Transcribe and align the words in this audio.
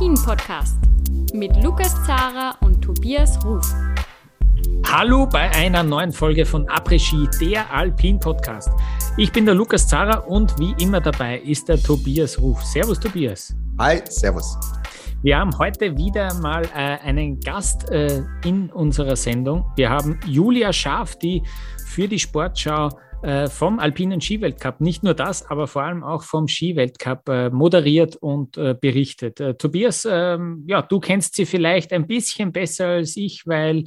Après-Ski, 0.00 0.08
der 0.08 0.08
Alpin-Podcast 0.08 0.76
mit 1.34 1.62
Lukas 1.62 1.94
Zara 2.06 2.56
und 2.62 2.80
Tobias 2.80 3.38
Ruf. 3.44 3.66
Hallo 4.86 5.26
bei 5.26 5.50
einer 5.50 5.82
neuen 5.82 6.10
Folge 6.10 6.46
von 6.46 6.66
Après-Ski, 6.68 7.28
der 7.38 7.70
Alpin-Podcast. 7.70 8.70
Ich 9.18 9.30
bin 9.30 9.44
der 9.44 9.54
Lukas 9.54 9.86
Zara 9.86 10.20
und 10.20 10.58
wie 10.58 10.74
immer 10.82 11.00
dabei 11.00 11.40
ist 11.40 11.68
der 11.68 11.82
Tobias 11.82 12.40
Ruf. 12.40 12.62
Servus, 12.64 12.98
Tobias. 12.98 13.54
Hi, 13.78 14.00
servus. 14.08 14.56
Wir 15.22 15.38
haben 15.38 15.56
heute 15.58 15.94
wieder 15.98 16.32
mal 16.40 16.64
äh, 16.74 16.98
einen 17.04 17.38
Gast 17.40 17.90
äh, 17.90 18.22
in 18.44 18.70
unserer 18.70 19.16
Sendung. 19.16 19.70
Wir 19.76 19.90
haben 19.90 20.18
Julia 20.26 20.72
Scharf, 20.72 21.16
die 21.16 21.42
für 21.86 22.08
die 22.08 22.18
Sportschau 22.18 22.88
äh, 23.22 23.48
vom 23.48 23.78
Alpinen 23.78 24.20
Skiweltcup, 24.20 24.80
nicht 24.80 25.02
nur 25.02 25.12
das, 25.12 25.50
aber 25.50 25.66
vor 25.66 25.82
allem 25.82 26.02
auch 26.02 26.22
vom 26.22 26.48
Skiweltcup 26.48 27.28
äh, 27.28 27.50
moderiert 27.50 28.16
und 28.16 28.56
äh, 28.56 28.74
berichtet. 28.74 29.58
Tobias, 29.58 30.08
ähm, 30.10 30.64
ja, 30.66 30.80
du 30.80 31.00
kennst 31.00 31.34
sie 31.34 31.44
vielleicht 31.44 31.92
ein 31.92 32.06
bisschen 32.06 32.52
besser 32.52 32.86
als 32.86 33.16
ich, 33.16 33.46
weil 33.46 33.84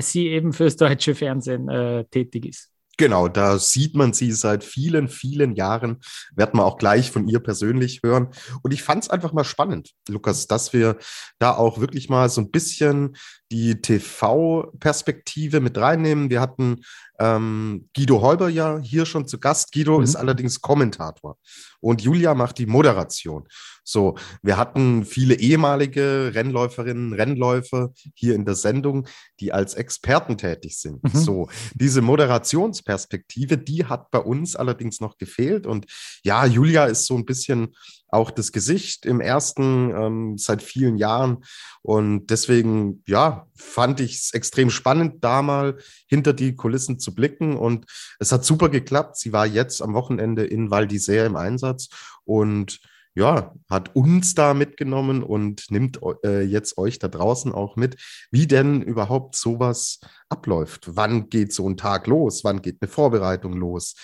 sie 0.00 0.28
eben 0.28 0.52
fürs 0.52 0.76
deutsche 0.76 1.14
Fernsehen 1.14 2.04
tätig 2.10 2.46
ist. 2.46 2.72
Genau, 2.98 3.28
da 3.28 3.60
sieht 3.60 3.94
man 3.94 4.12
sie 4.12 4.32
seit 4.32 4.64
vielen, 4.64 5.08
vielen 5.08 5.54
Jahren. 5.54 6.00
Werden 6.34 6.58
wir 6.58 6.64
auch 6.64 6.78
gleich 6.78 7.12
von 7.12 7.28
ihr 7.28 7.38
persönlich 7.38 8.00
hören. 8.02 8.30
Und 8.62 8.74
ich 8.74 8.82
fand 8.82 9.04
es 9.04 9.10
einfach 9.10 9.32
mal 9.32 9.44
spannend, 9.44 9.92
Lukas, 10.08 10.48
dass 10.48 10.72
wir 10.72 10.98
da 11.38 11.54
auch 11.54 11.78
wirklich 11.78 12.08
mal 12.08 12.28
so 12.28 12.40
ein 12.40 12.50
bisschen 12.50 13.16
die 13.52 13.80
TV-Perspektive 13.80 15.60
mit 15.60 15.78
reinnehmen. 15.78 16.28
Wir 16.28 16.40
hatten 16.40 16.80
ähm, 17.18 17.88
Guido 17.94 18.20
Häuber 18.20 18.48
ja 18.48 18.78
hier 18.78 19.06
schon 19.06 19.26
zu 19.26 19.38
Gast. 19.38 19.72
Guido 19.72 19.98
mhm. 19.98 20.04
ist 20.04 20.16
allerdings 20.16 20.60
Kommentator 20.60 21.36
und 21.80 22.02
Julia 22.02 22.34
macht 22.34 22.58
die 22.58 22.66
Moderation. 22.66 23.46
So, 23.84 24.16
wir 24.42 24.56
hatten 24.56 25.04
viele 25.04 25.34
ehemalige 25.34 26.32
Rennläuferinnen, 26.34 27.14
Rennläufer 27.14 27.92
hier 28.14 28.34
in 28.34 28.44
der 28.44 28.54
Sendung, 28.54 29.08
die 29.40 29.52
als 29.52 29.74
Experten 29.74 30.36
tätig 30.36 30.78
sind. 30.78 31.02
Mhm. 31.02 31.18
So, 31.18 31.48
diese 31.74 32.02
Moderationsperspektive, 32.02 33.56
die 33.56 33.86
hat 33.86 34.10
bei 34.10 34.18
uns 34.18 34.56
allerdings 34.56 35.00
noch 35.00 35.16
gefehlt. 35.16 35.66
Und 35.66 35.86
ja, 36.22 36.44
Julia 36.44 36.84
ist 36.84 37.06
so 37.06 37.16
ein 37.16 37.24
bisschen 37.24 37.74
auch 38.08 38.30
das 38.30 38.52
Gesicht 38.52 39.06
im 39.06 39.20
ersten 39.20 39.90
ähm, 39.90 40.38
seit 40.38 40.62
vielen 40.62 40.96
Jahren. 40.96 41.44
Und 41.82 42.26
deswegen, 42.28 43.02
ja, 43.06 43.46
fand 43.54 44.00
ich 44.00 44.16
es 44.16 44.34
extrem 44.34 44.70
spannend, 44.70 45.22
da 45.24 45.42
mal 45.42 45.78
hinter 46.06 46.32
die 46.32 46.54
Kulissen 46.54 46.98
zu 46.98 47.14
blicken. 47.14 47.56
Und 47.56 47.86
es 48.18 48.32
hat 48.32 48.44
super 48.44 48.68
geklappt. 48.68 49.16
Sie 49.16 49.32
war 49.32 49.46
jetzt 49.46 49.82
am 49.82 49.94
Wochenende 49.94 50.44
in 50.44 50.70
Val 50.70 50.84
d'Isère 50.84 51.26
im 51.26 51.36
Einsatz 51.36 51.88
und 52.24 52.80
ja, 53.18 53.52
hat 53.68 53.96
uns 53.96 54.34
da 54.34 54.54
mitgenommen 54.54 55.24
und 55.24 55.70
nimmt 55.70 55.98
äh, 56.24 56.42
jetzt 56.42 56.78
euch 56.78 57.00
da 57.00 57.08
draußen 57.08 57.50
auch 57.52 57.74
mit, 57.74 57.96
wie 58.30 58.46
denn 58.46 58.80
überhaupt 58.80 59.34
sowas 59.34 59.98
abläuft. 60.28 60.90
Wann 60.94 61.28
geht 61.28 61.52
so 61.52 61.68
ein 61.68 61.76
Tag 61.76 62.06
los? 62.06 62.44
Wann 62.44 62.62
geht 62.62 62.78
eine 62.80 62.88
Vorbereitung 62.88 63.54
los? 63.54 63.96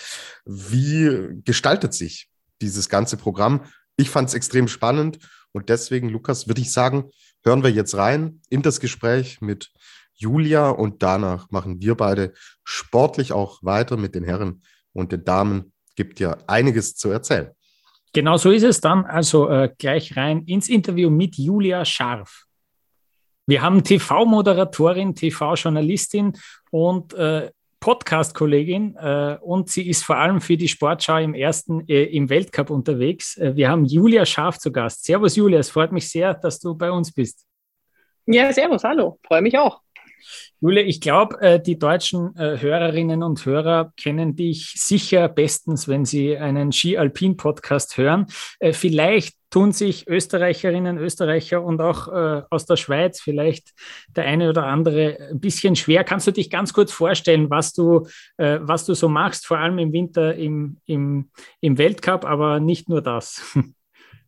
Wie 0.45 1.41
gestaltet 1.45 1.95
sich 1.95 2.29
dieses 2.61 2.89
ganze 2.89 3.17
Programm? 3.17 3.61
Ich 3.97 4.11
fand 4.11 4.29
es 4.29 4.35
extrem 4.35 4.69
spannend 4.69 5.19
und 5.53 5.69
deswegen, 5.69 6.09
Lukas, 6.09 6.49
würde 6.49 6.61
ich 6.61 6.73
sagen, 6.73 7.11
hören 7.45 7.63
wir 7.63 7.71
jetzt 7.71 7.97
rein 7.97 8.41
in 8.51 8.63
das 8.63 8.81
Gespräch 8.81 9.41
mit 9.41 9.71
Julia 10.15 10.71
und 10.71 11.03
danach 11.03 11.51
machen 11.51 11.81
wir 11.81 11.97
beide 11.97 12.33
sportlich 12.65 13.33
auch 13.33 13.63
weiter 13.63 13.97
mit 13.97 14.15
den 14.15 14.25
Herren 14.25 14.63
und 14.93 15.13
den 15.13 15.25
Damen. 15.25 15.73
Gibt 15.97 16.19
ja 16.19 16.37
einiges 16.49 16.97
zu 16.97 17.11
erzählen. 17.11 17.51
Genau 18.13 18.37
so 18.37 18.51
ist 18.51 18.65
es 18.65 18.81
dann. 18.81 19.05
Also 19.05 19.49
äh, 19.49 19.71
gleich 19.79 20.17
rein 20.17 20.43
ins 20.45 20.69
Interview 20.69 21.11
mit 21.11 21.37
Julia 21.37 21.85
Scharf. 21.85 22.45
Wir 23.47 23.61
haben 23.61 23.85
TV-Moderatorin, 23.85 25.15
TV-Journalistin 25.15 26.33
und 26.71 27.13
äh, 27.15 27.51
Podcast-Kollegin 27.85 28.97
äh, 28.97 29.37
und 29.43 29.69
sie 29.69 29.87
ist 29.87 30.05
vor 30.05 30.17
allem 30.17 30.41
für 30.41 30.57
die 30.57 30.69
Sportschau 30.69 31.19
im 31.19 31.35
ersten 31.35 31.87
äh, 31.87 32.05
im 32.05 32.31
Weltcup 32.31 32.71
unterwegs. 32.71 33.37
Äh, 33.37 33.57
wir 33.57 33.69
haben 33.69 33.85
Julia 33.85 34.25
Scharf 34.25 34.57
zu 34.59 34.73
Gast. 34.73 35.05
Servus 35.05 35.37
Julia, 35.37 35.59
es 35.59 35.69
freut 35.69 35.93
mich 35.93 36.09
sehr, 36.09 36.33
dass 36.33 36.59
du 36.59 36.75
bei 36.75 36.91
uns 36.91 37.13
bist. 37.13 37.47
Ja, 38.25 38.51
servus, 38.55 38.85
hallo, 38.85 39.19
freue 39.27 39.43
mich 39.43 39.59
auch. 39.59 39.83
Julia, 40.61 40.83
ich 40.83 41.01
glaube, 41.01 41.39
äh, 41.41 41.61
die 41.61 41.79
deutschen 41.79 42.35
äh, 42.37 42.59
Hörerinnen 42.59 43.23
und 43.23 43.45
Hörer 43.45 43.93
kennen 43.99 44.35
dich 44.35 44.73
sicher 44.77 45.29
bestens, 45.29 45.89
wenn 45.89 46.05
sie 46.05 46.39
einen 46.39 46.73
Ski-Alpin-Podcast 46.73 47.99
hören. 47.99 48.27
Äh, 48.61 48.73
vielleicht 48.73 49.37
tun 49.51 49.73
sich 49.73 50.09
Österreicherinnen, 50.09 50.99
Österreicher 50.99 51.63
und 51.63 51.81
auch 51.81 52.09
aus 52.51 52.67
der 52.67 52.75
Schweiz 52.75 53.21
vielleicht 53.21 53.71
der 54.17 54.25
eine 54.25 54.49
oder 54.49 54.67
andere 54.67 55.17
ein 55.31 55.39
bisschen 55.39 55.77
schwer. 55.77 56.03
Kannst 56.03 56.27
du 56.27 56.33
dich 56.33 56.51
ganz 56.51 56.73
kurz 56.73 56.91
vorstellen, 56.91 57.51
was 57.51 57.73
du, 57.73 58.09
was 58.37 58.85
du 58.85 58.95
so 58.95 59.09
machst, 59.09 59.47
vor 59.47 59.59
allem 59.59 59.79
im 59.79 59.93
Winter 59.93 60.35
im, 60.35 60.79
im, 60.87 61.31
im 61.61 61.79
Weltcup, 61.79 62.25
aber 62.25 62.59
nicht 62.59 62.89
nur 62.89 63.01
das? 63.01 63.55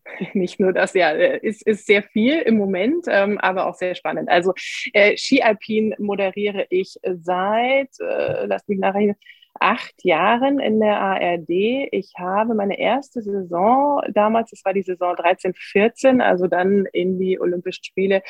nicht 0.35 0.61
nur 0.61 0.73
das, 0.73 0.95
ja, 0.95 1.11
äh, 1.11 1.39
ist, 1.39 1.67
ist 1.67 1.87
sehr 1.87 2.03
viel 2.03 2.41
im 2.41 2.57
Moment, 2.57 3.07
ähm, 3.09 3.39
aber 3.39 3.67
auch 3.67 3.75
sehr 3.75 3.95
spannend. 3.95 4.29
Also 4.29 4.53
äh, 4.93 5.17
Ski 5.17 5.43
Alpin 5.43 5.95
moderiere 5.99 6.67
ich 6.71 6.99
seit, 7.03 7.91
äh, 8.01 8.47
lass 8.47 8.67
mich 8.69 8.79
nachrechnen, 8.79 9.17
acht 9.59 10.05
Jahren 10.05 10.59
in 10.61 10.81
der 10.81 11.01
ARD. 11.01 11.49
Ich 11.91 12.13
habe 12.19 12.55
meine 12.55 12.79
erste 12.79 13.23
Saison 13.23 14.03
damals, 14.13 14.51
das 14.51 14.65
war 14.65 14.75
die 14.75 14.83
Saison 14.83 15.17
13, 15.17 15.55
14, 15.55 16.21
also 16.21 16.47
dann 16.47 16.87
in 16.93 17.19
die 17.19 17.41
Olympischen 17.41 17.85
Spiele 17.85 18.23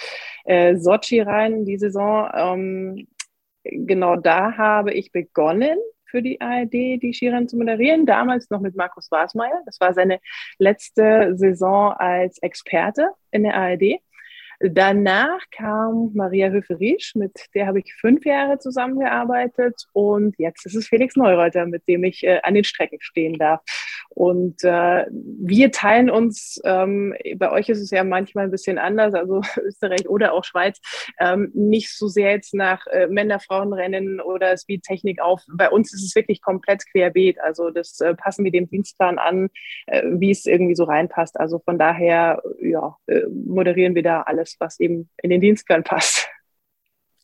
äh, 0.45 0.77
Sochi 0.77 1.21
rein, 1.21 1.65
die 1.65 1.79
Saison. 1.79 2.31
Ähm, 2.33 3.09
genau 3.65 4.17
da 4.17 4.57
habe 4.57 4.93
ich 4.93 5.13
begonnen 5.13 5.79
für 6.17 6.23
die 6.23 6.41
ARD, 6.41 6.73
die 6.73 7.13
Skirennen 7.13 7.47
zu 7.47 7.59
moderieren, 7.59 8.07
damals 8.07 8.49
noch 8.49 8.61
mit 8.61 8.75
Markus 8.75 9.11
Wasmeier. 9.11 9.61
Das 9.67 9.79
war 9.81 9.93
seine 9.93 10.19
letzte 10.59 11.37
Saison 11.37 11.93
als 11.93 12.39
Experte 12.39 13.11
in 13.33 13.43
der 13.43 13.55
ARD. 13.55 14.01
Danach 14.61 15.41
kam 15.51 16.13
Maria 16.15 16.49
Höferisch, 16.49 17.15
mit 17.15 17.33
der 17.55 17.67
habe 17.67 17.81
ich 17.81 17.95
fünf 17.95 18.25
Jahre 18.25 18.59
zusammengearbeitet 18.59 19.75
und 19.93 20.35
jetzt 20.39 20.65
ist 20.67 20.75
es 20.75 20.89
Felix 20.89 21.17
Neureuter, 21.17 21.67
mit 21.67 21.87
dem 21.89 22.05
ich 22.05 22.25
äh, 22.25 22.41
an 22.43 22.55
den 22.55 22.65
Strecken 22.65 22.99
stehen 23.01 23.39
darf. 23.39 23.61
Und 24.11 24.65
äh, 24.65 25.05
wir 25.11 25.71
teilen 25.73 26.09
uns, 26.09 26.59
ähm, 26.65 27.15
bei 27.37 27.51
euch 27.53 27.69
ist 27.69 27.81
es 27.81 27.91
ja 27.91 28.03
manchmal 28.03 28.45
ein 28.45 28.51
bisschen 28.51 28.79
anders, 28.79 29.13
also 29.13 29.43
Österreich 29.63 30.09
oder 30.09 30.33
auch 30.33 30.45
Schweiz, 30.45 30.81
ähm, 31.21 31.51
nicht 31.53 31.95
so 31.95 32.09
sehr 32.09 32.31
jetzt 32.31 32.55
nach 32.55 32.87
äh, 32.87 33.09
Männer-Frauen-Rennen 33.09 34.21
oder 34.21 34.57
Speedtechnik 34.57 35.21
auf. 35.21 35.43
Bei 35.53 35.71
uns 35.71 35.93
ist 35.93 36.03
es 36.03 36.15
wirklich 36.15 36.41
komplett 36.41 36.85
querbeet. 36.91 37.41
Also 37.41 37.71
das 37.71 38.01
äh, 38.01 38.15
passen 38.15 38.45
wir 38.45 38.53
dem 38.53 38.71
Dienstplan 38.71 39.19
an, 39.19 39.51
äh, 39.87 40.03
wie 40.07 40.31
es 40.31 40.47
irgendwie 40.47 40.77
so 40.77 40.85
reinpasst. 40.85 41.39
Also 41.39 41.59
von 41.59 41.79
daher, 41.79 42.43
ja, 42.61 42.97
äh, 43.07 43.23
moderieren 43.29 43.95
wir 43.95 44.03
da 44.03 44.23
alles, 44.23 44.46
was 44.61 44.79
eben 44.79 45.11
in 45.23 45.31
den 45.31 45.41
Dienstplan 45.41 45.83
passt. 45.83 46.29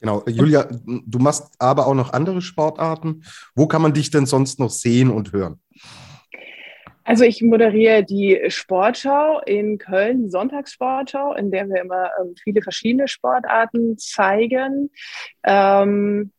Genau, 0.00 0.25
Julia, 0.27 0.69
du 0.84 1.19
machst 1.21 1.55
aber 1.60 1.87
auch 1.87 1.94
noch 1.94 2.12
andere 2.12 2.43
Sportarten. 2.43 3.22
Wo 3.55 3.69
kann 3.69 3.83
man 3.83 3.94
dich 3.94 4.10
denn 4.10 4.27
sonst 4.27 4.59
noch 4.59 4.71
sehen 4.71 5.10
und 5.10 5.32
hören? 5.32 5.61
Also 7.05 7.25
ich 7.25 7.43
moderiere 7.43 8.05
die 8.05 8.41
Sportschau 8.49 9.41
in 9.47 9.79
Köln, 9.79 10.25
die 10.25 10.31
Sonntagssportschau, 10.31 11.35
in 11.35 11.50
der 11.50 11.69
wir 11.69 11.81
immer 11.81 12.11
ähm, 12.20 12.35
viele 12.43 12.62
verschiedene 12.62 13.08
Sportarten 13.08 13.97
zeigen. 13.99 14.91
Ähm, 15.44 16.32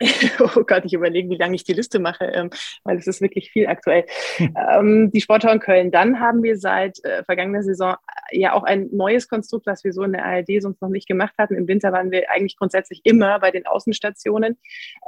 oh 0.40 0.64
Gott, 0.66 0.84
ich 0.84 0.94
überlege, 0.94 1.28
wie 1.28 1.36
lange 1.36 1.54
ich 1.54 1.64
die 1.64 1.74
Liste 1.74 1.98
mache, 1.98 2.24
ähm, 2.24 2.50
weil 2.84 2.96
es 2.96 3.06
ist 3.06 3.20
wirklich 3.20 3.50
viel 3.50 3.66
aktuell. 3.66 4.04
Hm. 4.36 4.54
Ähm, 4.72 5.10
die 5.10 5.20
Sportschau 5.20 5.50
in 5.50 5.60
Köln. 5.60 5.90
Dann 5.90 6.20
haben 6.20 6.42
wir 6.42 6.58
seit 6.58 7.04
äh, 7.04 7.22
vergangener 7.24 7.62
Saison 7.62 7.96
äh, 8.30 8.38
ja 8.38 8.54
auch 8.54 8.62
ein 8.62 8.88
neues 8.92 9.28
Konstrukt, 9.28 9.66
was 9.66 9.84
wir 9.84 9.92
so 9.92 10.02
in 10.02 10.12
der 10.12 10.24
ARD 10.24 10.62
sonst 10.62 10.80
noch 10.80 10.88
nicht 10.88 11.06
gemacht 11.06 11.34
hatten. 11.38 11.54
Im 11.54 11.68
Winter 11.68 11.92
waren 11.92 12.10
wir 12.10 12.30
eigentlich 12.30 12.56
grundsätzlich 12.56 13.02
immer 13.04 13.38
bei 13.40 13.50
den 13.50 13.66
Außenstationen. 13.66 14.58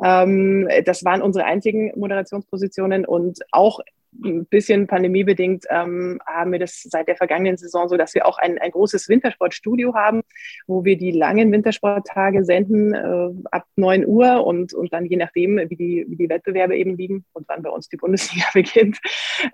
Ähm, 0.05 0.69
das 0.85 1.05
waren 1.05 1.23
unsere 1.23 1.47
einzigen 1.47 1.93
Moderationspositionen 1.99 3.07
und 3.07 3.41
auch 3.51 3.81
ein 4.25 4.47
bisschen 4.47 4.87
pandemiebedingt 4.87 5.65
ähm, 5.71 6.21
haben 6.27 6.53
wir 6.53 6.59
das 6.59 6.83
seit 6.83 7.09
der 7.09 7.17
vergangenen 7.17 7.57
Saison 7.57 7.89
so, 7.89 7.97
dass 7.97 8.15
wir 8.15 8.27
auch 8.27 8.39
ein, 8.39 8.59
ein 8.59 8.71
großes 8.71 9.09
Wintersportstudio 9.09 9.95
haben, 9.95 10.23
wo 10.67 10.85
wir 10.85 10.97
die 10.97 11.13
langen 11.13 11.51
Wintersporttage 11.51 12.45
senden 12.45 12.95
äh, 12.95 13.49
ab 13.51 13.65
9 13.77 14.07
Uhr 14.07 14.45
und, 14.45 14.75
und 14.75 14.93
dann 14.93 15.07
je 15.07 15.17
nachdem, 15.17 15.59
wie 15.69 15.77
die, 15.77 16.05
wie 16.09 16.17
die 16.17 16.29
Wettbewerbe 16.29 16.77
eben 16.77 16.97
liegen 16.97 17.25
und 17.33 17.49
wann 17.49 17.63
bei 17.63 17.71
uns 17.71 17.89
die 17.89 17.97
Bundesliga 17.97 18.47
beginnt, 18.53 18.99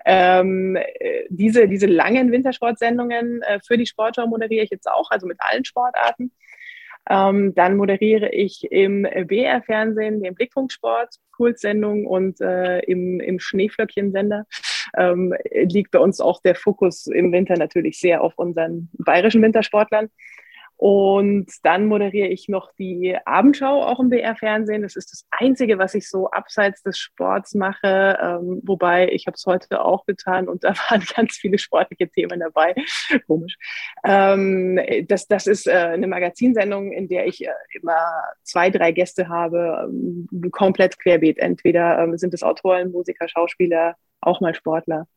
ähm, 0.05 0.75
äh, 0.75 1.25
diese, 1.29 1.67
diese 1.67 1.87
langen 1.87 2.31
Wintersportsendungen 2.31 3.41
äh, 3.43 3.59
für 3.65 3.77
die 3.77 3.85
Sportschau 3.85 4.27
moderiere 4.27 4.63
ich 4.65 4.71
jetzt 4.71 4.89
auch, 4.89 5.09
also 5.11 5.25
mit 5.25 5.37
allen 5.39 5.65
Sportarten. 5.65 6.31
Ähm, 7.09 7.55
dann 7.55 7.75
moderiere 7.75 8.29
ich 8.29 8.71
im 8.71 9.03
BR-Fernsehen 9.03 10.21
den 10.21 10.35
Blickpunktsport, 10.35 11.15
Kultsendung 11.31 12.05
und 12.05 12.39
äh, 12.41 12.79
im, 12.81 13.19
im 13.19 13.39
Schneeflöckchen-Sender 13.39 14.45
ähm, 14.97 15.33
liegt 15.51 15.91
bei 15.91 15.99
uns 15.99 16.21
auch 16.21 16.41
der 16.41 16.55
Fokus 16.55 17.07
im 17.07 17.31
Winter 17.31 17.55
natürlich 17.55 17.99
sehr 17.99 18.21
auf 18.21 18.33
unseren 18.37 18.89
bayerischen 18.93 19.41
Wintersportlern. 19.41 20.09
Und 20.81 21.51
dann 21.63 21.87
moderiere 21.87 22.29
ich 22.29 22.47
noch 22.47 22.71
die 22.79 23.17
Abendschau 23.25 23.83
auch 23.83 23.99
im 23.99 24.07
BR-Fernsehen. 24.07 24.81
Das 24.81 24.95
ist 24.95 25.11
das 25.11 25.25
Einzige, 25.29 25.77
was 25.77 25.93
ich 25.93 26.09
so 26.09 26.29
abseits 26.31 26.83
des 26.83 26.97
Sports 26.97 27.53
mache. 27.53 28.17
Ähm, 28.21 28.61
wobei 28.63 29.09
ich 29.11 29.27
habe 29.27 29.35
es 29.35 29.45
heute 29.45 29.83
auch 29.83 30.05
getan 30.05 30.47
und 30.47 30.63
da 30.63 30.69
waren 30.69 31.03
ganz 31.13 31.35
viele 31.35 31.57
sportliche 31.57 32.07
Themen 32.07 32.39
dabei. 32.39 32.75
Komisch. 33.27 33.57
Ähm, 34.05 34.79
das, 35.09 35.27
das 35.27 35.47
ist 35.47 35.67
äh, 35.67 35.71
eine 35.71 36.07
Magazinsendung, 36.07 36.93
in 36.93 37.09
der 37.09 37.27
ich 37.27 37.45
äh, 37.45 37.51
immer 37.73 37.99
zwei, 38.43 38.69
drei 38.69 38.93
Gäste 38.93 39.27
habe, 39.27 39.85
ähm, 39.89 40.29
komplett 40.51 40.97
querbeet. 40.97 41.39
Entweder 41.39 41.99
ähm, 41.99 42.17
sind 42.17 42.33
es 42.33 42.41
Autoren, 42.41 42.93
Musiker, 42.93 43.27
Schauspieler, 43.27 43.97
auch 44.21 44.39
mal 44.39 44.55
Sportler. 44.55 45.07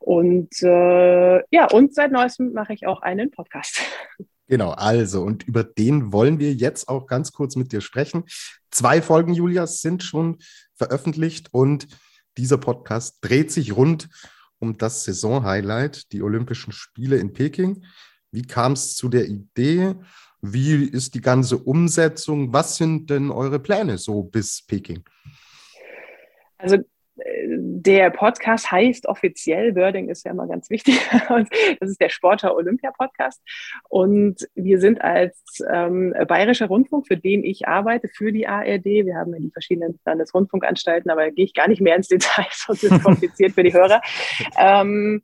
Und 0.00 0.62
äh, 0.62 1.42
ja, 1.50 1.66
und 1.70 1.94
seit 1.94 2.10
neuestem 2.10 2.54
mache 2.54 2.72
ich 2.72 2.86
auch 2.86 3.02
einen 3.02 3.30
Podcast. 3.30 3.82
Genau, 4.46 4.70
also, 4.70 5.22
und 5.22 5.42
über 5.44 5.64
den 5.64 6.12
wollen 6.12 6.38
wir 6.38 6.52
jetzt 6.52 6.88
auch 6.88 7.06
ganz 7.06 7.32
kurz 7.32 7.56
mit 7.56 7.72
dir 7.72 7.80
sprechen. 7.80 8.24
Zwei 8.70 9.00
Folgen, 9.00 9.32
Julias, 9.32 9.80
sind 9.80 10.02
schon 10.02 10.38
veröffentlicht 10.74 11.48
und 11.52 11.88
dieser 12.36 12.58
Podcast 12.58 13.18
dreht 13.22 13.50
sich 13.50 13.76
rund 13.76 14.08
um 14.58 14.76
das 14.76 15.04
Saisonhighlight, 15.04 16.12
die 16.12 16.22
Olympischen 16.22 16.72
Spiele 16.72 17.16
in 17.16 17.32
Peking. 17.32 17.84
Wie 18.32 18.42
kam 18.42 18.72
es 18.72 18.96
zu 18.96 19.08
der 19.08 19.26
Idee? 19.28 19.94
Wie 20.42 20.84
ist 20.84 21.14
die 21.14 21.20
ganze 21.20 21.56
Umsetzung? 21.56 22.52
Was 22.52 22.76
sind 22.76 23.08
denn 23.08 23.30
eure 23.30 23.60
Pläne 23.60 23.96
so 23.96 24.24
bis 24.24 24.62
Peking? 24.66 25.04
Also 26.58 26.78
der 27.16 28.10
Podcast 28.10 28.70
heißt 28.70 29.06
offiziell, 29.06 29.74
Wording 29.76 30.08
ist 30.08 30.24
ja 30.24 30.32
immer 30.32 30.46
ganz 30.46 30.70
wichtig, 30.70 30.98
das 31.80 31.90
ist 31.90 32.00
der 32.00 32.08
Sportler 32.08 32.56
Olympia 32.56 32.90
Podcast. 32.90 33.42
Und 33.88 34.48
wir 34.54 34.80
sind 34.80 35.00
als 35.00 35.40
ähm, 35.70 36.14
Bayerischer 36.26 36.66
Rundfunk, 36.66 37.06
für 37.06 37.16
den 37.16 37.44
ich 37.44 37.68
arbeite, 37.68 38.08
für 38.08 38.32
die 38.32 38.46
ARD, 38.46 38.84
wir 38.84 39.16
haben 39.16 39.32
ja 39.32 39.40
die 39.40 39.50
verschiedenen 39.50 40.00
Landesrundfunkanstalten, 40.04 41.10
aber 41.10 41.26
da 41.26 41.30
gehe 41.30 41.44
ich 41.44 41.54
gar 41.54 41.68
nicht 41.68 41.80
mehr 41.80 41.96
ins 41.96 42.08
Detail, 42.08 42.46
sonst 42.50 42.82
ist 42.82 42.92
es 42.92 43.02
kompliziert 43.02 43.52
für 43.52 43.62
die 43.62 43.72
Hörer. 43.72 44.00
Ähm, 44.58 45.22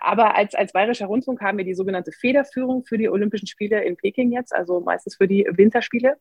aber 0.00 0.36
als, 0.36 0.54
als 0.54 0.72
Bayerischer 0.72 1.06
Rundfunk 1.06 1.40
haben 1.40 1.58
wir 1.58 1.64
die 1.64 1.74
sogenannte 1.74 2.12
Federführung 2.12 2.84
für 2.84 2.98
die 2.98 3.08
Olympischen 3.08 3.46
Spiele 3.46 3.82
in 3.82 3.96
Peking 3.96 4.32
jetzt, 4.32 4.54
also 4.54 4.80
meistens 4.80 5.16
für 5.16 5.28
die 5.28 5.46
Winterspiele. 5.50 6.16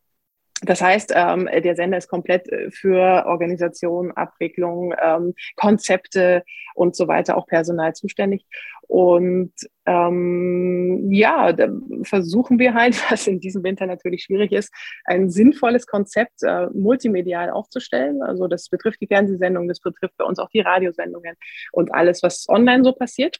Das 0.61 0.81
heißt, 0.81 1.13
ähm, 1.15 1.47
der 1.63 1.75
Sender 1.75 1.97
ist 1.97 2.09
komplett 2.09 2.51
äh, 2.51 2.69
für 2.69 3.25
Organisation, 3.25 4.11
Abwicklung, 4.11 4.93
ähm, 5.01 5.33
Konzepte 5.55 6.43
und 6.75 6.95
so 6.95 7.07
weiter, 7.07 7.37
auch 7.37 7.47
Personal 7.47 7.93
zuständig. 7.93 8.45
Und 8.87 9.53
ähm, 9.85 11.11
ja, 11.11 11.53
da 11.53 11.69
versuchen 12.03 12.59
wir 12.59 12.73
halt, 12.73 12.95
was 13.11 13.27
in 13.27 13.39
diesem 13.39 13.63
Winter 13.63 13.85
natürlich 13.85 14.23
schwierig 14.23 14.51
ist, 14.51 14.73
ein 15.05 15.29
sinnvolles 15.29 15.85
Konzept 15.87 16.43
äh, 16.43 16.67
multimedial 16.73 17.51
aufzustellen. 17.51 18.21
Also 18.21 18.47
das 18.47 18.67
betrifft 18.67 18.99
die 19.01 19.07
Fernsehsendung, 19.07 19.67
das 19.67 19.79
betrifft 19.79 20.17
bei 20.17 20.25
uns 20.25 20.39
auch 20.39 20.49
die 20.49 20.61
Radiosendungen 20.61 21.35
und 21.71 21.93
alles, 21.93 22.21
was 22.21 22.47
online 22.49 22.83
so 22.83 22.91
passiert. 22.93 23.39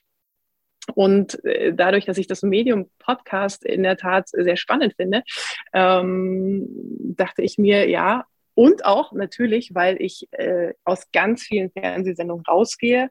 Und 0.95 1.43
äh, 1.45 1.73
dadurch, 1.73 2.05
dass 2.05 2.17
ich 2.17 2.27
das 2.27 2.43
Medium 2.43 2.89
Podcast 2.99 3.65
in 3.65 3.83
der 3.83 3.97
Tat 3.97 4.29
sehr 4.29 4.57
spannend 4.57 4.93
finde, 4.95 5.23
ähm, 5.73 6.67
dachte 7.15 7.41
ich 7.41 7.57
mir, 7.57 7.89
ja, 7.89 8.25
und 8.55 8.83
auch 8.83 9.13
natürlich, 9.13 9.73
weil 9.73 10.01
ich 10.01 10.27
äh, 10.31 10.73
aus 10.83 11.11
ganz 11.11 11.43
vielen 11.43 11.71
Fernsehsendungen 11.71 12.43
rausgehe 12.45 13.09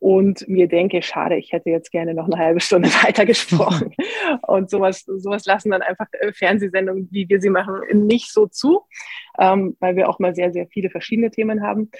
und 0.00 0.46
mir 0.48 0.68
denke, 0.68 1.00
schade, 1.00 1.36
ich 1.36 1.52
hätte 1.52 1.70
jetzt 1.70 1.90
gerne 1.90 2.12
noch 2.12 2.26
eine 2.26 2.36
halbe 2.36 2.60
Stunde 2.60 2.88
weiter 3.04 3.24
gesprochen. 3.24 3.94
und 4.46 4.68
sowas, 4.68 5.04
sowas 5.06 5.46
lassen 5.46 5.70
dann 5.70 5.80
einfach 5.80 6.08
äh, 6.20 6.32
Fernsehsendungen, 6.32 7.08
wie 7.10 7.28
wir 7.28 7.40
sie 7.40 7.50
machen, 7.50 7.80
nicht 8.06 8.32
so 8.32 8.46
zu, 8.46 8.82
ähm, 9.38 9.76
weil 9.80 9.96
wir 9.96 10.08
auch 10.08 10.18
mal 10.18 10.34
sehr, 10.34 10.52
sehr 10.52 10.66
viele 10.66 10.90
verschiedene 10.90 11.30
Themen 11.30 11.62
haben. 11.62 11.90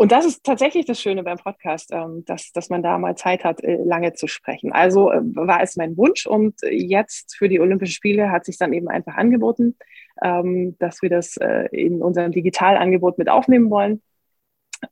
Und 0.00 0.12
das 0.12 0.24
ist 0.24 0.44
tatsächlich 0.44 0.86
das 0.86 0.98
Schöne 0.98 1.22
beim 1.22 1.36
Podcast, 1.36 1.90
ähm, 1.92 2.24
dass, 2.24 2.52
dass 2.52 2.70
man 2.70 2.82
da 2.82 2.96
mal 2.96 3.18
Zeit 3.18 3.44
hat, 3.44 3.62
äh, 3.62 3.76
lange 3.84 4.14
zu 4.14 4.28
sprechen. 4.28 4.72
Also 4.72 5.12
äh, 5.12 5.20
war 5.22 5.62
es 5.62 5.76
mein 5.76 5.94
Wunsch 5.98 6.24
und 6.26 6.54
jetzt 6.62 7.36
für 7.36 7.50
die 7.50 7.60
Olympischen 7.60 7.92
Spiele 7.92 8.30
hat 8.30 8.46
sich 8.46 8.56
dann 8.56 8.72
eben 8.72 8.88
einfach 8.88 9.16
angeboten, 9.16 9.76
ähm, 10.22 10.74
dass 10.78 11.02
wir 11.02 11.10
das 11.10 11.36
äh, 11.36 11.68
in 11.72 12.00
unserem 12.00 12.32
Digitalangebot 12.32 13.18
mit 13.18 13.28
aufnehmen 13.28 13.68
wollen. 13.68 14.00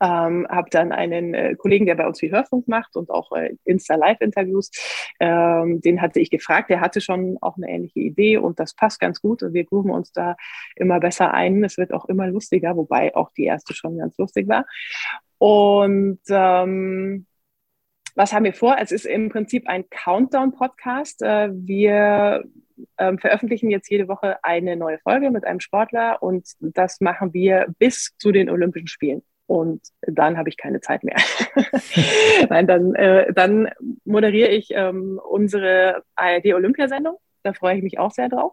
Ähm, 0.01 0.47
habe 0.51 0.69
dann 0.71 0.93
einen 0.93 1.35
äh, 1.35 1.55
Kollegen, 1.57 1.87
der 1.87 1.95
bei 1.95 2.07
uns 2.07 2.21
viel 2.21 2.31
Hörfunk 2.31 2.69
macht 2.69 2.95
und 2.97 3.11
auch 3.11 3.33
äh, 3.33 3.57
Insta-Live-Interviews, 3.65 4.71
ähm, 5.19 5.81
den 5.81 6.03
hatte 6.03 6.21
ich 6.21 6.31
gefragt. 6.31 6.71
Der 6.71 6.81
hatte 6.81 7.01
schon 7.01 7.39
auch 7.41 7.57
eine 7.57 7.69
ähnliche 7.69 8.01
Idee 8.01 8.37
und 8.37 8.61
das 8.61 8.75
passt 8.75 9.01
ganz 9.01 9.21
gut. 9.21 9.43
Und 9.43 9.55
wir 9.55 9.65
grooven 9.65 9.91
uns 9.91 10.13
da 10.13 10.37
immer 10.77 11.01
besser 11.01 11.33
ein. 11.33 11.65
Es 11.65 11.79
wird 11.79 11.93
auch 11.93 12.05
immer 12.05 12.29
lustiger, 12.29 12.77
wobei 12.77 13.15
auch 13.17 13.31
die 13.33 13.45
erste 13.45 13.75
schon 13.75 13.97
ganz 13.97 14.17
lustig 14.19 14.47
war. 14.49 14.67
Und 15.39 16.21
ähm, 16.29 17.27
was 18.15 18.33
haben 18.33 18.45
wir 18.45 18.55
vor? 18.55 18.77
Es 18.79 18.93
ist 18.93 19.07
im 19.07 19.29
Prinzip 19.29 19.69
ein 19.69 19.89
Countdown-Podcast. 19.89 21.23
Äh, 21.23 21.51
wir 21.53 22.45
ähm, 22.99 23.19
veröffentlichen 23.19 23.71
jetzt 23.71 23.91
jede 23.91 24.09
Woche 24.09 24.43
eine 24.43 24.77
neue 24.77 24.99
Folge 24.99 25.31
mit 25.31 25.45
einem 25.45 25.61
Sportler 25.61 26.23
und 26.23 26.49
das 26.61 27.01
machen 27.01 27.33
wir 27.33 27.67
bis 27.79 28.15
zu 28.19 28.33
den 28.33 28.51
Olympischen 28.51 28.89
Spielen 28.89 29.23
und 29.49 29.81
dann 30.03 30.37
habe 30.37 30.51
ich 30.51 30.59
keine 30.59 30.83
Zeit 30.83 31.03
mehr. 31.03 31.17
Nein, 32.51 32.67
dann, 32.67 32.95
äh, 32.95 33.33
dann 33.33 33.71
moderiere 34.05 34.51
ich 34.51 34.69
ähm, 34.73 35.19
unsere 35.27 36.03
ARD-Olympiasendung. 36.17 37.17
Da 37.43 37.55
freue 37.55 37.79
ich 37.79 37.83
mich 37.83 37.99
auch 37.99 38.11
sehr 38.11 38.29
drauf. 38.29 38.53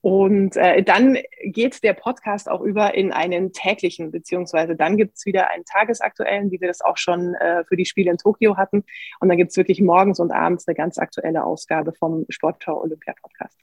Und 0.00 0.56
äh, 0.56 0.82
dann 0.82 1.18
geht 1.42 1.82
der 1.82 1.92
Podcast 1.92 2.48
auch 2.48 2.62
über 2.62 2.94
in 2.94 3.12
einen 3.12 3.52
täglichen, 3.52 4.10
beziehungsweise 4.10 4.76
dann 4.76 4.96
gibt 4.96 5.18
es 5.18 5.26
wieder 5.26 5.50
einen 5.50 5.64
tagesaktuellen, 5.66 6.50
wie 6.50 6.60
wir 6.62 6.68
das 6.68 6.80
auch 6.80 6.96
schon 6.96 7.34
äh, 7.34 7.64
für 7.66 7.76
die 7.76 7.84
Spiele 7.84 8.10
in 8.10 8.16
Tokio 8.16 8.56
hatten. 8.56 8.84
Und 9.20 9.28
dann 9.28 9.36
gibt 9.36 9.50
es 9.50 9.58
wirklich 9.58 9.82
morgens 9.82 10.20
und 10.20 10.30
abends 10.30 10.66
eine 10.66 10.74
ganz 10.74 10.96
aktuelle 10.96 11.44
Ausgabe 11.44 11.92
vom 11.92 12.24
Sportschau 12.30 12.80
Olympia 12.80 13.12
Podcast. 13.20 13.58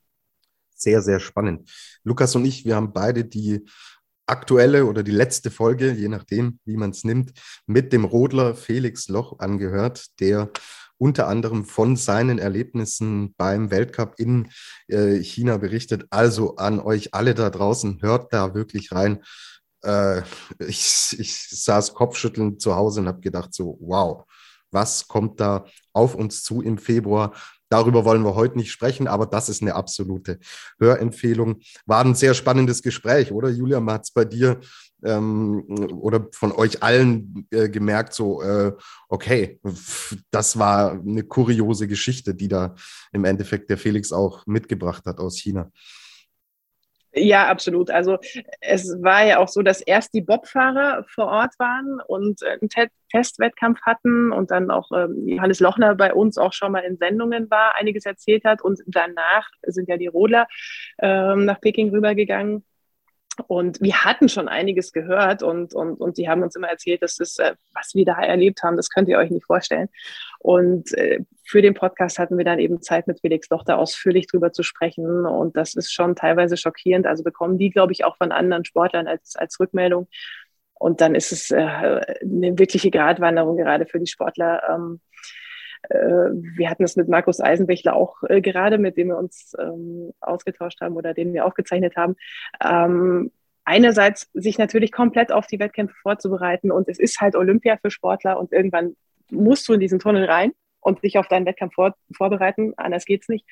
Sehr, 0.76 1.02
sehr 1.02 1.20
spannend. 1.20 1.72
Lukas 2.04 2.36
und 2.36 2.46
ich, 2.46 2.66
wir 2.66 2.76
haben 2.76 2.94
beide 2.94 3.26
die 3.26 3.66
aktuelle 4.32 4.86
oder 4.86 5.04
die 5.04 5.12
letzte 5.12 5.52
Folge, 5.52 5.92
je 5.92 6.08
nachdem, 6.08 6.60
wie 6.66 6.78
man 6.78 6.92
es 6.92 7.04
nimmt, 7.04 7.34
mit 7.68 7.94
dem 7.94 8.06
Rodler 8.06 8.56
Felix 8.56 9.10
Loch 9.10 9.40
angehört, 9.40 10.06
der 10.20 10.50
unter 10.98 11.28
anderem 11.28 11.66
von 11.66 11.96
seinen 11.96 12.38
Erlebnissen 12.38 13.34
beim 13.36 13.72
Weltcup 13.72 14.16
in 14.18 14.50
äh, 14.88 15.18
China 15.18 15.58
berichtet. 15.58 16.06
Also 16.12 16.58
an 16.58 16.80
euch 16.80 17.14
alle 17.14 17.34
da 17.34 17.50
draußen, 17.50 18.02
hört 18.02 18.32
da 18.32 18.54
wirklich 18.54 18.92
rein. 18.92 19.24
Äh, 19.84 20.22
ich, 20.60 21.16
ich 21.18 21.50
saß 21.50 21.96
kopfschüttelnd 21.96 22.62
zu 22.62 22.76
Hause 22.76 23.02
und 23.02 23.08
habe 23.08 23.20
gedacht, 23.20 23.54
so, 23.54 23.78
wow, 23.82 24.26
was 24.70 25.08
kommt 25.08 25.40
da 25.40 25.66
auf 25.92 26.16
uns 26.16 26.44
zu 26.44 26.62
im 26.62 26.78
Februar? 26.78 27.34
Darüber 27.72 28.04
wollen 28.04 28.24
wir 28.24 28.36
heute 28.36 28.58
nicht 28.58 28.72
sprechen, 28.72 29.08
aber 29.08 29.26
das 29.26 29.48
ist 29.48 29.62
eine 29.62 29.76
absolute 29.76 30.40
Hörempfehlung. 30.78 31.62
War 31.86 32.04
ein 32.04 32.16
sehr 32.16 32.34
spannendes 32.34 32.84
Gespräch, 32.84 33.32
oder 33.32 33.50
Julia? 33.50 33.80
Man 33.80 33.96
hat 33.96 34.04
es 34.04 34.12
bei 34.12 34.26
dir 34.26 34.60
ähm, 35.04 35.64
oder 35.94 36.28
von 36.34 36.52
euch 36.52 36.84
allen 36.84 37.48
äh, 37.50 37.70
gemerkt, 37.70 38.14
so, 38.14 38.42
äh, 38.42 38.74
okay, 39.08 39.60
das 40.32 40.60
war 40.60 40.92
eine 40.92 41.24
kuriose 41.24 41.88
Geschichte, 41.88 42.36
die 42.36 42.50
da 42.50 42.76
im 43.14 43.24
Endeffekt 43.24 43.70
der 43.70 43.78
Felix 43.78 44.12
auch 44.12 44.46
mitgebracht 44.46 45.06
hat 45.06 45.20
aus 45.20 45.38
China. 45.38 45.72
Ja, 47.14 47.48
absolut. 47.48 47.90
Also 47.90 48.20
es 48.62 48.88
war 49.02 49.26
ja 49.26 49.40
auch 49.40 49.50
so, 49.50 49.62
dass 49.62 49.82
erst 49.82 50.14
die 50.14 50.22
Bobfahrer 50.22 51.04
vor 51.10 51.26
Ort 51.26 51.60
waren 51.60 52.00
und 52.08 52.42
einen 52.44 52.70
Te 52.70 52.88
Testwettkampf 53.12 53.82
hatten 53.82 54.32
und 54.32 54.52
dann 54.52 54.72
auch 54.72 54.90
ähm, 54.96 55.28
Johannes 55.28 55.60
Lochner 55.60 55.96
bei 55.96 56.14
uns 56.14 56.38
auch 56.38 56.54
schon 56.54 56.72
mal 56.72 56.80
in 56.80 56.96
Sendungen 56.96 57.52
war, 57.52 57.76
einiges 57.76 58.06
erzählt 58.06 58.46
hat 58.46 58.62
und 58.62 58.80
danach 58.86 59.50
sind 59.64 59.90
ja 59.90 59.98
die 59.98 60.08
Rodler 60.08 60.48
ähm, 61.00 61.44
nach 61.44 61.60
Peking 61.60 61.90
rübergegangen 61.90 62.64
und 63.48 63.82
wir 63.82 64.04
hatten 64.04 64.30
schon 64.30 64.48
einiges 64.48 64.92
gehört 64.92 65.44
und, 65.44 65.74
und, 65.74 66.00
und 66.00 66.18
die 66.18 66.30
haben 66.30 66.44
uns 66.44 66.56
immer 66.56 66.68
erzählt, 66.68 67.02
dass 67.02 67.16
das, 67.16 67.38
äh, 67.40 67.56
was 67.74 67.94
wir 67.94 68.06
da 68.06 68.20
erlebt 68.22 68.64
haben, 68.64 68.78
das 68.78 68.90
könnt 68.90 69.10
ihr 69.10 69.18
euch 69.18 69.32
nicht 69.32 69.46
vorstellen. 69.46 69.90
Und 70.42 70.92
äh, 70.98 71.20
für 71.44 71.62
den 71.62 71.76
Podcast 71.76 72.18
hatten 72.18 72.38
wir 72.38 72.46
dann 72.46 72.58
eben 72.58 72.82
Zeit, 72.82 73.06
mit 73.06 73.20
Felix 73.22 73.48
Dochter 73.48 73.78
ausführlich 73.78 74.26
drüber 74.26 74.52
zu 74.52 74.64
sprechen. 74.64 75.26
Und 75.28 75.56
das 75.56 75.76
ist 75.76 75.94
schon 75.94 76.16
teilweise 76.16 76.58
schockierend. 76.58 77.06
Also 77.06 77.24
bekommen 77.24 77.60
die, 77.60 77.70
glaube 77.70 77.92
ich, 77.94 78.06
auch 78.06 78.18
von 78.18 78.32
anderen 78.32 78.66
Sportlern 78.66 79.08
als, 79.08 79.36
als 79.36 79.60
Rückmeldung. 79.60 80.08
Und 80.74 81.00
dann 81.00 81.14
ist 81.14 81.32
es 81.32 81.52
äh, 81.52 81.62
eine 81.62 82.58
wirkliche 82.58 82.90
Gratwanderung 82.90 83.56
gerade 83.56 83.86
für 83.86 84.00
die 84.00 84.08
Sportler. 84.08 84.64
Ähm, 84.68 85.00
äh, 85.90 85.98
wir 85.98 86.72
hatten 86.72 86.84
es 86.84 86.96
mit 86.96 87.08
Markus 87.08 87.40
Eisenbächler 87.40 87.96
auch 87.96 88.24
äh, 88.28 88.42
gerade, 88.42 88.80
mit 88.80 88.98
dem 88.98 89.10
wir 89.10 89.18
uns 89.18 89.54
ähm, 89.60 90.12
ausgetauscht 90.22 90.82
haben 90.82 90.96
oder 90.96 91.14
den 91.14 91.34
wir 91.34 91.46
aufgezeichnet 91.46 91.96
haben. 91.98 92.16
Ähm, 92.64 93.32
einerseits 93.64 94.32
sich 94.34 94.58
natürlich 94.58 94.92
komplett 94.92 95.32
auf 95.32 95.46
die 95.46 95.60
Wettkämpfe 95.60 95.96
vorzubereiten 96.02 96.72
und 96.72 96.90
es 96.90 96.98
ist 96.98 97.22
halt 97.22 97.36
Olympia 97.36 97.78
für 97.78 97.92
Sportler 97.92 98.40
und 98.40 98.52
irgendwann 98.52 98.96
musst 99.32 99.68
du 99.68 99.74
in 99.74 99.80
diesen 99.80 100.00
Tunnel 100.00 100.26
rein 100.26 100.52
und 100.80 101.04
dich 101.04 101.18
auf 101.18 101.28
deinen 101.28 101.46
Wettkampf 101.46 101.74
vor, 101.74 101.96
vorbereiten, 102.16 102.74
anders 102.78 103.06
geht's 103.06 103.30
nicht. 103.30 103.46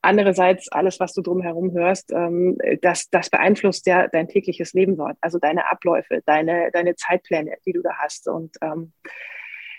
Andererseits, 0.00 0.70
alles, 0.70 1.00
was 1.00 1.12
du 1.12 1.22
drumherum 1.22 1.72
hörst, 1.72 2.12
ähm, 2.12 2.56
das, 2.82 3.10
das 3.10 3.30
beeinflusst 3.30 3.86
ja 3.86 4.06
dein 4.06 4.28
tägliches 4.28 4.72
Leben 4.72 4.96
dort, 4.96 5.16
also 5.20 5.38
deine 5.38 5.68
Abläufe, 5.70 6.22
deine, 6.24 6.70
deine 6.72 6.94
Zeitpläne, 6.94 7.56
die 7.66 7.72
du 7.72 7.82
da 7.82 7.90
hast. 7.98 8.28
Und 8.28 8.56
ähm, 8.62 8.92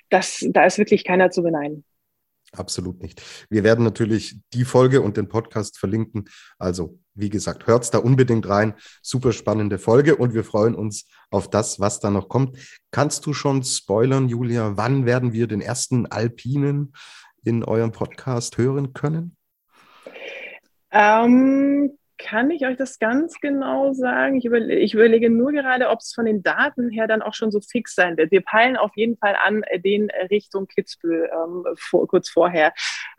das, 0.09 0.45
da 0.49 0.65
ist 0.65 0.77
wirklich 0.77 1.05
keiner 1.05 1.31
zu 1.31 1.41
beneiden. 1.41 1.85
Absolut 2.51 3.01
nicht. 3.01 3.21
Wir 3.49 3.63
werden 3.63 3.85
natürlich 3.85 4.39
die 4.53 4.65
Folge 4.65 5.01
und 5.01 5.17
den 5.17 5.29
Podcast 5.29 5.77
verlinken. 5.77 6.25
Also, 6.57 6.99
wie 7.19 7.29
gesagt, 7.29 7.67
hört 7.67 7.93
da 7.93 7.99
unbedingt 7.99 8.47
rein. 8.47 8.73
Super 9.01 9.33
spannende 9.33 9.77
Folge 9.77 10.15
und 10.15 10.33
wir 10.33 10.43
freuen 10.43 10.75
uns 10.75 11.07
auf 11.29 11.49
das, 11.49 11.79
was 11.79 11.99
da 11.99 12.09
noch 12.09 12.29
kommt. 12.29 12.57
Kannst 12.91 13.25
du 13.25 13.33
schon 13.33 13.63
spoilern, 13.63 14.29
Julia? 14.29 14.77
Wann 14.77 15.05
werden 15.05 15.33
wir 15.33 15.47
den 15.47 15.61
ersten 15.61 16.05
Alpinen 16.07 16.93
in 17.43 17.63
eurem 17.63 17.91
Podcast 17.91 18.57
hören 18.57 18.93
können? 18.93 19.35
Ähm, 20.91 21.98
kann 22.19 22.51
ich 22.51 22.65
euch 22.65 22.77
das 22.77 22.99
ganz 22.99 23.39
genau 23.39 23.93
sagen? 23.93 24.35
Ich, 24.35 24.45
überle 24.45 24.75
ich 24.75 24.93
überlege 24.93 25.29
nur 25.29 25.51
gerade, 25.51 25.89
ob 25.89 25.99
es 25.99 26.13
von 26.13 26.25
den 26.25 26.43
Daten 26.43 26.89
her 26.89 27.07
dann 27.07 27.21
auch 27.21 27.33
schon 27.33 27.49
so 27.49 27.61
fix 27.61 27.95
sein 27.95 28.17
wird. 28.17 28.31
Wir 28.31 28.41
peilen 28.41 28.75
auf 28.75 28.91
jeden 28.95 29.17
Fall 29.17 29.35
an, 29.41 29.63
äh, 29.63 29.79
den 29.79 30.09
Richtung 30.29 30.67
Kitzbühel 30.67 31.29
ähm, 31.33 31.63
vor, 31.77 32.07
kurz 32.07 32.29
vorher 32.29 32.73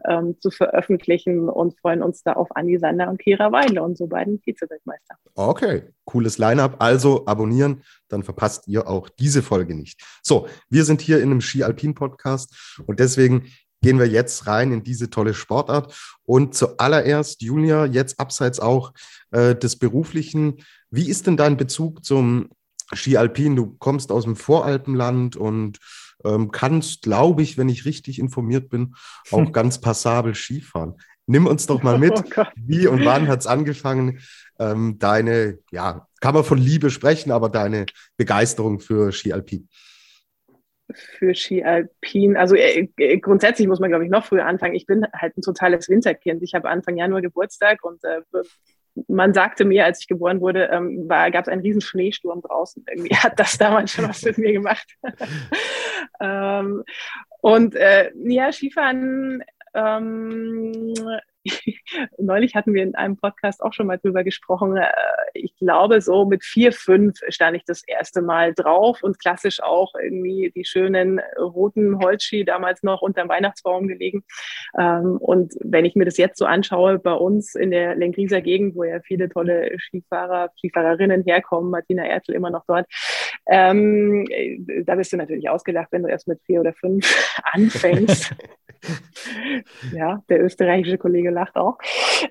ähm, 0.06 0.36
zu 0.38 0.50
veröffentlichen 0.50 1.48
und 1.48 1.78
freuen 1.80 2.02
uns 2.02 2.22
da 2.22 2.34
auf 2.34 2.54
Andi 2.54 2.78
Sander 2.78 3.08
und 3.08 3.18
Kira 3.18 3.50
Weidle, 3.50 3.82
unsere 3.82 4.08
beiden 4.08 4.38
Vize-Weltmeister. 4.40 5.16
Okay, 5.34 5.82
cooles 6.04 6.36
Line-Up. 6.36 6.76
Also 6.78 7.24
abonnieren, 7.26 7.82
dann 8.08 8.22
verpasst 8.22 8.68
ihr 8.68 8.86
auch 8.86 9.08
diese 9.08 9.42
Folge 9.42 9.74
nicht. 9.74 10.02
So, 10.22 10.46
wir 10.68 10.84
sind 10.84 11.00
hier 11.00 11.18
in 11.18 11.30
einem 11.30 11.40
Ski-Alpin-Podcast 11.40 12.82
und 12.86 13.00
deswegen 13.00 13.50
gehen 13.82 13.98
wir 13.98 14.06
jetzt 14.06 14.46
rein 14.46 14.72
in 14.72 14.82
diese 14.82 15.10
tolle 15.10 15.34
Sportart. 15.34 15.94
Und 16.24 16.54
zuallererst, 16.54 17.42
Julia, 17.42 17.86
jetzt 17.86 18.20
abseits 18.20 18.60
auch 18.60 18.92
äh, 19.30 19.54
des 19.54 19.76
Beruflichen, 19.76 20.58
wie 20.90 21.08
ist 21.08 21.26
denn 21.26 21.36
dein 21.36 21.56
Bezug 21.56 22.04
zum 22.04 22.50
Ski 22.92 23.16
Alpin? 23.16 23.56
Du 23.56 23.76
kommst 23.78 24.12
aus 24.12 24.24
dem 24.24 24.36
Voralpenland 24.36 25.36
und 25.36 25.78
ähm, 26.24 26.50
kannst, 26.50 27.02
glaube 27.02 27.42
ich, 27.42 27.56
wenn 27.56 27.68
ich 27.68 27.84
richtig 27.84 28.18
informiert 28.18 28.68
bin, 28.68 28.94
auch 29.30 29.52
ganz 29.52 29.80
passabel 29.80 30.34
Skifahren. 30.34 30.94
Nimm 31.26 31.46
uns 31.46 31.66
doch 31.66 31.82
mal 31.82 31.98
mit, 31.98 32.12
oh 32.36 32.44
wie 32.56 32.86
und 32.86 33.04
wann 33.04 33.28
hat 33.28 33.40
es 33.40 33.46
angefangen, 33.46 34.20
ähm, 34.58 34.98
deine, 34.98 35.58
ja, 35.70 36.06
kann 36.20 36.34
man 36.34 36.44
von 36.44 36.58
Liebe 36.58 36.90
sprechen, 36.90 37.30
aber 37.30 37.48
deine 37.48 37.86
Begeisterung 38.16 38.80
für 38.80 39.12
Ski 39.12 39.32
Alpin? 39.32 39.68
Für 40.94 41.34
Ski 41.34 41.64
Alpin. 41.64 42.36
Also 42.36 42.54
äh, 42.54 42.88
äh, 42.96 43.18
grundsätzlich 43.18 43.68
muss 43.68 43.80
man, 43.80 43.90
glaube 43.90 44.04
ich, 44.04 44.10
noch 44.10 44.24
früher 44.24 44.46
anfangen. 44.46 44.74
Ich 44.74 44.86
bin 44.86 45.06
halt 45.14 45.36
ein 45.36 45.42
totales 45.42 45.88
Winterkind. 45.88 46.42
Ich 46.42 46.54
habe 46.54 46.68
Anfang 46.68 46.96
Januar 46.96 47.22
Geburtstag 47.22 47.84
und 47.84 48.02
äh, 48.04 48.20
man 49.08 49.32
sagte 49.34 49.64
mir, 49.64 49.84
als 49.84 50.00
ich 50.00 50.08
geboren 50.08 50.40
wurde, 50.40 50.68
ähm, 50.72 51.08
gab 51.08 51.42
es 51.42 51.48
einen 51.48 51.62
riesen 51.62 51.80
Schneesturm 51.80 52.42
draußen. 52.42 52.84
Irgendwie 52.90 53.14
hat 53.16 53.38
das 53.38 53.56
damals 53.58 53.92
schon 53.92 54.08
was 54.08 54.22
mit 54.22 54.38
mir 54.38 54.52
gemacht. 54.52 54.86
ähm, 56.20 56.84
und 57.40 57.74
äh, 57.74 58.10
ja, 58.16 58.52
Skifahren 58.52 59.42
ähm, 59.74 60.94
neulich 62.18 62.54
hatten 62.54 62.74
wir 62.74 62.82
in 62.82 62.94
einem 62.94 63.16
Podcast 63.16 63.62
auch 63.62 63.72
schon 63.72 63.86
mal 63.86 63.98
drüber 63.98 64.24
gesprochen. 64.24 64.76
Äh, 64.76 64.90
ich 65.34 65.56
glaube, 65.56 66.00
so 66.00 66.24
mit 66.24 66.44
vier, 66.44 66.72
fünf 66.72 67.18
stand 67.28 67.56
ich 67.56 67.64
das 67.64 67.82
erste 67.86 68.22
Mal 68.22 68.54
drauf 68.54 69.02
und 69.02 69.18
klassisch 69.18 69.62
auch 69.62 69.94
irgendwie 69.94 70.52
die 70.54 70.64
schönen 70.64 71.20
roten 71.38 71.98
Holzski 71.98 72.44
damals 72.44 72.82
noch 72.82 73.02
unterm 73.02 73.28
Weihnachtsbaum 73.28 73.88
gelegen. 73.88 74.24
Ähm, 74.78 75.16
und 75.18 75.54
wenn 75.60 75.84
ich 75.84 75.94
mir 75.94 76.04
das 76.04 76.16
jetzt 76.16 76.38
so 76.38 76.44
anschaue, 76.44 76.98
bei 76.98 77.14
uns 77.14 77.54
in 77.54 77.70
der 77.70 77.94
Lengrieser 77.94 78.40
Gegend, 78.40 78.74
wo 78.74 78.84
ja 78.84 79.00
viele 79.00 79.28
tolle 79.28 79.76
Skifahrer, 79.78 80.50
Skifahrerinnen 80.58 81.22
herkommen, 81.24 81.70
Martina 81.70 82.04
Ertel 82.04 82.34
immer 82.34 82.50
noch 82.50 82.64
dort, 82.66 82.86
ähm, 83.46 84.26
da 84.84 84.94
bist 84.94 85.12
du 85.12 85.16
natürlich 85.16 85.48
ausgelacht, 85.48 85.88
wenn 85.92 86.02
du 86.02 86.08
erst 86.08 86.28
mit 86.28 86.40
vier 86.44 86.60
oder 86.60 86.72
fünf 86.72 87.40
anfängst. 87.44 88.34
ja, 89.92 90.22
der 90.28 90.42
österreichische 90.42 90.98
Kollege 90.98 91.29
lacht 91.30 91.56
auch. 91.56 91.78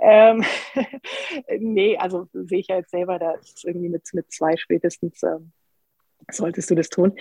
Ähm, 0.01 0.44
nee, 1.60 1.98
also 1.98 2.27
sehe 2.34 2.60
ich 2.60 2.68
ja 2.68 2.77
jetzt 2.77 2.91
selber, 2.91 3.20
da 3.20 3.34
ist 3.34 3.65
irgendwie 3.65 3.89
mit, 3.89 4.08
mit 4.13 4.32
zwei 4.32 4.58
spätestens 4.58 5.24
ähm, 5.24 5.51
solltest 6.32 6.70
du 6.70 6.75
das 6.75 6.89
tun. 6.89 7.18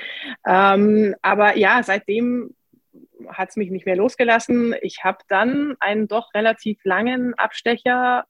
Ähm, 0.47 1.15
aber 1.23 1.57
ja, 1.57 1.83
seitdem 1.83 2.55
hat 3.29 3.51
es 3.51 3.57
mich 3.57 3.71
nicht 3.71 3.87
mehr 3.87 3.97
losgelassen. 3.97 4.75
Ich 4.81 5.05
habe 5.05 5.19
dann 5.29 5.77
einen 5.81 6.09
doch 6.09 6.33
relativ 6.35 6.81
langen 6.85 7.35
Abstecher 7.35 8.25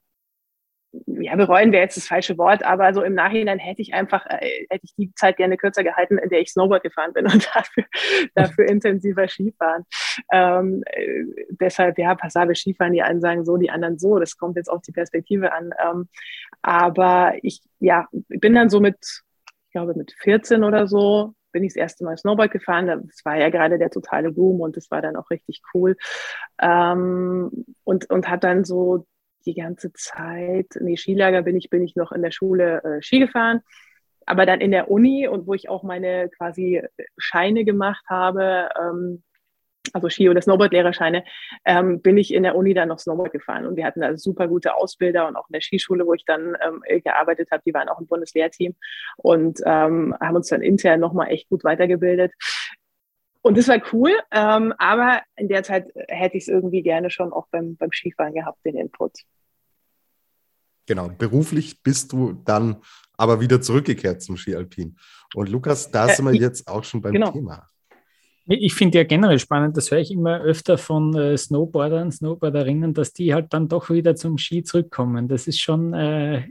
ja, 0.93 1.37
bereuen 1.37 1.73
wäre 1.73 1.83
jetzt 1.83 1.97
das 1.97 2.07
falsche 2.07 2.39
Wort, 2.39 2.65
aber 2.65 2.95
so 2.95 3.03
im 3.03 3.15
Nachhinein 3.15 3.59
hätte 3.59 3.83
ich 3.83 3.93
einfach, 3.93 4.25
äh, 4.27 4.67
hätte 4.71 4.85
ich 4.85 4.95
die 4.95 5.13
Zeit 5.15 5.37
gerne 5.37 5.57
kürzer 5.57 5.85
gehalten, 5.85 6.19
in 6.19 6.31
der 6.31 6.41
ich 6.41 6.51
Snowboard 6.51 6.83
gefahren 6.83 7.13
bin 7.13 7.27
und 7.33 7.49
dafür, 7.55 7.85
dafür 8.35 8.69
intensiver 8.69 9.29
Skifahren. 9.29 9.85
Ähm, 10.33 10.83
äh, 10.87 11.25
deshalb, 11.51 11.99
ja, 11.99 12.15
passable 12.15 12.55
Skifahren, 12.55 12.93
die 12.93 13.03
einen 13.03 13.21
sagen 13.21 13.45
so, 13.45 13.57
die 13.57 13.71
anderen 13.71 13.99
so, 13.99 14.19
das 14.19 14.37
kommt 14.37 14.57
jetzt 14.57 14.69
auf 14.69 14.83
die 14.83 14.93
Perspektive 14.93 15.53
an. 15.53 15.71
Ähm, 15.85 16.09
aber 16.63 17.35
ich, 17.43 17.61
ja, 17.81 18.07
bin 18.13 18.55
dann 18.55 18.71
so 18.71 18.81
mit, 18.81 18.97
ich 19.67 19.73
glaube 19.73 19.95
mit 19.95 20.13
14 20.21 20.65
oder 20.65 20.87
so, 20.87 21.35
bin 21.53 21.65
ich 21.65 21.75
das 21.75 21.81
erste 21.81 22.05
Mal 22.05 22.17
Snowboard 22.17 22.51
gefahren. 22.51 22.87
Das 22.87 23.25
war 23.25 23.37
ja 23.37 23.51
gerade 23.51 23.79
der 23.79 23.91
totale 23.91 24.33
Boom 24.33 24.61
und 24.61 24.77
das 24.77 24.91
war 24.91 25.03
dann 25.03 25.17
auch 25.17 25.31
richtig 25.31 25.63
cool. 25.75 25.97
Ähm, 26.61 27.67
und, 27.85 28.11
und 28.11 28.29
hat 28.29 28.45
dann 28.45 28.65
so 28.65 29.07
die 29.49 29.55
ganze 29.55 29.93
Zeit, 29.95 30.67
nee, 30.81 30.97
Skilager 30.97 31.43
bin 31.43 31.57
ich, 31.57 31.71
bin 31.71 31.83
ich 31.83 31.97
noch 31.97 32.13
in 32.13 32.23
der 32.23 32.31
Schule 32.31 32.83
äh, 32.85 33.03
Ski 33.03 33.19
gefahren. 33.19 33.61
Aber 34.27 34.45
dann 34.45 34.61
in 34.61 34.71
der 34.71 34.91
Uni 34.91 35.27
und 35.27 35.47
wo 35.47 35.55
ich 35.55 35.71
auch 35.71 35.83
meine 35.83 36.29
quasi 36.37 36.83
Scheine 37.17 37.65
gemacht 37.65 38.05
habe, 38.09 38.69
ähm, 38.79 39.23
also 39.95 40.11
Ski- 40.11 40.29
oder 40.29 40.43
Snowboard-Lehrerscheine, 40.43 41.25
ähm, 41.65 42.03
bin 42.03 42.19
ich 42.19 42.35
in 42.35 42.43
der 42.43 42.55
Uni 42.57 42.75
dann 42.75 42.89
noch 42.89 42.99
Snowboard 42.99 43.33
gefahren. 43.33 43.67
Und 43.67 43.77
wir 43.77 43.87
hatten 43.87 44.03
da 44.03 44.19
super 44.19 44.47
gute 44.47 44.75
Ausbilder 44.75 45.27
und 45.27 45.37
auch 45.37 45.49
in 45.49 45.55
der 45.55 45.63
Skischule, 45.63 46.07
wo 46.07 46.13
ich 46.13 46.27
dann 46.27 46.59
ähm, 46.61 46.83
gearbeitet 47.03 47.51
habe, 47.51 47.63
die 47.65 47.73
waren 47.73 47.89
auch 47.89 48.01
im 48.01 48.07
Bundeslehrteam 48.07 48.75
und 49.17 49.61
ähm, 49.65 50.15
haben 50.21 50.37
uns 50.37 50.49
dann 50.49 50.61
intern 50.61 51.01
nochmal 51.01 51.31
echt 51.31 51.49
gut 51.49 51.65
weitergebildet. 51.65 52.33
Und 53.41 53.57
das 53.57 53.69
war 53.69 53.81
cool, 53.93 54.13
ähm, 54.31 54.75
aber 54.77 55.23
in 55.37 55.49
der 55.49 55.63
Zeit 55.63 55.87
hätte 56.09 56.37
ich 56.37 56.43
es 56.43 56.49
irgendwie 56.49 56.83
gerne 56.83 57.09
schon 57.09 57.33
auch 57.33 57.47
beim, 57.51 57.77
beim 57.77 57.93
Skifahren 57.93 58.35
gehabt, 58.35 58.59
den 58.67 58.77
Input. 58.77 59.13
Genau, 60.89 61.11
beruflich 61.11 61.83
bist 61.83 62.13
du 62.13 62.33
dann 62.47 62.77
aber 63.19 63.41
wieder 63.41 63.61
zurückgekehrt 63.61 64.23
zum 64.23 64.39
Skialpin. 64.39 64.97
Und 65.35 65.51
Lukas, 65.51 65.91
da 65.91 66.09
sind 66.09 66.25
wir 66.25 66.35
jetzt 66.35 66.67
auch 66.67 66.83
schon 66.83 67.03
beim 67.03 67.13
genau. 67.13 67.31
Thema. 67.31 67.69
Ich 68.47 68.73
finde 68.73 68.97
ja 68.97 69.05
generell 69.05 69.39
spannend, 69.39 69.77
das 69.77 69.91
höre 69.91 69.99
ich 69.99 70.11
immer 70.11 70.41
öfter 70.41 70.79
von 70.79 71.15
äh, 71.15 71.37
Snowboardern, 71.37 72.11
Snowboarderinnen, 72.11 72.95
dass 72.95 73.13
die 73.13 73.35
halt 73.35 73.53
dann 73.53 73.69
doch 73.69 73.91
wieder 73.91 74.17
zum 74.17 74.39
Ski 74.39 74.63
zurückkommen. 74.63 75.29
Das 75.29 75.47
ist 75.47 75.61
schon 75.61 75.93
äh, 75.93 76.49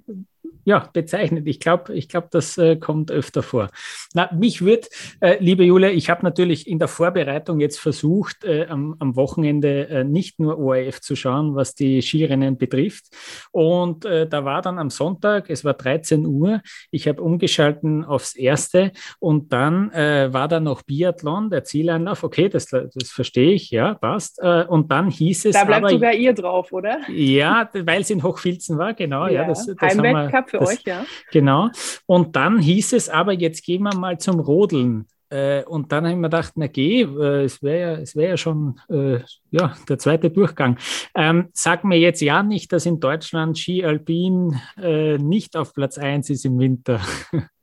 ja, 0.68 0.90
bezeichnet. 0.92 1.48
Ich 1.48 1.62
glaube, 1.62 1.94
ich 1.94 2.10
glaub, 2.10 2.30
das 2.30 2.58
äh, 2.58 2.76
kommt 2.76 3.10
öfter 3.10 3.42
vor. 3.42 3.70
Na, 4.14 4.30
mich 4.38 4.66
wird, 4.66 4.90
äh, 5.22 5.38
liebe 5.40 5.64
Julia, 5.64 5.92
ich 5.92 6.10
habe 6.10 6.26
natürlich 6.26 6.68
in 6.68 6.78
der 6.78 6.90
Vorbereitung 6.90 7.62
jetzt 7.62 7.80
versucht, 7.80 8.44
äh, 8.44 8.66
am, 8.68 8.98
am, 9.00 9.16
Wochenende 9.16 9.88
äh, 9.88 10.04
nicht 10.04 10.42
nur 10.42 10.60
ORF 10.60 11.00
zu 11.00 11.16
schauen, 11.16 11.56
was 11.56 11.74
die 11.74 12.02
Skirennen 12.02 12.58
betrifft. 12.58 13.06
Und 13.52 14.04
äh, 14.04 14.28
da 14.28 14.44
war 14.44 14.62
dann 14.62 14.78
am 14.78 14.90
Sonntag, 14.90 15.50
es 15.50 15.64
war 15.64 15.74
13 15.74 16.26
Uhr, 16.26 16.60
ich 16.92 17.08
habe 17.08 17.22
umgeschalten 17.22 18.04
aufs 18.04 18.36
erste 18.36 18.92
und 19.20 19.54
dann 19.54 19.90
äh, 19.92 20.34
war 20.34 20.50
da 20.50 20.60
noch 20.60 20.82
Biathlon, 20.82 21.50
der 21.50 21.64
Zieleinlauf. 21.64 22.26
Okay, 22.26 22.50
das, 22.50 22.66
das 22.66 23.10
verstehe 23.10 23.54
ich, 23.54 23.72
ja, 23.72 23.94
passt. 23.94 24.42
und 24.42 24.92
dann 24.92 25.10
hieß 25.10 25.46
es. 25.46 25.54
Da 25.54 25.64
bleibt 25.64 25.86
aber, 25.86 25.92
sogar 25.92 26.14
ihr 26.14 26.34
drauf, 26.34 26.74
oder? 26.74 27.10
Ja, 27.10 27.70
weil 27.74 28.02
es 28.02 28.10
in 28.10 28.22
Hochfilzen 28.22 28.78
war, 28.78 28.94
genau. 28.94 29.28
Ja, 29.28 29.44
ja 29.44 29.48
das, 29.48 29.66
das 29.66 29.98
haben 29.98 30.04
wir, 30.04 30.57
für 30.58 30.66
das, 30.66 30.70
euch, 30.70 30.84
ja. 30.86 31.06
Genau. 31.32 31.70
Und 32.06 32.36
dann 32.36 32.60
hieß 32.60 32.94
es 32.94 33.10
aber, 33.10 33.34
jetzt 33.34 33.64
gehen 33.64 33.84
wir 33.84 33.96
mal 33.96 34.18
zum 34.18 34.40
Rodeln. 34.40 35.08
Äh, 35.30 35.64
und 35.66 35.92
dann 35.92 36.06
habe 36.06 36.14
ich 36.14 36.18
mir 36.18 36.30
gedacht, 36.30 36.54
na 36.56 36.68
geh, 36.68 37.02
äh, 37.02 37.44
es 37.44 37.62
wäre 37.62 38.00
ja, 38.00 38.06
wär 38.16 38.30
ja 38.30 38.38
schon 38.38 38.80
äh, 38.90 39.20
ja, 39.52 39.76
der 39.90 39.98
zweite 40.00 40.30
Durchgang. 40.30 40.78
Ähm, 41.16 41.50
sag 41.54 41.84
mir 41.84 42.00
jetzt 42.00 42.22
ja 42.22 42.44
nicht, 42.44 42.72
dass 42.72 42.86
in 42.86 43.00
Deutschland 43.00 43.58
Ski 43.58 43.84
Alpin 43.84 44.60
äh, 44.82 45.18
nicht 45.18 45.58
auf 45.58 45.74
Platz 45.74 45.98
1 45.98 46.30
ist 46.30 46.46
im 46.46 46.60
Winter. 46.60 47.02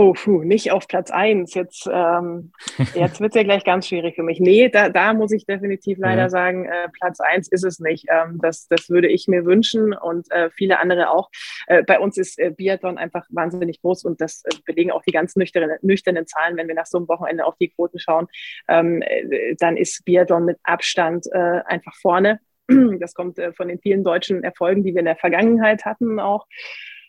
Oh, 0.00 0.12
puh, 0.12 0.44
nicht 0.44 0.70
auf 0.70 0.86
Platz 0.86 1.10
1. 1.10 1.54
Jetzt, 1.54 1.90
ähm, 1.92 2.52
jetzt 2.94 3.20
wird 3.20 3.32
es 3.32 3.34
ja 3.34 3.42
gleich 3.42 3.64
ganz 3.64 3.88
schwierig 3.88 4.14
für 4.14 4.22
mich. 4.22 4.38
Nee, 4.38 4.68
da, 4.68 4.90
da 4.90 5.12
muss 5.12 5.32
ich 5.32 5.44
definitiv 5.44 5.98
leider 5.98 6.22
ja. 6.22 6.28
sagen, 6.28 6.66
äh, 6.66 6.88
Platz 7.00 7.18
1 7.18 7.48
ist 7.48 7.64
es 7.64 7.80
nicht. 7.80 8.06
Ähm, 8.08 8.38
das, 8.40 8.68
das 8.68 8.90
würde 8.90 9.08
ich 9.08 9.26
mir 9.26 9.44
wünschen 9.44 9.92
und 9.94 10.30
äh, 10.30 10.50
viele 10.50 10.78
andere 10.78 11.10
auch. 11.10 11.30
Äh, 11.66 11.82
bei 11.82 11.98
uns 11.98 12.16
ist 12.16 12.38
äh, 12.38 12.52
Biathlon 12.56 12.96
einfach 12.96 13.26
wahnsinnig 13.30 13.82
groß 13.82 14.04
und 14.04 14.20
das 14.20 14.44
äh, 14.44 14.50
belegen 14.66 14.92
auch 14.92 15.02
die 15.02 15.10
ganz 15.10 15.34
nüchternen, 15.34 15.78
nüchternen 15.82 16.28
Zahlen, 16.28 16.56
wenn 16.56 16.68
wir 16.68 16.76
nach 16.76 16.86
so 16.86 16.98
einem 16.98 17.08
Wochenende 17.08 17.44
auf 17.44 17.56
die 17.56 17.70
Quoten 17.70 17.98
schauen. 17.98 18.28
Ähm, 18.68 19.02
äh, 19.02 19.56
dann 19.58 19.76
ist 19.76 20.04
Biathlon 20.04 20.44
mit 20.44 20.58
Abstand 20.62 21.26
äh, 21.32 21.62
einfach 21.66 21.96
vorne. 21.96 22.38
Das 23.00 23.14
kommt 23.14 23.40
äh, 23.40 23.52
von 23.52 23.66
den 23.66 23.80
vielen 23.80 24.04
deutschen 24.04 24.44
Erfolgen, 24.44 24.84
die 24.84 24.94
wir 24.94 25.00
in 25.00 25.06
der 25.06 25.16
Vergangenheit 25.16 25.84
hatten 25.84 26.20
auch. 26.20 26.46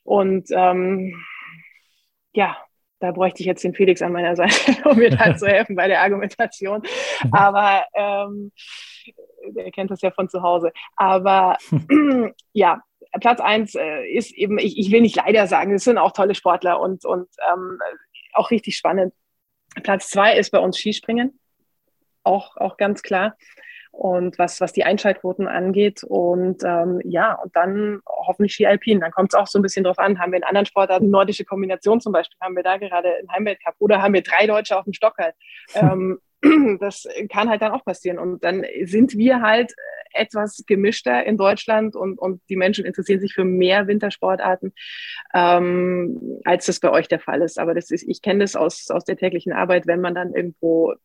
Und 0.03 0.47
ähm, 0.49 1.23
ja, 2.33 2.57
da 2.99 3.11
bräuchte 3.11 3.41
ich 3.41 3.47
jetzt 3.47 3.63
den 3.63 3.73
Felix 3.73 4.01
an 4.01 4.11
meiner 4.11 4.35
Seite, 4.35 4.55
um 4.89 4.97
mir 4.97 5.09
da 5.09 5.35
zu 5.37 5.47
helfen 5.47 5.75
bei 5.75 5.87
der 5.87 6.01
Argumentation. 6.01 6.83
Aber 7.31 7.85
ähm, 7.93 8.51
er 9.55 9.71
kennt 9.71 9.91
das 9.91 10.01
ja 10.01 10.11
von 10.11 10.29
zu 10.29 10.41
Hause. 10.41 10.71
Aber 10.95 11.57
ja, 12.53 12.81
Platz 13.19 13.39
eins 13.39 13.75
äh, 13.75 14.05
ist 14.05 14.31
eben, 14.33 14.59
ich, 14.59 14.77
ich 14.77 14.91
will 14.91 15.01
nicht 15.01 15.15
leider 15.15 15.47
sagen, 15.47 15.73
es 15.73 15.83
sind 15.83 15.97
auch 15.97 16.11
tolle 16.11 16.35
Sportler 16.35 16.79
und, 16.79 17.05
und 17.05 17.27
ähm, 17.51 17.79
auch 18.33 18.51
richtig 18.51 18.77
spannend. 18.77 19.13
Platz 19.83 20.09
zwei 20.09 20.37
ist 20.37 20.51
bei 20.51 20.59
uns 20.59 20.77
Skispringen, 20.77 21.39
auch, 22.23 22.57
auch 22.57 22.77
ganz 22.77 23.01
klar 23.01 23.35
und 23.99 24.39
was, 24.39 24.61
was 24.61 24.71
die 24.71 24.85
Einschaltquoten 24.85 25.45
angeht. 25.45 26.05
Und 26.05 26.63
ähm, 26.63 27.01
ja, 27.03 27.33
und 27.33 27.53
dann 27.53 27.99
hoffentlich 28.07 28.53
Ski 28.53 28.65
Alpin. 28.65 29.01
Dann 29.01 29.11
kommt 29.11 29.33
es 29.33 29.37
auch 29.37 29.47
so 29.47 29.59
ein 29.59 29.61
bisschen 29.61 29.83
drauf 29.83 29.99
an, 29.99 30.19
haben 30.19 30.31
wir 30.31 30.37
in 30.37 30.45
anderen 30.45 30.65
Sportarten 30.65 31.09
nordische 31.09 31.43
Kombination 31.43 31.99
zum 31.99 32.13
Beispiel, 32.13 32.37
haben 32.39 32.55
wir 32.55 32.63
da 32.63 32.77
gerade 32.77 33.09
einen 33.09 33.29
Heimweltcup 33.29 33.75
oder 33.79 34.01
haben 34.01 34.13
wir 34.13 34.23
drei 34.23 34.47
Deutsche 34.47 34.77
auf 34.77 34.85
dem 34.85 34.93
Stock 34.93 35.17
halt. 35.17 35.35
Ähm, 35.75 36.19
das 36.79 37.05
kann 37.29 37.49
halt 37.49 37.61
dann 37.61 37.73
auch 37.73 37.83
passieren. 37.83 38.17
Und 38.17 38.43
dann 38.43 38.65
sind 38.83 39.17
wir 39.17 39.41
halt 39.41 39.73
etwas 40.13 40.63
gemischter 40.65 41.25
in 41.25 41.37
Deutschland 41.37 41.95
und, 41.95 42.17
und 42.17 42.41
die 42.49 42.55
Menschen 42.55 42.85
interessieren 42.85 43.19
sich 43.19 43.33
für 43.33 43.43
mehr 43.43 43.87
Wintersportarten, 43.87 44.73
ähm, 45.33 46.39
als 46.45 46.65
das 46.65 46.79
bei 46.79 46.89
euch 46.89 47.07
der 47.07 47.19
Fall 47.19 47.41
ist. 47.41 47.59
Aber 47.59 47.75
das 47.75 47.91
ist, 47.91 48.07
ich 48.07 48.21
kenne 48.21 48.39
das 48.39 48.55
aus, 48.55 48.89
aus 48.89 49.03
der 49.03 49.17
täglichen 49.17 49.53
Arbeit, 49.53 49.85
wenn 49.85 50.01
man 50.01 50.15
dann 50.15 50.33
irgendwo 50.33 50.95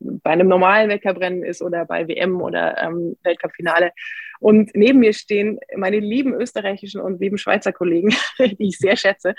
bei 0.00 0.30
einem 0.30 0.48
normalen 0.48 0.88
Weltcuprennen 0.88 1.44
ist 1.44 1.62
oder 1.62 1.84
bei 1.84 2.08
WM 2.08 2.40
oder 2.40 2.82
ähm, 2.82 3.16
Weltcupfinale. 3.22 3.92
Und 4.40 4.70
neben 4.74 5.00
mir 5.00 5.12
stehen 5.12 5.60
meine 5.76 6.00
lieben 6.00 6.32
österreichischen 6.34 7.00
und 7.00 7.20
lieben 7.20 7.38
Schweizer 7.38 7.72
Kollegen, 7.72 8.08
die 8.38 8.68
ich 8.68 8.78
sehr 8.78 8.96
schätze. 8.96 9.34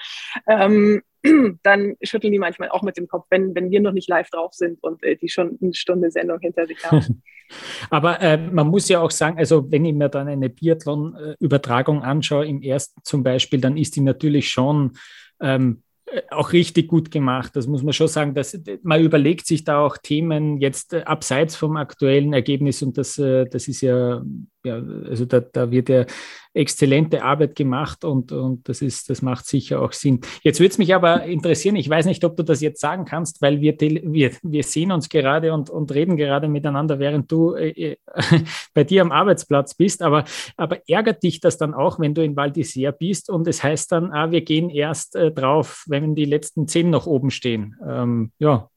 Ähm, 0.47 1.01
dann 1.63 1.95
schütteln 2.01 2.31
die 2.31 2.39
manchmal 2.39 2.69
auch 2.69 2.83
mit 2.83 2.97
dem 2.97 3.07
Kopf, 3.07 3.25
wenn, 3.29 3.55
wenn 3.55 3.71
wir 3.71 3.81
noch 3.81 3.93
nicht 3.93 4.09
live 4.09 4.29
drauf 4.29 4.53
sind 4.53 4.81
und 4.83 5.03
äh, 5.03 5.15
die 5.15 5.29
schon 5.29 5.57
eine 5.61 5.73
Stunde 5.73 6.11
Sendung 6.11 6.39
hinter 6.39 6.67
sich 6.67 6.83
haben. 6.85 7.23
Aber 7.89 8.21
äh, 8.21 8.37
man 8.37 8.67
muss 8.67 8.87
ja 8.87 9.01
auch 9.01 9.11
sagen, 9.11 9.37
also 9.37 9.69
wenn 9.71 9.83
ich 9.83 9.93
mir 9.93 10.07
dann 10.07 10.27
eine 10.27 10.49
Biathlon-Übertragung 10.49 12.01
anschaue, 12.01 12.47
im 12.47 12.61
ersten 12.61 13.01
zum 13.03 13.23
Beispiel, 13.23 13.59
dann 13.59 13.77
ist 13.77 13.95
die 13.95 14.01
natürlich 14.01 14.49
schon 14.49 14.93
ähm, 15.41 15.83
äh, 15.89 15.90
auch 16.29 16.53
richtig 16.53 16.87
gut 16.87 17.11
gemacht. 17.11 17.55
Das 17.55 17.67
muss 17.67 17.83
man 17.83 17.93
schon 17.93 18.07
sagen. 18.07 18.33
Dass, 18.33 18.59
man 18.83 19.01
überlegt 19.01 19.45
sich 19.45 19.63
da 19.63 19.79
auch 19.79 19.97
Themen 19.97 20.57
jetzt 20.57 20.93
äh, 20.93 21.03
abseits 21.03 21.55
vom 21.55 21.77
aktuellen 21.77 22.33
Ergebnis 22.33 22.81
und 22.81 22.97
das, 22.97 23.17
äh, 23.17 23.45
das 23.47 23.67
ist 23.67 23.81
ja, 23.81 24.21
ja 24.63 24.75
also 24.75 25.25
da, 25.25 25.39
da 25.39 25.71
wird 25.71 25.89
ja 25.89 26.05
exzellente 26.53 27.23
Arbeit 27.23 27.55
gemacht 27.55 28.03
und, 28.03 28.31
und 28.31 28.67
das, 28.67 28.81
ist, 28.81 29.09
das 29.09 29.21
macht 29.21 29.45
sicher 29.45 29.81
auch 29.81 29.93
Sinn. 29.93 30.19
Jetzt 30.43 30.59
würde 30.59 30.71
es 30.71 30.77
mich 30.77 30.93
aber 30.93 31.23
interessieren, 31.23 31.77
ich 31.77 31.89
weiß 31.89 32.05
nicht, 32.05 32.25
ob 32.25 32.35
du 32.35 32.43
das 32.43 32.61
jetzt 32.61 32.81
sagen 32.81 33.05
kannst, 33.05 33.41
weil 33.41 33.61
wir, 33.61 33.79
wir, 33.79 34.31
wir 34.43 34.63
sehen 34.63 34.91
uns 34.91 35.07
gerade 35.07 35.53
und, 35.53 35.69
und 35.69 35.93
reden 35.93 36.17
gerade 36.17 36.49
miteinander, 36.49 36.99
während 36.99 37.31
du 37.31 37.53
äh, 37.55 37.95
bei 38.73 38.83
dir 38.83 39.01
am 39.01 39.11
Arbeitsplatz 39.11 39.75
bist, 39.75 40.01
aber, 40.01 40.25
aber 40.57 40.79
ärgert 40.87 41.23
dich 41.23 41.39
das 41.39 41.57
dann 41.57 41.73
auch, 41.73 41.99
wenn 41.99 42.13
du 42.13 42.23
in 42.23 42.35
Val 42.35 42.49
d'Isère 42.49 42.91
bist 42.91 43.29
und 43.29 43.47
es 43.47 43.63
heißt 43.63 43.91
dann, 43.91 44.11
ah, 44.11 44.31
wir 44.31 44.41
gehen 44.41 44.69
erst 44.69 45.15
äh, 45.15 45.31
drauf, 45.31 45.85
wenn 45.87 46.15
die 46.15 46.25
letzten 46.25 46.67
zehn 46.67 46.89
noch 46.89 47.07
oben 47.07 47.31
stehen. 47.31 47.77
Ähm, 47.87 48.31
ja, 48.39 48.67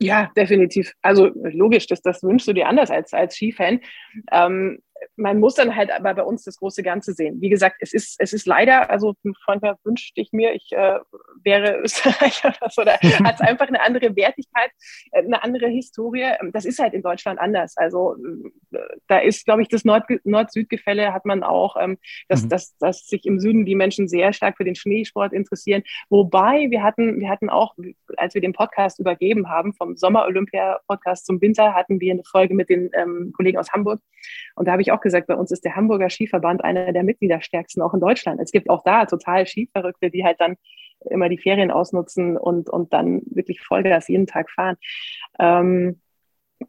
ja, 0.00 0.30
definitiv. 0.36 0.92
Also 1.02 1.30
logisch, 1.34 1.86
das, 1.86 2.02
das 2.02 2.22
wünschst 2.22 2.48
du 2.48 2.52
dir 2.52 2.68
anders 2.68 2.90
als, 2.90 3.12
als 3.14 3.36
Skifan. 3.36 3.80
Ähm, 4.32 4.80
man 5.16 5.38
muss 5.38 5.54
dann 5.54 5.74
halt 5.76 5.90
aber 5.90 6.14
bei 6.14 6.22
uns 6.22 6.44
das 6.44 6.58
große 6.58 6.82
Ganze 6.82 7.12
sehen. 7.12 7.40
Wie 7.40 7.48
gesagt, 7.48 7.76
es 7.80 7.92
ist, 7.92 8.16
es 8.18 8.32
ist 8.32 8.46
leider, 8.46 8.90
also 8.90 9.14
manchmal 9.46 9.76
wünschte 9.84 10.20
ich 10.20 10.32
mir, 10.32 10.54
ich 10.54 10.72
äh, 10.72 10.98
wäre 11.42 11.78
Österreicher 11.78 12.54
oder 12.76 12.94
hat 12.94 13.34
es 13.34 13.40
einfach 13.40 13.68
eine 13.68 13.82
andere 13.82 14.16
Wertigkeit, 14.16 14.70
äh, 15.12 15.22
eine 15.22 15.42
andere 15.42 15.68
Historie. 15.68 16.32
Das 16.52 16.64
ist 16.64 16.78
halt 16.78 16.94
in 16.94 17.02
Deutschland 17.02 17.38
anders. 17.38 17.76
Also 17.76 18.16
äh, 18.72 18.78
da 19.06 19.18
ist, 19.18 19.44
glaube 19.44 19.62
ich, 19.62 19.68
das 19.68 19.84
Nord-Süd-Gefälle 19.84 21.12
hat 21.12 21.24
man 21.24 21.42
auch, 21.42 21.76
ähm, 21.80 21.98
dass, 22.28 22.44
mhm. 22.44 22.48
dass, 22.48 22.76
dass 22.78 23.06
sich 23.06 23.24
im 23.26 23.38
Süden 23.38 23.64
die 23.64 23.74
Menschen 23.74 24.08
sehr 24.08 24.32
stark 24.32 24.56
für 24.56 24.64
den 24.64 24.74
Schneesport 24.74 25.32
interessieren. 25.32 25.82
Wobei 26.08 26.70
wir 26.70 26.82
hatten, 26.82 27.20
wir 27.20 27.28
hatten 27.28 27.50
auch, 27.50 27.74
als 28.16 28.34
wir 28.34 28.40
den 28.40 28.52
Podcast 28.52 28.98
übergeben 28.98 29.48
haben, 29.48 29.74
vom 29.74 29.96
Sommer-Olympia-Podcast 29.96 31.26
zum 31.26 31.40
Winter, 31.40 31.74
hatten 31.74 32.00
wir 32.00 32.12
eine 32.12 32.24
Folge 32.24 32.54
mit 32.54 32.68
den 32.68 32.90
ähm, 32.94 33.32
Kollegen 33.36 33.58
aus 33.58 33.72
Hamburg. 33.72 34.00
Und 34.56 34.66
da 34.66 34.72
habe 34.72 34.82
ich 34.82 34.83
auch 34.92 35.00
gesagt, 35.00 35.26
bei 35.26 35.36
uns 35.36 35.50
ist 35.50 35.64
der 35.64 35.76
Hamburger 35.76 36.10
Skiverband 36.10 36.64
einer 36.64 36.92
der 36.92 37.04
Mitgliederstärksten 37.04 37.82
auch 37.82 37.94
in 37.94 38.00
Deutschland. 38.00 38.40
Es 38.40 38.52
gibt 38.52 38.70
auch 38.70 38.82
da 38.84 39.06
total 39.06 39.46
Skiverrückte, 39.46 40.10
die 40.10 40.24
halt 40.24 40.40
dann 40.40 40.56
immer 41.10 41.28
die 41.28 41.38
Ferien 41.38 41.70
ausnutzen 41.70 42.36
und, 42.36 42.70
und 42.70 42.92
dann 42.92 43.22
wirklich 43.26 43.60
Vollgas 43.60 44.08
jeden 44.08 44.26
Tag 44.26 44.50
fahren. 44.50 44.76
Ähm, 45.38 46.00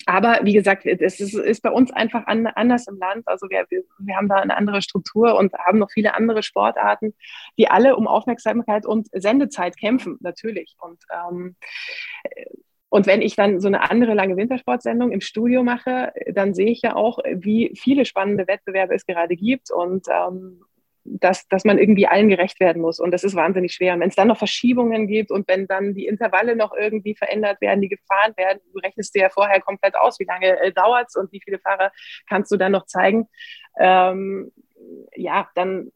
aber 0.07 0.39
wie 0.43 0.53
gesagt, 0.53 0.85
es 0.85 1.19
ist, 1.19 1.35
ist 1.35 1.61
bei 1.61 1.69
uns 1.71 1.91
einfach 1.91 2.27
an, 2.27 2.47
anders 2.47 2.87
im 2.87 2.97
Land. 2.97 3.27
Also 3.27 3.49
wir, 3.49 3.65
wir, 3.69 3.83
wir, 3.99 4.15
haben 4.15 4.27
da 4.27 4.35
eine 4.35 4.57
andere 4.57 4.81
Struktur 4.81 5.37
und 5.37 5.53
haben 5.53 5.79
noch 5.79 5.91
viele 5.91 6.15
andere 6.15 6.43
Sportarten, 6.43 7.13
die 7.57 7.69
alle 7.69 7.95
um 7.95 8.07
Aufmerksamkeit 8.07 8.85
und 8.85 9.07
Sendezeit 9.13 9.77
kämpfen, 9.77 10.17
natürlich. 10.21 10.75
Und 10.79 11.01
ähm, 11.11 11.55
und 12.95 13.07
wenn 13.07 13.21
ich 13.21 13.35
dann 13.35 13.59
so 13.59 13.67
eine 13.67 13.91
andere 13.91 14.13
lange 14.13 14.37
Wintersportsendung 14.37 15.11
im 15.11 15.19
Studio 15.19 15.63
mache, 15.63 16.13
dann 16.31 16.53
sehe 16.53 16.71
ich 16.71 16.81
ja 16.81 16.95
auch, 16.95 17.19
wie 17.29 17.73
viele 17.75 18.05
spannende 18.05 18.47
Wettbewerbe 18.47 18.95
es 18.95 19.05
gerade 19.05 19.35
gibt 19.35 19.69
und 19.69 20.07
ähm, 20.09 20.61
dass, 21.03 21.45
dass 21.49 21.65
man 21.65 21.77
irgendwie 21.77 22.07
allen 22.07 22.29
gerecht 22.29 22.61
werden 22.61 22.81
muss. 22.81 23.01
Und 23.01 23.11
das 23.11 23.25
ist 23.25 23.35
wahnsinnig 23.35 23.73
schwer. 23.73 23.95
Und 23.95 23.99
wenn 23.99 24.07
es 24.07 24.15
dann 24.15 24.29
noch 24.29 24.37
Verschiebungen 24.37 25.07
gibt 25.07 25.29
und 25.29 25.45
wenn 25.49 25.67
dann 25.67 25.93
die 25.93 26.05
Intervalle 26.05 26.55
noch 26.55 26.73
irgendwie 26.73 27.15
verändert 27.15 27.59
werden, 27.59 27.81
die 27.81 27.89
gefahren 27.89 28.31
werden, 28.37 28.61
du 28.71 28.79
rechnest 28.79 29.13
dir 29.13 29.23
ja 29.23 29.29
vorher 29.29 29.59
komplett 29.59 29.97
aus, 29.97 30.17
wie 30.21 30.25
lange 30.25 30.57
äh, 30.61 30.71
dauert 30.71 31.07
es 31.09 31.17
und 31.17 31.29
wie 31.33 31.41
viele 31.43 31.59
Fahrer 31.59 31.91
kannst 32.29 32.49
du 32.49 32.55
dann 32.55 32.71
noch 32.71 32.85
zeigen. 32.85 33.27
Ähm, 33.77 34.53
ja, 35.17 35.49
dann 35.55 35.91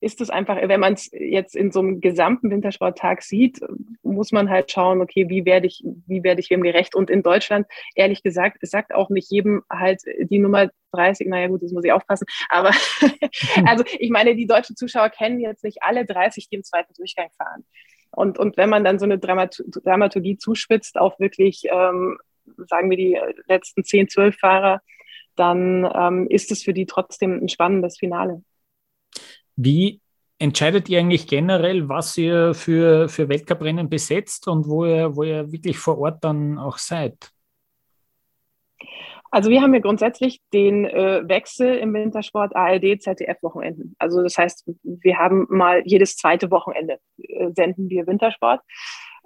ist 0.00 0.20
es 0.20 0.30
einfach, 0.30 0.56
wenn 0.56 0.80
man 0.80 0.94
es 0.94 1.10
jetzt 1.12 1.56
in 1.56 1.72
so 1.72 1.80
einem 1.80 2.00
gesamten 2.00 2.50
Wintersporttag 2.50 3.22
sieht, 3.22 3.60
muss 4.02 4.32
man 4.32 4.48
halt 4.48 4.70
schauen, 4.70 5.00
okay, 5.00 5.28
wie 5.28 5.44
werde 5.44 5.66
ich, 5.66 5.82
wie 6.06 6.22
werde 6.22 6.40
ich 6.40 6.50
wem 6.50 6.62
gerecht? 6.62 6.94
Und 6.94 7.10
in 7.10 7.22
Deutschland, 7.22 7.66
ehrlich 7.94 8.22
gesagt, 8.22 8.58
es 8.60 8.70
sagt 8.70 8.94
auch 8.94 9.10
nicht 9.10 9.30
jedem 9.30 9.62
halt 9.70 10.02
die 10.20 10.38
Nummer 10.38 10.70
30, 10.92 11.26
naja 11.26 11.48
gut, 11.48 11.62
das 11.62 11.72
muss 11.72 11.84
ich 11.84 11.92
aufpassen, 11.92 12.26
aber 12.48 12.70
also 13.66 13.84
ich 13.98 14.10
meine, 14.10 14.36
die 14.36 14.46
deutschen 14.46 14.76
Zuschauer 14.76 15.10
kennen 15.10 15.40
jetzt 15.40 15.64
nicht 15.64 15.82
alle 15.82 16.04
30, 16.04 16.48
die 16.48 16.56
im 16.56 16.64
zweiten 16.64 16.94
Durchgang 16.94 17.28
fahren. 17.36 17.64
Und, 18.10 18.38
und 18.38 18.56
wenn 18.56 18.70
man 18.70 18.84
dann 18.84 18.98
so 18.98 19.04
eine 19.04 19.18
Dramat 19.18 19.62
Dramaturgie 19.84 20.38
zuspitzt 20.38 20.96
auf 20.96 21.18
wirklich, 21.18 21.64
ähm, 21.70 22.18
sagen 22.68 22.88
wir, 22.88 22.96
die 22.96 23.18
letzten 23.46 23.84
10, 23.84 24.08
12 24.08 24.36
Fahrer, 24.36 24.80
dann 25.36 25.88
ähm, 25.94 26.26
ist 26.28 26.50
es 26.50 26.62
für 26.62 26.72
die 26.72 26.86
trotzdem 26.86 27.42
ein 27.42 27.48
spannendes 27.48 27.98
Finale. 27.98 28.42
Wie 29.60 30.00
entscheidet 30.38 30.88
ihr 30.88 31.00
eigentlich 31.00 31.26
generell, 31.26 31.88
was 31.88 32.16
ihr 32.16 32.54
für, 32.54 33.08
für 33.08 33.28
Weltcuprennen 33.28 33.88
besetzt 33.88 34.46
und 34.46 34.68
wo 34.68 34.84
ihr, 34.84 35.16
wo 35.16 35.24
ihr 35.24 35.50
wirklich 35.50 35.78
vor 35.78 35.98
Ort 35.98 36.22
dann 36.22 36.58
auch 36.58 36.78
seid? 36.78 37.32
Also 39.32 39.50
wir 39.50 39.60
haben 39.60 39.74
ja 39.74 39.80
grundsätzlich 39.80 40.40
den 40.52 40.84
äh, 40.84 41.28
Wechsel 41.28 41.76
im 41.76 41.92
Wintersport 41.92 42.54
ARD, 42.54 43.02
ZDF 43.02 43.42
Wochenenden. 43.42 43.96
Also 43.98 44.22
das 44.22 44.38
heißt, 44.38 44.70
wir 44.84 45.18
haben 45.18 45.46
mal 45.50 45.82
jedes 45.84 46.16
zweite 46.16 46.52
Wochenende 46.52 47.00
äh, 47.18 47.50
senden 47.52 47.90
wir 47.90 48.06
Wintersport, 48.06 48.60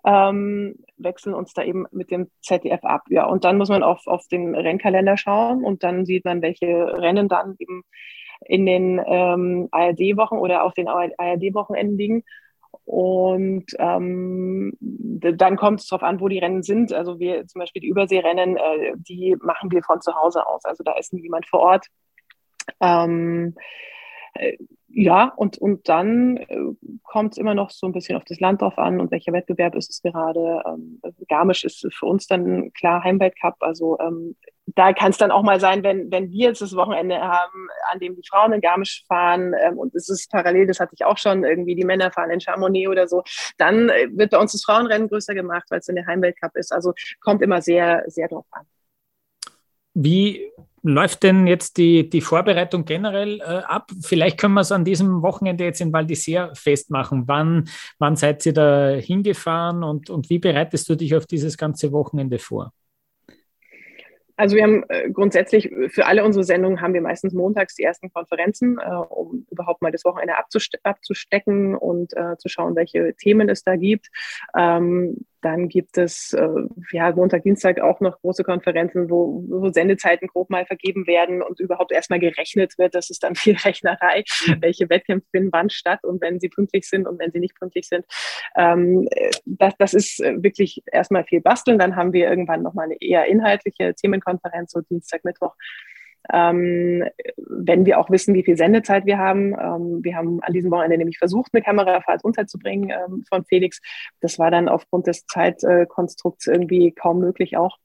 ähm, 0.06 0.76
wechseln 0.96 1.34
uns 1.34 1.52
da 1.52 1.62
eben 1.62 1.84
mit 1.92 2.10
dem 2.10 2.30
ZDF 2.40 2.82
ab. 2.84 3.02
Ja, 3.10 3.26
und 3.26 3.44
dann 3.44 3.58
muss 3.58 3.68
man 3.68 3.82
auf, 3.82 4.06
auf 4.06 4.26
den 4.28 4.54
Rennkalender 4.54 5.18
schauen 5.18 5.62
und 5.62 5.84
dann 5.84 6.06
sieht 6.06 6.24
man, 6.24 6.40
welche 6.40 6.66
Rennen 6.66 7.28
dann 7.28 7.54
eben 7.58 7.84
in 8.46 8.66
den 8.66 9.00
ähm, 9.06 9.68
ARD-Wochen 9.70 10.36
oder 10.36 10.64
auf 10.64 10.74
den 10.74 10.88
ARD-Wochenenden 10.88 11.96
liegen. 11.96 12.24
Und 12.84 13.66
ähm, 13.78 14.72
dann 14.80 15.56
kommt 15.56 15.80
es 15.80 15.88
darauf 15.88 16.02
an, 16.02 16.20
wo 16.20 16.28
die 16.28 16.38
Rennen 16.38 16.62
sind. 16.62 16.92
Also 16.92 17.18
wir 17.18 17.46
zum 17.46 17.60
Beispiel 17.60 17.82
die 17.82 17.88
Überseerennen, 17.88 18.56
äh, 18.56 18.92
die 18.96 19.36
machen 19.40 19.70
wir 19.70 19.82
von 19.82 20.00
zu 20.00 20.14
Hause 20.14 20.46
aus. 20.46 20.64
Also 20.64 20.82
da 20.84 20.92
ist 20.94 21.12
niemand 21.12 21.46
vor 21.46 21.60
Ort. 21.60 21.86
Ähm, 22.80 23.54
Äh, 24.34 24.56
ja, 24.88 25.32
und, 25.36 25.58
und 25.58 25.88
dann 25.88 26.36
äh, 26.36 26.56
kommt 27.02 27.32
es 27.32 27.38
immer 27.38 27.54
noch 27.54 27.70
so 27.70 27.86
ein 27.86 27.92
bisschen 27.92 28.16
auf 28.16 28.24
das 28.24 28.40
Land 28.40 28.60
drauf 28.62 28.78
an 28.78 29.00
und 29.00 29.10
welcher 29.10 29.32
Wettbewerb 29.32 29.74
ist 29.74 29.90
es 29.90 30.02
gerade. 30.02 30.62
Ähm, 30.66 31.00
Garmisch 31.28 31.64
ist 31.64 31.86
für 31.92 32.06
uns 32.06 32.26
dann 32.26 32.72
klar 32.72 33.02
Heimweltcup. 33.04 33.56
Also 33.60 33.98
ähm, 34.00 34.36
da 34.66 34.92
kann 34.92 35.10
es 35.10 35.18
dann 35.18 35.30
auch 35.30 35.42
mal 35.42 35.60
sein, 35.60 35.82
wenn, 35.82 36.10
wenn 36.10 36.30
wir 36.30 36.48
jetzt 36.48 36.62
das 36.62 36.76
Wochenende 36.76 37.18
haben, 37.20 37.68
an 37.90 37.98
dem 37.98 38.14
die 38.14 38.26
Frauen 38.28 38.52
in 38.52 38.60
Garmisch 38.60 39.04
fahren 39.08 39.54
ähm, 39.60 39.78
und 39.78 39.94
es 39.94 40.08
ist 40.08 40.30
parallel, 40.30 40.66
das 40.66 40.80
hatte 40.80 40.94
ich 40.94 41.04
auch 41.04 41.18
schon, 41.18 41.44
irgendwie 41.44 41.74
die 41.74 41.84
Männer 41.84 42.10
fahren 42.12 42.30
in 42.30 42.40
Chamonix 42.40 42.88
oder 42.88 43.08
so, 43.08 43.22
dann 43.58 43.88
äh, 43.88 44.08
wird 44.12 44.30
bei 44.30 44.38
uns 44.38 44.52
das 44.52 44.64
Frauenrennen 44.64 45.08
größer 45.08 45.34
gemacht, 45.34 45.64
weil 45.70 45.80
es 45.80 45.88
in 45.88 45.96
der 45.96 46.06
Heimweltcup 46.06 46.56
ist. 46.56 46.72
Also 46.72 46.92
kommt 47.20 47.42
immer 47.42 47.60
sehr, 47.60 48.04
sehr 48.06 48.28
drauf 48.28 48.46
an. 48.52 48.64
Wie 49.94 50.50
läuft 50.82 51.22
denn 51.22 51.46
jetzt 51.46 51.76
die, 51.76 52.08
die 52.08 52.20
Vorbereitung 52.20 52.84
generell 52.84 53.40
äh, 53.40 53.62
ab? 53.64 53.90
Vielleicht 54.00 54.38
können 54.38 54.54
wir 54.54 54.62
es 54.62 54.72
an 54.72 54.84
diesem 54.84 55.22
Wochenende 55.22 55.64
jetzt 55.64 55.80
in 55.80 55.92
Val 55.92 56.06
d'Isère 56.06 56.54
festmachen. 56.56 57.24
Wann, 57.26 57.68
wann 57.98 58.16
seid 58.16 58.46
ihr 58.46 58.54
da 58.54 58.90
hingefahren 58.90 59.82
und, 59.82 60.08
und 60.08 60.30
wie 60.30 60.38
bereitest 60.38 60.88
du 60.88 60.94
dich 60.94 61.14
auf 61.14 61.26
dieses 61.26 61.58
ganze 61.58 61.92
Wochenende 61.92 62.38
vor? 62.38 62.72
Also 64.42 64.56
wir 64.56 64.64
haben 64.64 64.82
äh, 64.88 65.08
grundsätzlich 65.08 65.72
für 65.86 66.06
alle 66.06 66.24
unsere 66.24 66.42
Sendungen 66.42 66.80
haben 66.80 66.94
wir 66.94 67.00
meistens 67.00 67.32
montags 67.32 67.76
die 67.76 67.84
ersten 67.84 68.12
Konferenzen, 68.12 68.76
äh, 68.80 68.92
um 68.92 69.46
überhaupt 69.52 69.82
mal 69.82 69.92
das 69.92 70.04
Wochenende 70.04 70.36
abzuste 70.36 70.80
abzustecken 70.82 71.76
und 71.76 72.12
äh, 72.16 72.36
zu 72.38 72.48
schauen, 72.48 72.74
welche 72.74 73.14
Themen 73.14 73.48
es 73.48 73.62
da 73.62 73.76
gibt. 73.76 74.08
Dann 75.42 75.68
gibt 75.68 75.98
es 75.98 76.32
äh, 76.32 76.48
ja, 76.92 77.12
Montag, 77.12 77.42
Dienstag 77.42 77.80
auch 77.80 78.00
noch 78.00 78.20
große 78.20 78.44
Konferenzen, 78.44 79.10
wo, 79.10 79.44
wo 79.48 79.70
Sendezeiten 79.70 80.28
grob 80.28 80.50
mal 80.50 80.64
vergeben 80.64 81.06
werden 81.06 81.42
und 81.42 81.60
überhaupt 81.60 81.92
erstmal 81.92 82.20
gerechnet 82.20 82.78
wird. 82.78 82.94
Das 82.94 83.10
ist 83.10 83.22
dann 83.22 83.34
viel 83.36 83.56
Rechnerei, 83.56 84.24
welche 84.60 84.88
Wettkämpfe 84.88 85.28
finden 85.30 85.50
wann 85.52 85.68
statt 85.68 86.00
und 86.04 86.22
wenn 86.22 86.40
sie 86.40 86.48
pünktlich 86.48 86.88
sind 86.88 87.06
und 87.06 87.18
wenn 87.18 87.32
sie 87.32 87.40
nicht 87.40 87.58
pünktlich 87.58 87.88
sind. 87.88 88.06
Ähm, 88.56 89.08
das, 89.44 89.74
das 89.78 89.94
ist 89.94 90.20
wirklich 90.20 90.82
erstmal 90.90 91.24
viel 91.24 91.40
basteln. 91.40 91.78
Dann 91.78 91.96
haben 91.96 92.12
wir 92.12 92.28
irgendwann 92.28 92.62
nochmal 92.62 92.86
eine 92.86 92.96
eher 93.00 93.26
inhaltliche 93.26 93.94
Themenkonferenz, 93.94 94.72
so 94.72 94.80
Dienstag, 94.80 95.24
Mittwoch 95.24 95.54
ähm, 96.30 97.04
wenn 97.36 97.86
wir 97.86 97.98
auch 97.98 98.10
wissen, 98.10 98.34
wie 98.34 98.44
viel 98.44 98.56
Sendezeit 98.56 99.06
wir 99.06 99.18
haben. 99.18 99.52
Ähm, 99.52 100.04
wir 100.04 100.16
haben 100.16 100.42
an 100.42 100.52
diesem 100.52 100.70
Wochenende 100.70 100.98
nämlich 100.98 101.18
versucht, 101.18 101.52
eine 101.52 101.62
Kamerafahrt 101.62 102.24
unterzubringen 102.24 102.90
ähm, 102.90 103.24
von 103.28 103.44
Felix. 103.44 103.80
Das 104.20 104.38
war 104.38 104.50
dann 104.50 104.68
aufgrund 104.68 105.06
des 105.06 105.26
Zeitkonstrukts 105.26 106.46
irgendwie 106.46 106.92
kaum 106.92 107.18
möglich 107.18 107.56
auch. 107.56 107.78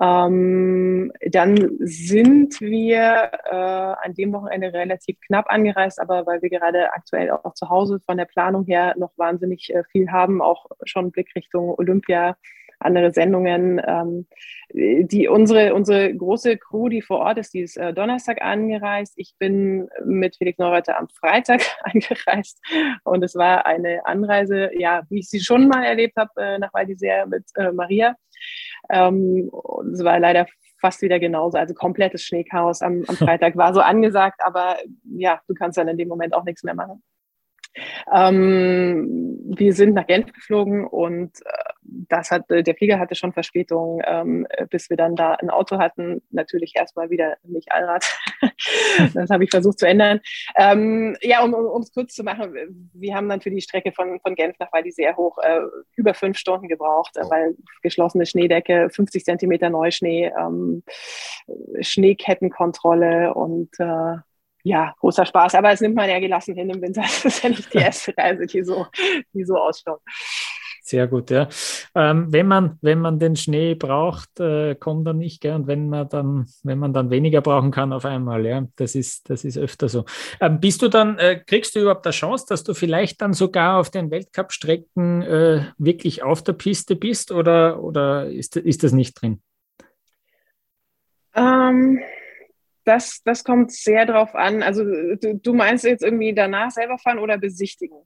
Ähm, 0.00 1.12
dann 1.24 1.76
sind 1.78 2.60
wir 2.60 3.30
äh, 3.44 3.54
an 3.54 4.14
dem 4.14 4.32
Wochenende 4.32 4.72
relativ 4.72 5.20
knapp 5.20 5.46
angereist, 5.48 6.00
aber 6.00 6.26
weil 6.26 6.42
wir 6.42 6.50
gerade 6.50 6.92
aktuell 6.92 7.30
auch 7.30 7.54
zu 7.54 7.68
Hause 7.68 8.00
von 8.04 8.16
der 8.16 8.24
Planung 8.24 8.64
her 8.64 8.94
noch 8.98 9.12
wahnsinnig 9.16 9.72
äh, 9.72 9.84
viel 9.92 10.10
haben, 10.10 10.42
auch 10.42 10.66
schon 10.82 11.12
Blick 11.12 11.30
Richtung 11.36 11.74
Olympia 11.78 12.36
andere 12.80 13.12
Sendungen. 13.12 13.80
Ähm, 13.86 14.26
die, 14.72 15.28
unsere, 15.28 15.74
unsere 15.74 16.14
große 16.14 16.58
Crew, 16.58 16.88
die 16.88 17.02
vor 17.02 17.18
Ort 17.18 17.38
ist, 17.38 17.54
die 17.54 17.60
ist 17.60 17.76
äh, 17.76 17.92
Donnerstag 17.92 18.42
angereist. 18.42 19.14
Ich 19.16 19.34
bin 19.38 19.88
mit 20.04 20.36
Felix 20.36 20.58
Neureuther 20.58 20.98
am 20.98 21.08
Freitag 21.08 21.60
angereist 21.82 22.60
und 23.04 23.22
es 23.22 23.34
war 23.34 23.66
eine 23.66 24.04
Anreise, 24.06 24.70
ja, 24.76 25.02
wie 25.10 25.20
ich 25.20 25.28
sie 25.28 25.40
schon 25.40 25.68
mal 25.68 25.84
erlebt 25.84 26.16
habe, 26.16 26.30
äh, 26.36 26.58
nach 26.58 26.72
Val 26.72 26.86
d'Isère 26.86 27.26
mit 27.26 27.44
äh, 27.54 27.72
Maria. 27.72 28.16
Ähm, 28.90 29.50
es 29.92 30.02
war 30.02 30.18
leider 30.18 30.46
fast 30.80 31.00
wieder 31.02 31.18
genauso. 31.18 31.56
Also 31.56 31.72
komplettes 31.72 32.22
Schneechaos 32.24 32.82
am, 32.82 33.04
am 33.06 33.16
Freitag 33.16 33.56
war 33.56 33.72
so 33.72 33.80
angesagt, 33.80 34.40
aber 34.44 34.76
ja, 35.16 35.40
du 35.48 35.54
kannst 35.54 35.78
dann 35.78 35.88
in 35.88 35.96
dem 35.96 36.08
Moment 36.08 36.34
auch 36.34 36.44
nichts 36.44 36.62
mehr 36.62 36.74
machen. 36.74 37.02
Ähm, 38.12 39.38
wir 39.44 39.72
sind 39.72 39.94
nach 39.94 40.06
Genf 40.06 40.32
geflogen 40.32 40.86
und 40.86 41.40
äh, 41.44 41.72
das 41.82 42.30
hat, 42.30 42.44
der 42.48 42.74
Flieger 42.74 42.98
hatte 42.98 43.14
schon 43.14 43.32
Verspätung, 43.32 44.00
ähm, 44.06 44.46
bis 44.70 44.90
wir 44.90 44.96
dann 44.96 45.16
da 45.16 45.34
ein 45.34 45.50
Auto 45.50 45.78
hatten. 45.78 46.22
Natürlich 46.30 46.74
erstmal 46.76 47.10
wieder 47.10 47.36
nicht 47.44 47.70
Allrad. 47.72 48.04
das 49.14 49.30
habe 49.30 49.44
ich 49.44 49.50
versucht 49.50 49.78
zu 49.78 49.86
ändern. 49.86 50.20
Ähm, 50.56 51.16
ja, 51.20 51.42
um 51.42 51.82
es 51.82 51.92
kurz 51.92 52.14
zu 52.14 52.24
machen, 52.24 52.90
wir 52.92 53.14
haben 53.14 53.28
dann 53.28 53.40
für 53.40 53.50
die 53.50 53.60
Strecke 53.60 53.92
von, 53.92 54.20
von 54.20 54.34
Genf 54.34 54.58
nach 54.58 54.72
Val 54.72 54.84
sehr 54.90 55.16
hoch 55.16 55.38
äh, 55.38 55.60
über 55.96 56.14
fünf 56.14 56.38
Stunden 56.38 56.68
gebraucht, 56.68 57.16
äh, 57.16 57.22
weil 57.28 57.56
geschlossene 57.82 58.26
Schneedecke, 58.26 58.88
50 58.90 59.24
Zentimeter 59.24 59.70
Neuschnee, 59.70 60.32
ähm, 60.38 60.82
Schneekettenkontrolle 61.80 63.34
und 63.34 63.70
äh, 63.78 64.16
ja, 64.64 64.94
großer 64.98 65.26
Spaß. 65.26 65.54
Aber 65.54 65.70
es 65.70 65.80
nimmt 65.80 65.94
man 65.94 66.08
ja 66.08 66.18
gelassen 66.18 66.56
hin 66.56 66.70
im 66.70 66.82
Winter. 66.82 67.02
Das 67.24 67.24
ist 67.24 67.44
ja 67.44 67.50
nicht 67.50 67.72
die 67.72 67.78
erste 67.88 68.14
Reise, 68.16 68.46
die 68.46 68.64
so, 68.64 68.86
die 69.32 69.44
so 69.44 69.56
ausschaut. 69.56 70.00
Sehr 70.82 71.06
gut, 71.06 71.30
ja. 71.30 71.48
Ähm, 71.94 72.30
wenn, 72.30 72.46
man, 72.46 72.78
wenn 72.82 73.00
man 73.00 73.18
den 73.18 73.36
Schnee 73.36 73.74
braucht, 73.74 74.38
äh, 74.38 74.74
kommt 74.74 75.06
er 75.06 75.14
nicht, 75.14 75.40
gell? 75.40 75.54
Und 75.54 75.66
wenn 75.66 75.88
man 75.88 76.08
dann, 76.10 76.46
wenn 76.62 76.78
man 76.78 76.92
dann 76.92 77.08
weniger 77.08 77.40
brauchen 77.40 77.70
kann 77.70 77.92
auf 77.94 78.04
einmal, 78.04 78.44
ja, 78.44 78.66
das 78.76 78.94
ist, 78.94 79.30
das 79.30 79.44
ist 79.44 79.56
öfter 79.56 79.88
so. 79.88 80.04
Ähm, 80.40 80.60
bist 80.60 80.82
du 80.82 80.88
dann, 80.88 81.16
äh, 81.18 81.40
kriegst 81.46 81.74
du 81.74 81.80
überhaupt 81.80 82.06
eine 82.06 82.12
Chance, 82.12 82.44
dass 82.48 82.64
du 82.64 82.74
vielleicht 82.74 83.22
dann 83.22 83.32
sogar 83.32 83.78
auf 83.78 83.90
den 83.90 84.10
Weltcup-Strecken 84.10 85.22
äh, 85.22 85.64
wirklich 85.78 86.22
auf 86.22 86.42
der 86.42 86.52
Piste 86.52 86.96
bist 86.96 87.32
oder, 87.32 87.82
oder 87.82 88.30
ist, 88.30 88.56
ist 88.56 88.82
das 88.82 88.92
nicht 88.92 89.14
drin? 89.20 89.40
Ähm, 91.34 92.00
das, 92.84 93.22
das 93.24 93.44
kommt 93.44 93.72
sehr 93.72 94.06
drauf 94.06 94.34
an. 94.34 94.62
Also 94.62 94.84
du, 94.84 95.40
du, 95.42 95.54
meinst 95.54 95.84
jetzt 95.84 96.02
irgendwie 96.02 96.34
danach 96.34 96.70
selber 96.70 96.98
fahren 96.98 97.18
oder 97.18 97.38
besichtigen? 97.38 97.96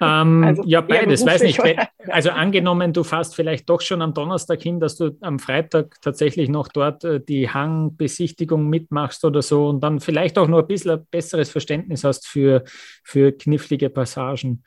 Ähm, 0.00 0.44
also 0.46 0.62
ja, 0.66 0.80
beides, 0.80 1.24
weiß 1.24 1.42
nicht. 1.42 1.60
Oder? 1.60 1.88
Also 2.08 2.30
angenommen, 2.30 2.92
du 2.92 3.02
fährst 3.02 3.34
vielleicht 3.34 3.68
doch 3.68 3.80
schon 3.80 4.02
am 4.02 4.14
Donnerstag 4.14 4.62
hin, 4.62 4.80
dass 4.80 4.96
du 4.96 5.16
am 5.20 5.38
Freitag 5.38 6.00
tatsächlich 6.02 6.48
noch 6.48 6.68
dort 6.68 7.04
äh, 7.04 7.20
die 7.20 7.48
Hangbesichtigung 7.48 8.68
mitmachst 8.68 9.24
oder 9.24 9.42
so 9.42 9.68
und 9.68 9.80
dann 9.80 10.00
vielleicht 10.00 10.38
auch 10.38 10.48
nur 10.48 10.60
ein 10.60 10.66
bisschen 10.66 10.92
ein 10.92 11.06
besseres 11.10 11.50
Verständnis 11.50 12.04
hast 12.04 12.26
für, 12.26 12.64
für 13.02 13.32
knifflige 13.32 13.90
Passagen. 13.90 14.62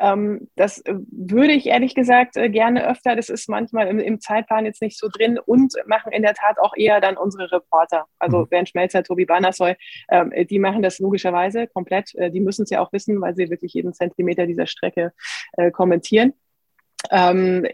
Ähm, 0.00 0.48
das 0.56 0.78
äh, 0.80 0.94
würde 1.10 1.52
ich 1.52 1.66
ehrlich 1.66 1.94
gesagt 1.94 2.36
äh, 2.36 2.48
gerne 2.48 2.88
öfter. 2.88 3.14
Das 3.14 3.28
ist 3.28 3.48
manchmal 3.48 3.86
im, 3.88 3.98
im, 3.98 4.20
Zeitplan 4.20 4.64
jetzt 4.64 4.80
nicht 4.80 4.98
so 4.98 5.08
drin 5.08 5.38
und 5.38 5.74
machen 5.86 6.12
in 6.12 6.22
der 6.22 6.34
Tat 6.34 6.58
auch 6.58 6.74
eher 6.74 7.00
dann 7.00 7.18
unsere 7.18 7.52
Reporter. 7.52 8.06
Also 8.18 8.38
mhm. 8.38 8.48
Bernd 8.48 8.68
Schmelzer, 8.70 9.02
Tobi 9.02 9.26
Bannersoy, 9.26 9.74
ähm, 10.10 10.32
die 10.48 10.58
machen 10.58 10.82
das 10.82 10.98
logischerweise 10.98 11.66
komplett. 11.66 12.14
Äh, 12.14 12.30
die 12.30 12.40
müssen 12.40 12.62
es 12.62 12.70
ja 12.70 12.80
auch 12.80 12.92
wissen, 12.92 13.20
weil 13.20 13.34
sie 13.36 13.50
wirklich 13.50 13.74
jeden 13.74 13.92
Zentimeter 13.92 14.46
dieser 14.46 14.66
Strecke 14.66 15.12
äh, 15.52 15.70
kommentieren. 15.70 16.32
Ähm, 17.10 17.66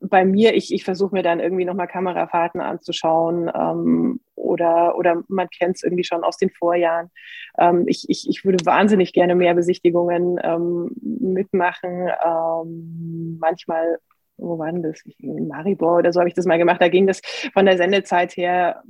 bei 0.00 0.24
mir, 0.24 0.54
ich, 0.54 0.72
ich 0.72 0.84
versuche 0.84 1.14
mir 1.14 1.22
dann 1.22 1.40
irgendwie 1.40 1.64
nochmal 1.64 1.88
Kamerafahrten 1.88 2.60
anzuschauen 2.60 3.50
ähm, 3.54 4.20
oder, 4.36 4.96
oder 4.96 5.22
man 5.28 5.48
kennt 5.50 5.76
es 5.76 5.82
irgendwie 5.82 6.04
schon 6.04 6.22
aus 6.24 6.36
den 6.36 6.50
Vorjahren. 6.50 7.10
Ähm, 7.58 7.84
ich, 7.86 8.04
ich, 8.08 8.28
ich 8.28 8.44
würde 8.44 8.64
wahnsinnig 8.64 9.12
gerne 9.12 9.34
mehr 9.34 9.54
Besichtigungen 9.54 10.38
ähm, 10.42 10.90
mitmachen. 11.02 12.08
Ähm, 12.24 13.38
manchmal 13.40 13.98
wo 14.38 14.58
war 14.58 14.72
denn 14.72 14.82
das? 14.82 15.02
In 15.18 15.48
Maribor 15.48 15.98
oder 15.98 16.12
so 16.12 16.20
habe 16.20 16.28
ich 16.28 16.34
das 16.34 16.46
mal 16.46 16.58
gemacht. 16.58 16.80
Da 16.80 16.88
ging 16.88 17.06
das 17.06 17.20
von 17.52 17.66
der 17.66 17.76
Sendezeit 17.76 18.36
her 18.36 18.82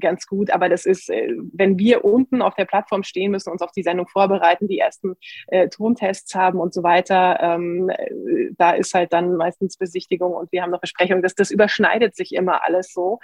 ganz 0.00 0.26
gut. 0.26 0.50
Aber 0.50 0.68
das 0.68 0.84
ist, 0.84 1.08
äh, 1.08 1.28
wenn 1.52 1.78
wir 1.78 2.04
unten 2.04 2.42
auf 2.42 2.54
der 2.54 2.64
Plattform 2.64 3.02
stehen 3.02 3.30
müssen, 3.30 3.50
uns 3.50 3.62
auf 3.62 3.72
die 3.72 3.82
Sendung 3.82 4.08
vorbereiten, 4.08 4.68
die 4.68 4.78
ersten 4.78 5.14
äh, 5.46 5.68
Tontests 5.68 6.34
haben 6.34 6.60
und 6.60 6.74
so 6.74 6.82
weiter, 6.82 7.38
ähm, 7.40 7.88
äh, 7.90 8.50
da 8.58 8.72
ist 8.72 8.92
halt 8.94 9.12
dann 9.12 9.36
meistens 9.36 9.76
Besichtigung 9.76 10.32
und 10.32 10.52
wir 10.52 10.62
haben 10.62 10.70
noch 10.70 10.80
Besprechung. 10.80 11.22
Das, 11.22 11.34
das 11.34 11.50
überschneidet 11.50 12.16
sich 12.16 12.34
immer 12.34 12.64
alles 12.64 12.92
so. 12.92 13.20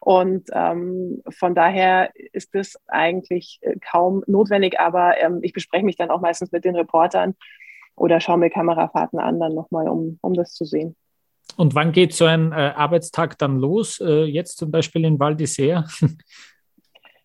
Und 0.00 0.48
ähm, 0.52 1.22
von 1.28 1.54
daher 1.54 2.10
ist 2.32 2.54
das 2.54 2.76
eigentlich 2.86 3.58
äh, 3.62 3.76
kaum 3.80 4.22
notwendig. 4.26 4.80
Aber 4.80 5.18
ähm, 5.20 5.40
ich 5.42 5.52
bespreche 5.52 5.84
mich 5.84 5.96
dann 5.96 6.10
auch 6.10 6.20
meistens 6.20 6.52
mit 6.52 6.64
den 6.64 6.76
Reportern 6.76 7.34
oder 7.96 8.20
schaue 8.20 8.38
mir 8.38 8.50
Kamerafahrten 8.50 9.18
an, 9.18 9.38
dann 9.40 9.54
nochmal, 9.54 9.88
um, 9.88 10.18
um 10.22 10.32
das 10.34 10.54
zu 10.54 10.64
sehen. 10.64 10.96
Und 11.56 11.74
wann 11.74 11.92
geht 11.92 12.14
so 12.14 12.24
ein 12.24 12.52
äh, 12.52 12.54
Arbeitstag 12.54 13.38
dann 13.38 13.58
los? 13.58 14.00
Äh, 14.00 14.24
jetzt 14.24 14.58
zum 14.58 14.70
Beispiel 14.70 15.04
in 15.04 15.18
Val 15.18 15.34
d'Isère? 15.34 15.84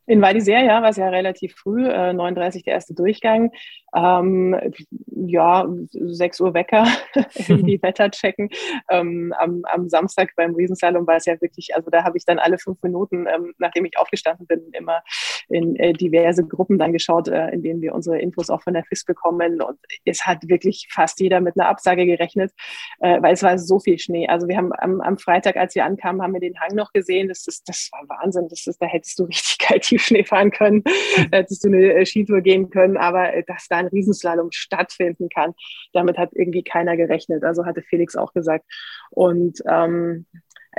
In 0.07 0.21
Val 0.21 0.33
d'Isère, 0.33 0.63
ja, 0.63 0.81
war 0.81 0.89
es 0.89 0.97
ja 0.97 1.09
relativ 1.09 1.55
früh, 1.55 1.87
äh, 1.87 2.13
39 2.13 2.63
der 2.63 2.73
erste 2.73 2.93
Durchgang. 2.93 3.51
Ähm, 3.95 4.59
ja, 5.07 5.65
6 5.91 6.41
Uhr 6.41 6.53
Wecker, 6.53 6.85
die 7.47 7.81
Wetter 7.81 8.11
checken. 8.11 8.49
Ähm, 8.89 9.33
am, 9.37 9.63
am, 9.65 9.87
Samstag 9.87 10.31
beim 10.35 10.53
Riesensalon 10.53 11.07
war 11.07 11.15
es 11.15 11.25
ja 11.25 11.39
wirklich, 11.39 11.73
also 11.75 11.89
da 11.89 12.03
habe 12.03 12.17
ich 12.17 12.25
dann 12.25 12.37
alle 12.37 12.57
fünf 12.57 12.81
Minuten, 12.83 13.25
ähm, 13.33 13.53
nachdem 13.57 13.85
ich 13.85 13.97
aufgestanden 13.97 14.47
bin, 14.47 14.69
immer 14.73 15.01
in 15.47 15.75
äh, 15.77 15.93
diverse 15.93 16.45
Gruppen 16.45 16.77
dann 16.77 16.91
geschaut, 16.91 17.29
äh, 17.29 17.49
in 17.49 17.63
denen 17.63 17.81
wir 17.81 17.95
unsere 17.95 18.19
Infos 18.19 18.49
auch 18.49 18.61
von 18.61 18.73
der 18.73 18.83
FIS 18.83 19.05
bekommen. 19.05 19.61
Und 19.61 19.79
es 20.03 20.25
hat 20.25 20.47
wirklich 20.49 20.87
fast 20.91 21.19
jeder 21.21 21.39
mit 21.39 21.57
einer 21.57 21.69
Absage 21.69 22.05
gerechnet, 22.05 22.51
äh, 22.99 23.21
weil 23.21 23.33
es 23.33 23.43
war 23.43 23.57
so 23.57 23.79
viel 23.79 23.97
Schnee. 23.97 24.27
Also 24.27 24.47
wir 24.47 24.57
haben 24.57 24.71
am, 24.77 24.99
am, 24.99 25.17
Freitag, 25.17 25.55
als 25.55 25.73
wir 25.73 25.85
ankamen, 25.85 26.21
haben 26.21 26.33
wir 26.33 26.41
den 26.41 26.59
Hang 26.59 26.75
noch 26.75 26.91
gesehen. 26.91 27.29
Das, 27.29 27.47
ist, 27.47 27.67
das 27.69 27.89
war 27.93 28.19
Wahnsinn. 28.19 28.47
Das 28.49 28.67
ist, 28.67 28.81
da 28.81 28.87
hättest 28.87 29.19
du 29.19 29.23
richtig 29.23 29.57
kalt 29.59 29.85
Tiefschnee 30.05 30.23
fahren 30.23 30.51
können, 30.51 30.83
hättest 31.31 31.63
du 31.63 31.69
eine 31.69 31.93
äh, 31.93 32.05
Skitour 32.05 32.41
gehen 32.41 32.69
können, 32.69 32.97
aber 32.97 33.33
äh, 33.33 33.43
dass 33.45 33.67
da 33.67 33.77
ein 33.77 33.87
Riesenslalom 33.87 34.51
stattfinden 34.51 35.29
kann, 35.29 35.53
damit 35.93 36.17
hat 36.17 36.29
irgendwie 36.33 36.63
keiner 36.63 36.97
gerechnet. 36.97 37.43
Also 37.43 37.65
hatte 37.65 37.81
Felix 37.81 38.15
auch 38.15 38.33
gesagt. 38.33 38.65
Und 39.11 39.61
ähm, 39.67 40.25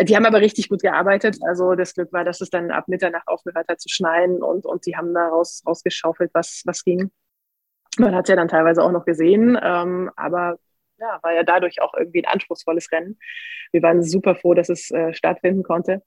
die 0.02 0.14
haben 0.14 0.26
aber 0.26 0.40
richtig 0.40 0.68
gut 0.68 0.82
gearbeitet. 0.82 1.38
Also 1.46 1.74
das 1.74 1.94
Glück 1.94 2.12
war, 2.12 2.24
dass 2.24 2.40
es 2.40 2.50
dann 2.50 2.70
ab 2.70 2.88
Mitternacht 2.88 3.26
aufgehört 3.28 3.68
hat 3.68 3.80
zu 3.80 3.88
schneien 3.88 4.42
und, 4.42 4.66
und 4.66 4.84
die 4.84 4.96
haben 4.96 5.14
da 5.14 5.28
raus, 5.28 5.62
rausgeschaufelt, 5.66 6.30
was, 6.34 6.62
was 6.66 6.84
ging. 6.84 7.10
Man 7.98 8.14
hat 8.14 8.26
es 8.26 8.28
ja 8.28 8.36
dann 8.36 8.48
teilweise 8.48 8.82
auch 8.82 8.92
noch 8.92 9.06
gesehen, 9.06 9.58
ähm, 9.62 10.10
aber 10.16 10.58
ja, 10.98 11.18
war 11.22 11.32
ja 11.32 11.44
dadurch 11.44 11.80
auch 11.80 11.94
irgendwie 11.94 12.24
ein 12.24 12.32
anspruchsvolles 12.32 12.92
Rennen. 12.92 13.18
Wir 13.72 13.82
waren 13.82 14.02
super 14.02 14.34
froh, 14.34 14.52
dass 14.52 14.68
es 14.68 14.90
äh, 14.90 15.14
stattfinden 15.14 15.62
konnte. 15.62 16.02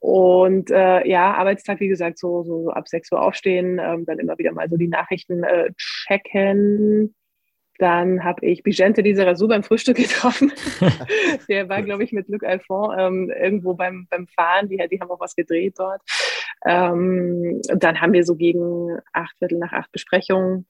Und 0.00 0.70
äh, 0.70 1.06
ja, 1.08 1.32
Arbeitstag, 1.34 1.80
wie 1.80 1.88
gesagt, 1.88 2.18
so, 2.18 2.42
so, 2.44 2.62
so 2.64 2.70
ab 2.70 2.88
6 2.88 3.12
Uhr 3.12 3.22
aufstehen, 3.22 3.80
ähm, 3.82 4.04
dann 4.06 4.18
immer 4.18 4.38
wieder 4.38 4.52
mal 4.52 4.68
so 4.68 4.76
die 4.76 4.88
Nachrichten 4.88 5.42
äh, 5.42 5.72
checken, 5.76 7.14
dann 7.78 8.24
habe 8.24 8.44
ich 8.44 8.64
Bigente 8.64 9.02
Lizarazu 9.02 9.46
beim 9.48 9.62
Frühstück 9.62 9.96
getroffen. 9.98 10.52
der 11.48 11.68
war, 11.68 11.82
glaube 11.82 12.04
ich, 12.04 12.12
mit 12.12 12.28
Luc 12.28 12.44
Alphon 12.44 12.94
ähm, 12.98 13.30
irgendwo 13.30 13.74
beim, 13.74 14.06
beim 14.10 14.26
Fahren. 14.26 14.68
Die, 14.68 14.76
die 14.90 15.00
haben 15.00 15.10
auch 15.10 15.20
was 15.20 15.36
gedreht 15.36 15.74
dort. 15.78 16.02
Ähm, 16.66 17.60
dann 17.68 18.00
haben 18.00 18.12
wir 18.12 18.24
so 18.24 18.34
gegen 18.34 18.98
acht 19.12 19.36
Viertel 19.38 19.58
nach 19.58 19.72
acht 19.72 19.92
Besprechungen. 19.92 20.66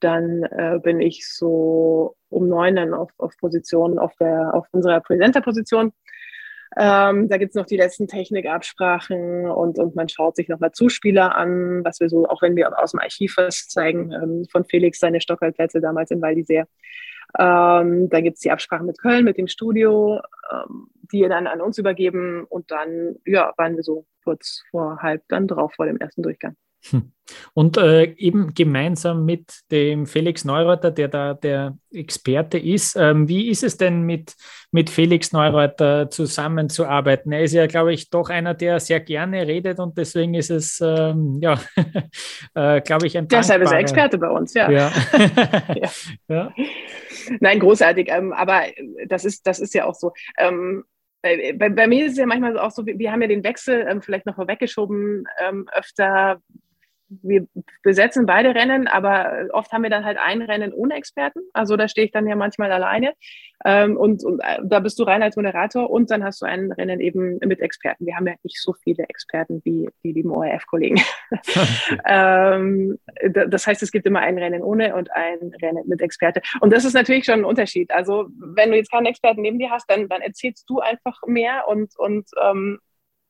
Dann 0.00 0.42
äh, 0.42 0.78
bin 0.82 1.00
ich 1.00 1.26
so 1.26 2.16
um 2.28 2.48
neun 2.48 2.76
dann 2.76 2.92
auf, 2.92 3.10
auf 3.16 3.34
Position, 3.38 3.98
auf, 3.98 4.14
der, 4.16 4.54
auf 4.54 4.66
unserer 4.72 5.00
Presenter-Position 5.00 5.92
ähm, 6.76 7.28
da 7.28 7.36
es 7.36 7.54
noch 7.54 7.66
die 7.66 7.76
letzten 7.76 8.08
Technikabsprachen 8.08 9.46
und, 9.50 9.78
und 9.78 9.94
man 9.94 10.08
schaut 10.08 10.36
sich 10.36 10.48
nochmal 10.48 10.72
Zuspieler 10.72 11.34
an, 11.36 11.84
was 11.84 12.00
wir 12.00 12.08
so, 12.08 12.26
auch 12.26 12.40
wenn 12.40 12.56
wir 12.56 12.78
aus 12.82 12.92
dem 12.92 13.00
Archiv 13.00 13.36
was 13.36 13.68
zeigen, 13.68 14.12
ähm, 14.12 14.44
von 14.50 14.64
Felix 14.64 14.98
seine 14.98 15.20
Stockhaltplätze 15.20 15.80
damals 15.80 16.10
in 16.10 16.22
Val 16.22 16.32
d'Isère. 16.32 16.66
Ähm, 17.38 18.08
da 18.08 18.20
gibt 18.20 18.36
es 18.36 18.42
die 18.42 18.50
Absprache 18.50 18.84
mit 18.84 18.98
Köln, 18.98 19.24
mit 19.24 19.38
dem 19.38 19.48
Studio, 19.48 20.20
ähm, 20.50 20.88
die 21.12 21.20
dann 21.28 21.46
an 21.46 21.60
uns 21.60 21.78
übergeben 21.78 22.44
und 22.48 22.70
dann 22.70 23.16
ja, 23.26 23.52
waren 23.56 23.76
wir 23.76 23.82
so 23.82 24.06
kurz 24.24 24.62
vor 24.70 24.98
halb 25.02 25.22
dann 25.28 25.48
drauf 25.48 25.74
vor 25.74 25.86
dem 25.86 25.98
ersten 25.98 26.22
Durchgang. 26.22 26.56
Hm. 26.90 27.12
Und 27.54 27.76
äh, 27.76 28.12
eben 28.16 28.52
gemeinsam 28.54 29.24
mit 29.24 29.60
dem 29.70 30.06
Felix 30.06 30.44
Neureuter, 30.44 30.90
der 30.90 31.08
da 31.08 31.34
der 31.34 31.78
Experte 31.92 32.58
ist. 32.58 32.96
Ähm, 32.96 33.28
wie 33.28 33.48
ist 33.48 33.62
es 33.62 33.76
denn 33.76 34.02
mit, 34.02 34.34
mit 34.70 34.90
Felix 34.90 35.32
Neureuter 35.32 36.10
zusammenzuarbeiten? 36.10 37.32
Er 37.32 37.42
ist 37.42 37.52
ja, 37.52 37.66
glaube 37.66 37.94
ich, 37.94 38.10
doch 38.10 38.28
einer, 38.28 38.54
der 38.54 38.80
sehr 38.80 39.00
gerne 39.00 39.46
redet 39.46 39.78
und 39.78 39.96
deswegen 39.96 40.34
ist 40.34 40.50
es, 40.50 40.80
ähm, 40.80 41.38
ja, 41.40 41.60
äh, 42.54 42.80
glaube 42.80 43.06
ich, 43.06 43.16
ein 43.16 43.28
Deshalb 43.28 43.62
ist 43.62 43.72
er 43.72 43.78
Experte 43.78 44.18
bei 44.18 44.28
uns, 44.28 44.52
ja. 44.54 44.70
Ja. 44.70 44.92
ja. 45.74 45.90
ja. 46.28 46.52
Nein, 47.40 47.60
großartig. 47.60 48.08
Ähm, 48.10 48.32
aber 48.32 48.62
das 49.06 49.24
ist, 49.24 49.46
das 49.46 49.60
ist 49.60 49.74
ja 49.74 49.84
auch 49.86 49.94
so. 49.94 50.12
Ähm, 50.38 50.84
bei, 51.22 51.70
bei, 51.70 51.86
mir 51.86 52.06
ist 52.06 52.12
es 52.12 52.18
ja 52.18 52.26
manchmal 52.26 52.58
auch 52.58 52.72
so, 52.72 52.84
wir 52.84 53.12
haben 53.12 53.22
ja 53.22 53.28
den 53.28 53.44
Wechsel 53.44 53.86
ähm, 53.88 54.02
vielleicht 54.02 54.26
noch 54.26 54.34
vorweggeschoben, 54.34 55.24
ähm, 55.38 55.68
öfter 55.72 56.40
wir 57.22 57.46
besetzen 57.82 58.26
beide 58.26 58.54
Rennen, 58.54 58.88
aber 58.88 59.48
oft 59.52 59.72
haben 59.72 59.82
wir 59.82 59.90
dann 59.90 60.04
halt 60.04 60.18
ein 60.18 60.42
Rennen 60.42 60.72
ohne 60.72 60.94
Experten. 60.94 61.40
Also 61.52 61.76
da 61.76 61.88
stehe 61.88 62.06
ich 62.06 62.12
dann 62.12 62.26
ja 62.26 62.36
manchmal 62.36 62.72
alleine. 62.72 63.14
Ähm, 63.64 63.96
und, 63.96 64.24
und, 64.24 64.40
äh, 64.40 64.58
da 64.64 64.80
bist 64.80 64.98
du 64.98 65.04
rein 65.04 65.22
als 65.22 65.36
Moderator 65.36 65.88
und 65.88 66.10
dann 66.10 66.24
hast 66.24 66.42
du 66.42 66.46
ein 66.46 66.72
Rennen 66.72 67.00
eben 67.00 67.38
mit 67.38 67.60
Experten. 67.60 68.06
Wir 68.06 68.16
haben 68.16 68.26
ja 68.26 68.34
nicht 68.42 68.60
so 68.60 68.72
viele 68.72 69.04
Experten 69.04 69.60
wie 69.64 69.88
die 70.02 70.12
lieben 70.12 70.30
ORF-Kollegen. 70.30 71.00
ähm, 72.06 72.98
das 73.32 73.66
heißt, 73.66 73.82
es 73.82 73.92
gibt 73.92 74.06
immer 74.06 74.20
ein 74.20 74.38
Rennen 74.38 74.62
ohne 74.62 74.96
und 74.96 75.12
ein 75.12 75.52
Rennen 75.60 75.86
mit 75.86 76.00
Experte. 76.00 76.42
Und 76.60 76.72
das 76.72 76.84
ist 76.84 76.94
natürlich 76.94 77.24
schon 77.24 77.40
ein 77.40 77.44
Unterschied. 77.44 77.90
Also 77.92 78.28
wenn 78.36 78.70
du 78.70 78.76
jetzt 78.76 78.90
keinen 78.90 79.06
Experten 79.06 79.42
neben 79.42 79.58
dir 79.58 79.70
hast, 79.70 79.88
dann, 79.88 80.08
dann 80.08 80.22
erzählst 80.22 80.68
du 80.68 80.80
einfach 80.80 81.20
mehr 81.26 81.64
und, 81.68 81.96
und 81.98 82.28
ähm, 82.42 82.80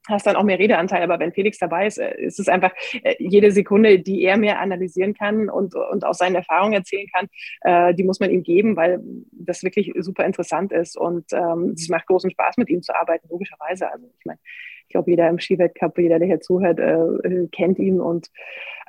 hast 0.09 0.27
dann 0.27 0.37
auch 0.37 0.43
mehr 0.43 0.59
Redeanteil. 0.59 1.03
Aber 1.03 1.19
wenn 1.19 1.33
Felix 1.33 1.59
dabei 1.59 1.87
ist, 1.87 1.99
äh, 1.99 2.21
ist 2.21 2.41
es 2.41 2.49
einfach 2.49 2.73
äh, 3.03 3.15
jede 3.19 3.51
Sekunde, 3.51 3.99
die 3.99 4.23
er 4.23 4.37
mehr 4.37 4.61
analysieren 4.61 5.15
kann 5.15 5.49
und, 5.49 5.75
und 5.75 6.05
aus 6.05 6.19
seinen 6.19 6.37
Erfahrungen 6.37 6.75
erzählen 6.75 7.07
kann, 7.13 7.29
äh, 7.63 7.95
die 7.95 8.05
muss 8.05 8.21
man 8.21 8.31
ihm 8.31 8.43
geben, 8.43 8.77
weil 8.77 9.01
das 9.33 9.63
wirklich 9.63 9.93
super 9.99 10.25
interessant 10.25 10.73
ist. 10.73 10.97
Und 10.97 11.33
ähm, 11.33 11.75
es 11.77 11.89
macht 11.89 12.07
großen 12.07 12.31
Spaß, 12.31 12.57
mit 12.57 12.71
ihm 12.71 12.83
zu 12.83 12.95
arbeiten, 12.95 13.29
logischerweise. 13.31 13.91
Also 13.91 14.07
ich 14.19 14.25
meine, 14.25 14.39
ich 14.83 14.89
glaube, 14.89 15.11
jeder 15.11 15.29
im 15.29 15.39
Skiweltcup, 15.39 15.99
jeder, 15.99 16.19
der 16.19 16.29
hier 16.29 16.41
zuhört, 16.41 16.79
äh, 16.79 17.47
kennt 17.51 17.79
ihn. 17.79 18.01
Und 18.01 18.29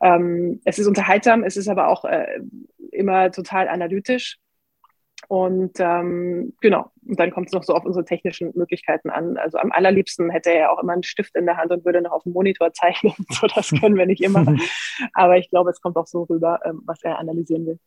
ähm, 0.02 0.60
es 0.66 0.80
ist 0.80 0.88
unterhaltsam, 0.88 1.44
es 1.44 1.58
ist 1.58 1.68
aber 1.68 1.88
auch 1.88 2.06
äh, 2.06 2.42
immer 2.92 3.32
total 3.32 3.68
analytisch. 3.68 4.38
Und 5.28 5.80
ähm, 5.80 6.54
genau, 6.62 6.92
und 7.08 7.20
dann 7.20 7.32
kommt 7.32 7.48
es 7.48 7.54
noch 7.54 7.64
so 7.64 7.74
auf 7.74 7.86
unsere 7.86 8.06
technischen 8.06 8.52
Möglichkeiten 8.56 9.10
an. 9.10 9.38
Also 9.38 9.58
am 9.58 9.72
allerliebsten 9.72 10.30
hätte 10.30 10.52
er 10.52 10.60
ja 10.60 10.70
auch 10.70 10.82
immer 10.82 10.94
einen 10.94 11.04
Stift 11.04 11.36
in 11.36 11.46
der 11.46 11.58
Hand 11.58 11.72
und 11.72 11.86
würde 11.86 12.02
noch 12.02 12.12
auf 12.12 12.24
dem 12.24 12.34
Monitor 12.34 12.74
zeichnen. 12.74 13.14
so, 13.30 13.48
das 13.48 13.72
können 13.72 13.96
wir 13.96 14.06
nicht 14.06 14.22
immer. 14.22 14.46
Aber 15.14 15.38
ich 15.38 15.50
glaube, 15.50 15.72
es 15.72 15.82
kommt 15.82 15.98
auch 15.98 16.08
so 16.08 16.24
rüber, 16.24 16.60
ähm, 16.66 16.82
was 16.86 17.02
er 17.04 17.20
analysieren 17.20 17.66
will. 17.66 17.80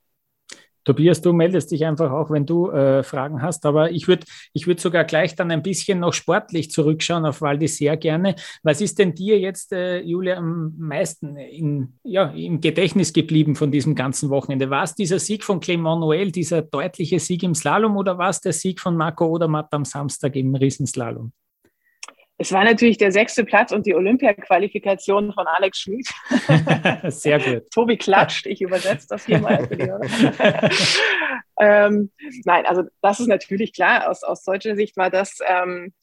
Tobias, 0.86 1.20
du 1.20 1.32
meldest 1.32 1.72
dich 1.72 1.84
einfach 1.84 2.12
auch, 2.12 2.30
wenn 2.30 2.46
du 2.46 2.70
äh, 2.70 3.02
Fragen 3.02 3.42
hast. 3.42 3.66
Aber 3.66 3.90
ich 3.90 4.06
würde 4.06 4.24
ich 4.52 4.68
würd 4.68 4.78
sogar 4.78 5.04
gleich 5.04 5.34
dann 5.34 5.50
ein 5.50 5.62
bisschen 5.62 5.98
noch 5.98 6.12
sportlich 6.12 6.70
zurückschauen 6.70 7.26
auf 7.26 7.40
Waldi 7.40 7.66
sehr 7.66 7.96
gerne. 7.96 8.36
Was 8.62 8.80
ist 8.80 9.00
denn 9.00 9.12
dir 9.12 9.38
jetzt, 9.40 9.72
äh, 9.72 10.00
Julia, 10.00 10.36
am 10.36 10.74
meisten 10.78 11.36
in, 11.36 11.94
ja, 12.04 12.26
im 12.30 12.60
Gedächtnis 12.60 13.12
geblieben 13.12 13.56
von 13.56 13.72
diesem 13.72 13.96
ganzen 13.96 14.30
Wochenende? 14.30 14.70
War 14.70 14.84
es 14.84 14.94
dieser 14.94 15.18
Sieg 15.18 15.42
von 15.42 15.58
Clement 15.58 16.00
Noël, 16.00 16.30
dieser 16.30 16.62
deutliche 16.62 17.18
Sieg 17.18 17.42
im 17.42 17.56
Slalom 17.56 17.96
oder 17.96 18.16
war 18.16 18.30
es 18.30 18.40
der 18.40 18.52
Sieg 18.52 18.78
von 18.80 18.96
Marco 18.96 19.26
Odermatt 19.26 19.72
am 19.72 19.84
Samstag 19.84 20.36
im 20.36 20.54
Riesenslalom? 20.54 21.32
Es 22.38 22.52
war 22.52 22.64
natürlich 22.64 22.98
der 22.98 23.12
sechste 23.12 23.44
Platz 23.44 23.72
und 23.72 23.86
die 23.86 23.94
Olympia-Qualifikation 23.94 25.32
von 25.32 25.46
Alex 25.46 25.80
Schmid. 25.80 26.06
Sehr 27.10 27.38
gut. 27.38 27.70
Tobi 27.74 27.96
klatscht, 27.96 28.46
ich 28.46 28.60
übersetze 28.60 29.06
das 29.08 29.24
hier 29.24 29.38
mal. 29.38 29.66
ähm, 31.60 32.10
nein, 32.44 32.66
also 32.66 32.82
das 33.00 33.20
ist 33.20 33.28
natürlich 33.28 33.72
klar. 33.72 34.10
Aus, 34.10 34.22
aus 34.22 34.44
deutscher 34.44 34.76
Sicht 34.76 34.98
war 34.98 35.08
das 35.08 35.38
ähm, 35.46 35.94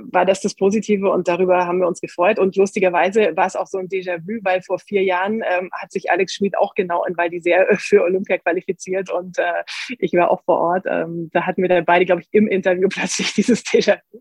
war 0.00 0.24
das 0.24 0.40
das 0.40 0.54
Positive 0.54 1.10
und 1.10 1.28
darüber 1.28 1.66
haben 1.66 1.80
wir 1.80 1.88
uns 1.88 2.00
gefreut. 2.00 2.38
Und 2.38 2.56
lustigerweise 2.56 3.32
war 3.36 3.46
es 3.46 3.56
auch 3.56 3.66
so 3.66 3.78
ein 3.78 3.88
Déjà-vu, 3.88 4.40
weil 4.42 4.62
vor 4.62 4.78
vier 4.78 5.02
Jahren 5.02 5.42
ähm, 5.48 5.70
hat 5.72 5.92
sich 5.92 6.10
Alex 6.10 6.34
Schmid 6.34 6.56
auch 6.56 6.74
genau 6.74 7.04
in 7.04 7.16
Val 7.16 7.28
d'Isère 7.28 7.66
für 7.78 8.02
Olympia 8.02 8.38
qualifiziert 8.38 9.10
und 9.10 9.38
äh, 9.38 9.64
ich 9.98 10.12
war 10.12 10.30
auch 10.30 10.42
vor 10.44 10.58
Ort. 10.58 10.86
Ähm, 10.86 11.30
da 11.32 11.46
hatten 11.46 11.62
wir 11.62 11.68
dann 11.68 11.84
beide, 11.84 12.06
glaube 12.06 12.22
ich, 12.22 12.28
im 12.32 12.48
Interview 12.48 12.88
plötzlich 12.92 13.32
dieses 13.34 13.64
Déjà-vu. 13.64 14.20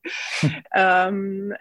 ähm, 0.76 1.54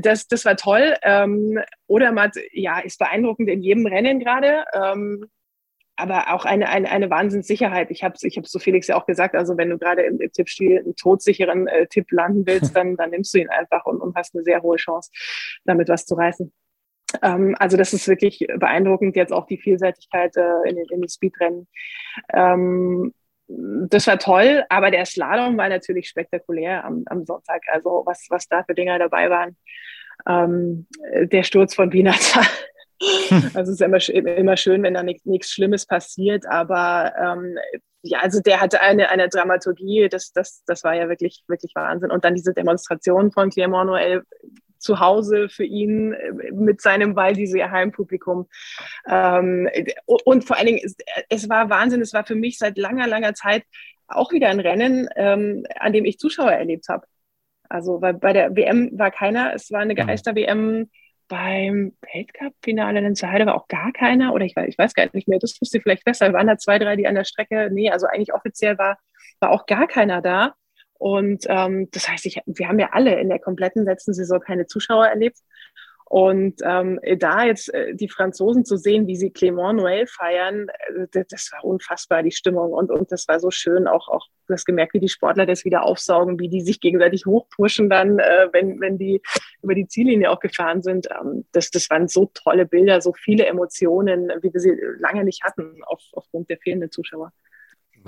das, 0.00 0.28
das 0.28 0.44
war 0.44 0.56
toll. 0.56 0.94
Ähm, 1.02 1.58
Odermatt, 1.86 2.36
ja, 2.52 2.78
ist 2.80 2.98
beeindruckend 2.98 3.48
in 3.48 3.62
jedem 3.62 3.86
Rennen 3.86 4.20
gerade. 4.20 4.64
Ähm, 4.74 5.26
aber 5.98 6.32
auch 6.32 6.44
eine, 6.44 6.68
eine, 6.68 6.90
eine 6.90 7.10
Wahnsinnssicherheit. 7.10 7.90
Ich 7.90 8.04
habe 8.04 8.14
ich 8.22 8.36
hab 8.36 8.46
so 8.46 8.58
Felix 8.58 8.86
ja 8.86 8.96
auch 8.96 9.04
gesagt, 9.04 9.34
also 9.34 9.56
wenn 9.56 9.68
du 9.68 9.78
gerade 9.78 10.02
im, 10.02 10.18
Tippspiel 10.32 10.78
einen 10.78 10.94
todsicheren 10.94 11.66
äh, 11.66 11.86
Tipp 11.88 12.10
landen 12.12 12.46
willst, 12.46 12.74
dann, 12.76 12.96
dann 12.96 13.10
nimmst 13.10 13.34
du 13.34 13.38
ihn 13.38 13.48
einfach 13.48 13.84
und, 13.84 14.00
und 14.00 14.14
hast 14.16 14.34
eine 14.34 14.44
sehr 14.44 14.62
hohe 14.62 14.76
Chance, 14.76 15.10
damit 15.64 15.88
was 15.88 16.06
zu 16.06 16.14
reißen. 16.14 16.52
Ähm, 17.22 17.56
also 17.58 17.76
das 17.76 17.92
ist 17.92 18.06
wirklich 18.06 18.46
beeindruckend, 18.58 19.16
jetzt 19.16 19.32
auch 19.32 19.46
die 19.46 19.58
Vielseitigkeit 19.58 20.36
äh, 20.36 20.68
in, 20.68 20.76
den, 20.76 20.86
in 20.90 21.00
den 21.00 21.08
Speedrennen. 21.08 21.66
Ähm, 22.32 23.12
das 23.48 24.06
war 24.06 24.18
toll, 24.18 24.64
aber 24.68 24.90
der 24.90 25.04
Slalom 25.04 25.56
war 25.56 25.68
natürlich 25.68 26.08
spektakulär 26.08 26.84
am, 26.84 27.02
am 27.06 27.24
Sonntag. 27.24 27.62
Also 27.72 28.02
was, 28.06 28.26
was 28.28 28.46
da 28.46 28.62
für 28.62 28.74
Dinger 28.74 28.98
dabei 28.98 29.30
waren. 29.30 29.56
Ähm, 30.28 30.86
der 31.32 31.42
Sturz 31.42 31.74
von 31.74 31.90
Binata 31.90 32.42
Also 33.54 33.72
es 33.72 33.80
ist 33.80 33.82
immer, 33.82 34.36
immer 34.36 34.56
schön, 34.56 34.82
wenn 34.82 34.94
da 34.94 35.02
nichts 35.02 35.50
Schlimmes 35.50 35.86
passiert, 35.86 36.46
aber 36.46 37.12
ähm, 37.18 37.56
ja, 38.02 38.20
also 38.20 38.40
der 38.40 38.60
hatte 38.60 38.80
eine, 38.80 39.10
eine 39.10 39.28
Dramaturgie, 39.28 40.08
das, 40.08 40.32
das, 40.32 40.62
das 40.66 40.84
war 40.84 40.94
ja 40.94 41.08
wirklich, 41.08 41.42
wirklich 41.48 41.72
Wahnsinn. 41.74 42.10
Und 42.10 42.24
dann 42.24 42.34
diese 42.34 42.54
Demonstration 42.54 43.32
von 43.32 43.50
Clermont 43.50 43.90
Noël 43.90 44.22
zu 44.78 45.00
Hause 45.00 45.48
für 45.48 45.64
ihn 45.64 46.12
äh, 46.12 46.52
mit 46.52 46.80
seinem 46.80 47.16
diese 47.34 47.70
Heimpublikum. 47.70 48.48
Ähm, 49.08 49.68
und 50.06 50.44
vor 50.44 50.56
allen 50.56 50.66
Dingen, 50.66 50.80
es, 50.84 50.96
es 51.28 51.48
war 51.48 51.70
Wahnsinn, 51.70 52.00
es 52.00 52.12
war 52.12 52.24
für 52.24 52.36
mich 52.36 52.58
seit 52.58 52.78
langer, 52.78 53.06
langer 53.06 53.34
Zeit 53.34 53.64
auch 54.06 54.32
wieder 54.32 54.48
ein 54.48 54.60
Rennen, 54.60 55.08
ähm, 55.16 55.66
an 55.78 55.92
dem 55.92 56.04
ich 56.04 56.18
Zuschauer 56.18 56.52
erlebt 56.52 56.88
habe. 56.88 57.06
Also 57.68 58.00
weil 58.00 58.14
bei 58.14 58.32
der 58.32 58.56
WM 58.56 58.90
war 58.98 59.10
keiner, 59.10 59.52
es 59.54 59.70
war 59.70 59.80
eine 59.80 59.94
mhm. 59.94 60.06
Geister-WM 60.06 60.88
beim 61.28 61.92
Weltcup-Finale 62.12 63.00
in 63.00 63.14
Heide 63.14 63.46
war 63.46 63.54
auch 63.54 63.68
gar 63.68 63.92
keiner 63.92 64.32
oder 64.34 64.44
ich 64.44 64.56
weiß, 64.56 64.68
ich 64.68 64.78
weiß 64.78 64.94
gar 64.94 65.08
nicht 65.12 65.28
mehr, 65.28 65.38
das 65.38 65.60
wusste 65.60 65.80
vielleicht 65.80 66.04
besser. 66.04 66.32
Waren 66.32 66.46
da 66.46 66.58
zwei, 66.58 66.78
drei, 66.78 66.96
die 66.96 67.06
an 67.06 67.14
der 67.14 67.24
Strecke, 67.24 67.70
nee, 67.72 67.90
also 67.90 68.06
eigentlich 68.06 68.34
offiziell 68.34 68.78
war, 68.78 68.98
war 69.40 69.50
auch 69.50 69.66
gar 69.66 69.86
keiner 69.86 70.22
da. 70.22 70.54
Und 70.94 71.44
ähm, 71.48 71.88
das 71.92 72.08
heißt, 72.08 72.26
ich, 72.26 72.40
wir 72.46 72.68
haben 72.68 72.78
ja 72.78 72.88
alle 72.92 73.20
in 73.20 73.28
der 73.28 73.38
kompletten 73.38 73.84
letzten 73.84 74.14
Saison 74.14 74.40
keine 74.40 74.66
Zuschauer 74.66 75.06
erlebt. 75.06 75.38
Und 76.08 76.62
ähm, 76.64 76.98
da 77.18 77.44
jetzt 77.44 77.72
äh, 77.74 77.94
die 77.94 78.08
Franzosen 78.08 78.64
zu 78.64 78.78
sehen, 78.78 79.06
wie 79.06 79.16
sie 79.16 79.30
Clément 79.30 79.78
Noël 79.78 80.06
feiern, 80.06 80.68
äh, 81.12 81.24
das, 81.28 81.52
war 81.52 81.62
unfassbar, 81.62 82.22
die 82.22 82.30
Stimmung. 82.30 82.72
Und, 82.72 82.90
und 82.90 83.12
das 83.12 83.28
war 83.28 83.38
so 83.40 83.50
schön, 83.50 83.86
auch, 83.86 84.08
auch 84.08 84.26
du 84.46 84.54
hast 84.54 84.64
gemerkt, 84.64 84.94
wie 84.94 85.00
die 85.00 85.10
Sportler 85.10 85.44
das 85.44 85.66
wieder 85.66 85.82
aufsaugen, 85.82 86.38
wie 86.38 86.48
die 86.48 86.62
sich 86.62 86.80
gegenseitig 86.80 87.26
hochpushen 87.26 87.90
dann, 87.90 88.18
äh, 88.20 88.48
wenn, 88.52 88.80
wenn 88.80 88.96
die 88.96 89.20
über 89.62 89.74
die 89.74 89.86
Ziellinie 89.86 90.30
auch 90.30 90.40
gefahren 90.40 90.82
sind. 90.82 91.08
Ähm, 91.10 91.44
das, 91.52 91.70
das 91.70 91.90
waren 91.90 92.08
so 92.08 92.30
tolle 92.32 92.64
Bilder, 92.64 93.02
so 93.02 93.12
viele 93.12 93.44
Emotionen, 93.44 94.32
wie 94.40 94.50
wir 94.50 94.60
sie 94.60 94.74
lange 94.98 95.24
nicht 95.24 95.44
hatten, 95.44 95.82
auf, 95.84 96.00
aufgrund 96.12 96.48
der 96.48 96.56
fehlenden 96.56 96.90
Zuschauer. 96.90 97.34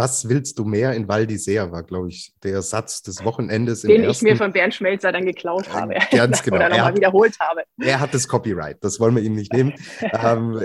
Was 0.00 0.30
willst 0.30 0.58
du 0.58 0.64
mehr 0.64 0.94
in 0.94 1.08
Val 1.08 1.24
d'Isère, 1.24 1.70
war, 1.72 1.82
glaube 1.82 2.08
ich, 2.08 2.32
der 2.42 2.62
Satz 2.62 3.02
des 3.02 3.22
Wochenendes. 3.22 3.82
Den 3.82 4.08
ich 4.08 4.22
mir 4.22 4.34
von 4.34 4.50
Bernd 4.50 4.74
Schmelzer 4.74 5.12
dann 5.12 5.26
geklaut 5.26 5.70
habe. 5.70 5.94
Ganz 6.10 6.42
genau. 6.42 6.56
Oder 6.56 6.70
nochmal 6.70 6.96
wiederholt 6.96 7.38
habe. 7.38 7.64
Er 7.76 8.00
hat 8.00 8.14
das 8.14 8.26
Copyright, 8.26 8.82
das 8.82 8.98
wollen 8.98 9.14
wir 9.14 9.22
ihm 9.22 9.34
nicht 9.34 9.52
nehmen. 9.52 9.74
ähm, 10.00 10.58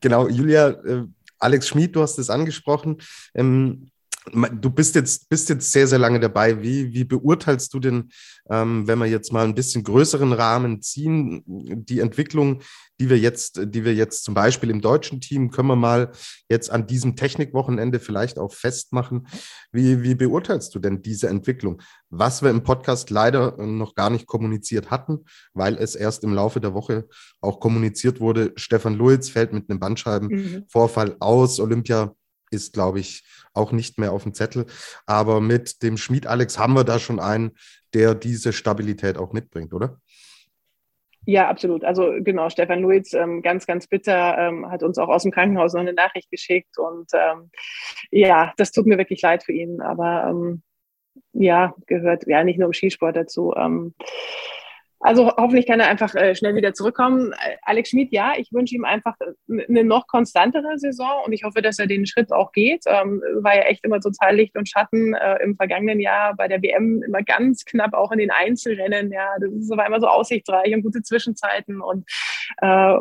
genau, 0.00 0.26
Julia, 0.28 0.70
äh, 0.70 1.04
Alex 1.38 1.68
Schmid, 1.68 1.96
du 1.96 2.00
hast 2.00 2.18
es 2.18 2.30
angesprochen. 2.30 2.96
Ähm, 3.34 3.90
du 4.32 4.70
bist 4.70 4.94
jetzt, 4.94 5.28
bist 5.28 5.48
jetzt 5.48 5.72
sehr, 5.72 5.86
sehr 5.86 5.98
lange 5.98 6.20
dabei. 6.20 6.62
Wie, 6.62 6.92
wie 6.92 7.04
beurteilst 7.04 7.72
du 7.74 7.78
denn, 7.78 8.10
ähm, 8.50 8.86
wenn 8.86 8.98
wir 8.98 9.06
jetzt 9.06 9.32
mal 9.32 9.44
ein 9.44 9.54
bisschen 9.54 9.84
größeren 9.84 10.32
Rahmen 10.32 10.82
ziehen, 10.82 11.42
die 11.46 12.00
Entwicklung, 12.00 12.62
die 13.00 13.10
wir 13.10 13.18
jetzt, 13.18 13.60
die 13.64 13.84
wir 13.84 13.94
jetzt 13.94 14.24
zum 14.24 14.34
Beispiel 14.34 14.70
im 14.70 14.80
deutschen 14.80 15.20
Team, 15.20 15.50
können 15.50 15.68
wir 15.68 15.76
mal 15.76 16.10
jetzt 16.48 16.70
an 16.70 16.86
diesem 16.86 17.16
Technikwochenende 17.16 18.00
vielleicht 18.00 18.38
auch 18.38 18.52
festmachen. 18.52 19.28
Wie, 19.72 20.02
wie 20.02 20.14
beurteilst 20.14 20.74
du 20.74 20.78
denn 20.78 21.02
diese 21.02 21.28
Entwicklung? 21.28 21.80
Was 22.10 22.42
wir 22.42 22.50
im 22.50 22.62
Podcast 22.62 23.10
leider 23.10 23.56
noch 23.58 23.94
gar 23.94 24.10
nicht 24.10 24.26
kommuniziert 24.26 24.90
hatten, 24.90 25.24
weil 25.54 25.76
es 25.76 25.94
erst 25.94 26.24
im 26.24 26.34
Laufe 26.34 26.60
der 26.60 26.74
Woche 26.74 27.06
auch 27.40 27.60
kommuniziert 27.60 28.20
wurde. 28.20 28.52
Stefan 28.56 28.94
Luiz 28.94 29.28
fällt 29.28 29.52
mit 29.52 29.70
einem 29.70 29.78
Bandscheibenvorfall 29.78 31.10
mhm. 31.10 31.16
aus. 31.20 31.60
Olympia 31.60 32.14
ist, 32.50 32.72
glaube 32.72 33.00
ich, 33.00 33.24
auch 33.54 33.72
nicht 33.72 33.98
mehr 33.98 34.12
auf 34.12 34.22
dem 34.22 34.34
Zettel. 34.34 34.66
Aber 35.06 35.40
mit 35.40 35.82
dem 35.82 35.96
Schmied 35.96 36.26
Alex 36.26 36.58
haben 36.58 36.74
wir 36.74 36.84
da 36.84 36.98
schon 36.98 37.20
einen, 37.20 37.52
der 37.94 38.14
diese 38.14 38.52
Stabilität 38.52 39.16
auch 39.18 39.32
mitbringt, 39.32 39.72
oder? 39.72 40.00
Ja, 41.26 41.48
absolut. 41.48 41.84
Also 41.84 42.14
genau, 42.20 42.48
Stefan 42.48 42.80
Luiz, 42.80 43.12
ähm, 43.12 43.42
ganz, 43.42 43.66
ganz 43.66 43.86
bitter, 43.86 44.38
ähm, 44.38 44.70
hat 44.70 44.82
uns 44.82 44.96
auch 44.96 45.08
aus 45.08 45.24
dem 45.24 45.32
Krankenhaus 45.32 45.74
noch 45.74 45.82
eine 45.82 45.92
Nachricht 45.92 46.30
geschickt. 46.30 46.78
Und 46.78 47.10
ähm, 47.12 47.50
ja, 48.10 48.54
das 48.56 48.72
tut 48.72 48.86
mir 48.86 48.96
wirklich 48.96 49.20
leid 49.20 49.42
für 49.42 49.52
ihn. 49.52 49.82
Aber 49.82 50.28
ähm, 50.30 50.62
ja, 51.34 51.74
gehört 51.86 52.26
ja 52.26 52.44
nicht 52.44 52.58
nur 52.58 52.68
im 52.68 52.72
Skisport 52.72 53.14
dazu. 53.14 53.52
Also 55.00 55.30
hoffentlich 55.36 55.66
kann 55.66 55.78
er 55.78 55.88
einfach 55.88 56.14
äh, 56.16 56.34
schnell 56.34 56.56
wieder 56.56 56.74
zurückkommen. 56.74 57.32
Äh, 57.32 57.56
Alex 57.62 57.90
Schmid, 57.90 58.12
ja, 58.12 58.32
ich 58.36 58.52
wünsche 58.52 58.74
ihm 58.74 58.84
einfach 58.84 59.14
eine 59.48 59.84
noch 59.84 60.08
konstantere 60.08 60.76
Saison 60.76 61.22
und 61.24 61.32
ich 61.32 61.44
hoffe, 61.44 61.62
dass 61.62 61.78
er 61.78 61.86
den 61.86 62.04
Schritt 62.06 62.32
auch 62.32 62.50
geht. 62.50 62.82
Ähm, 62.86 63.22
war 63.40 63.54
ja 63.54 63.62
echt 63.62 63.84
immer 63.84 64.00
total 64.00 64.34
Licht 64.34 64.56
und 64.56 64.68
Schatten 64.68 65.14
äh, 65.14 65.36
im 65.42 65.54
vergangenen 65.56 66.00
Jahr 66.00 66.34
bei 66.34 66.48
der 66.48 66.62
WM 66.62 67.02
immer 67.02 67.22
ganz 67.22 67.64
knapp 67.64 67.94
auch 67.94 68.10
in 68.10 68.18
den 68.18 68.32
Einzelrennen. 68.32 69.12
Ja, 69.12 69.36
das 69.38 69.68
war 69.70 69.86
immer 69.86 70.00
so 70.00 70.08
aussichtsreich 70.08 70.74
und 70.74 70.82
gute 70.82 71.02
Zwischenzeiten 71.02 71.80
und 71.80 72.04
äh, 72.60 72.96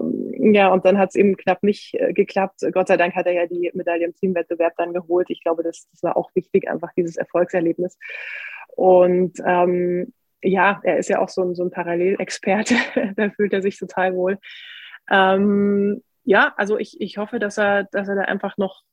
ja, 0.53 0.71
und 0.71 0.85
dann 0.85 0.99
hat 0.99 1.09
es 1.09 1.15
eben 1.15 1.35
knapp 1.35 1.63
nicht 1.63 1.95
äh, 1.95 2.13
geklappt. 2.13 2.61
Gott 2.73 2.89
sei 2.89 2.97
Dank 2.97 3.15
hat 3.15 3.25
er 3.25 3.33
ja 3.33 3.47
die 3.47 3.71
Medaille 3.73 4.05
im 4.05 4.15
Teamwettbewerb 4.15 4.73
dann 4.77 4.93
geholt. 4.93 5.29
Ich 5.31 5.41
glaube, 5.41 5.63
das, 5.63 5.87
das 5.91 6.03
war 6.03 6.15
auch 6.15 6.29
wichtig, 6.35 6.69
einfach 6.69 6.91
dieses 6.95 7.17
Erfolgserlebnis. 7.17 7.97
Und 8.75 9.39
ähm, 9.43 10.13
ja, 10.41 10.79
er 10.83 10.97
ist 10.97 11.09
ja 11.09 11.19
auch 11.19 11.29
so 11.29 11.41
ein, 11.41 11.55
so 11.55 11.63
ein 11.63 11.71
Parallelexperte, 11.71 12.75
da 13.15 13.29
fühlt 13.31 13.53
er 13.53 13.61
sich 13.61 13.77
total 13.77 14.15
wohl. 14.15 14.37
Ähm, 15.09 16.03
ja, 16.23 16.53
also 16.57 16.77
ich, 16.77 16.99
ich 16.99 17.17
hoffe, 17.17 17.39
dass 17.39 17.57
er, 17.57 17.85
dass 17.85 18.07
er 18.09 18.15
da 18.15 18.21
einfach 18.23 18.57
noch, 18.57 18.83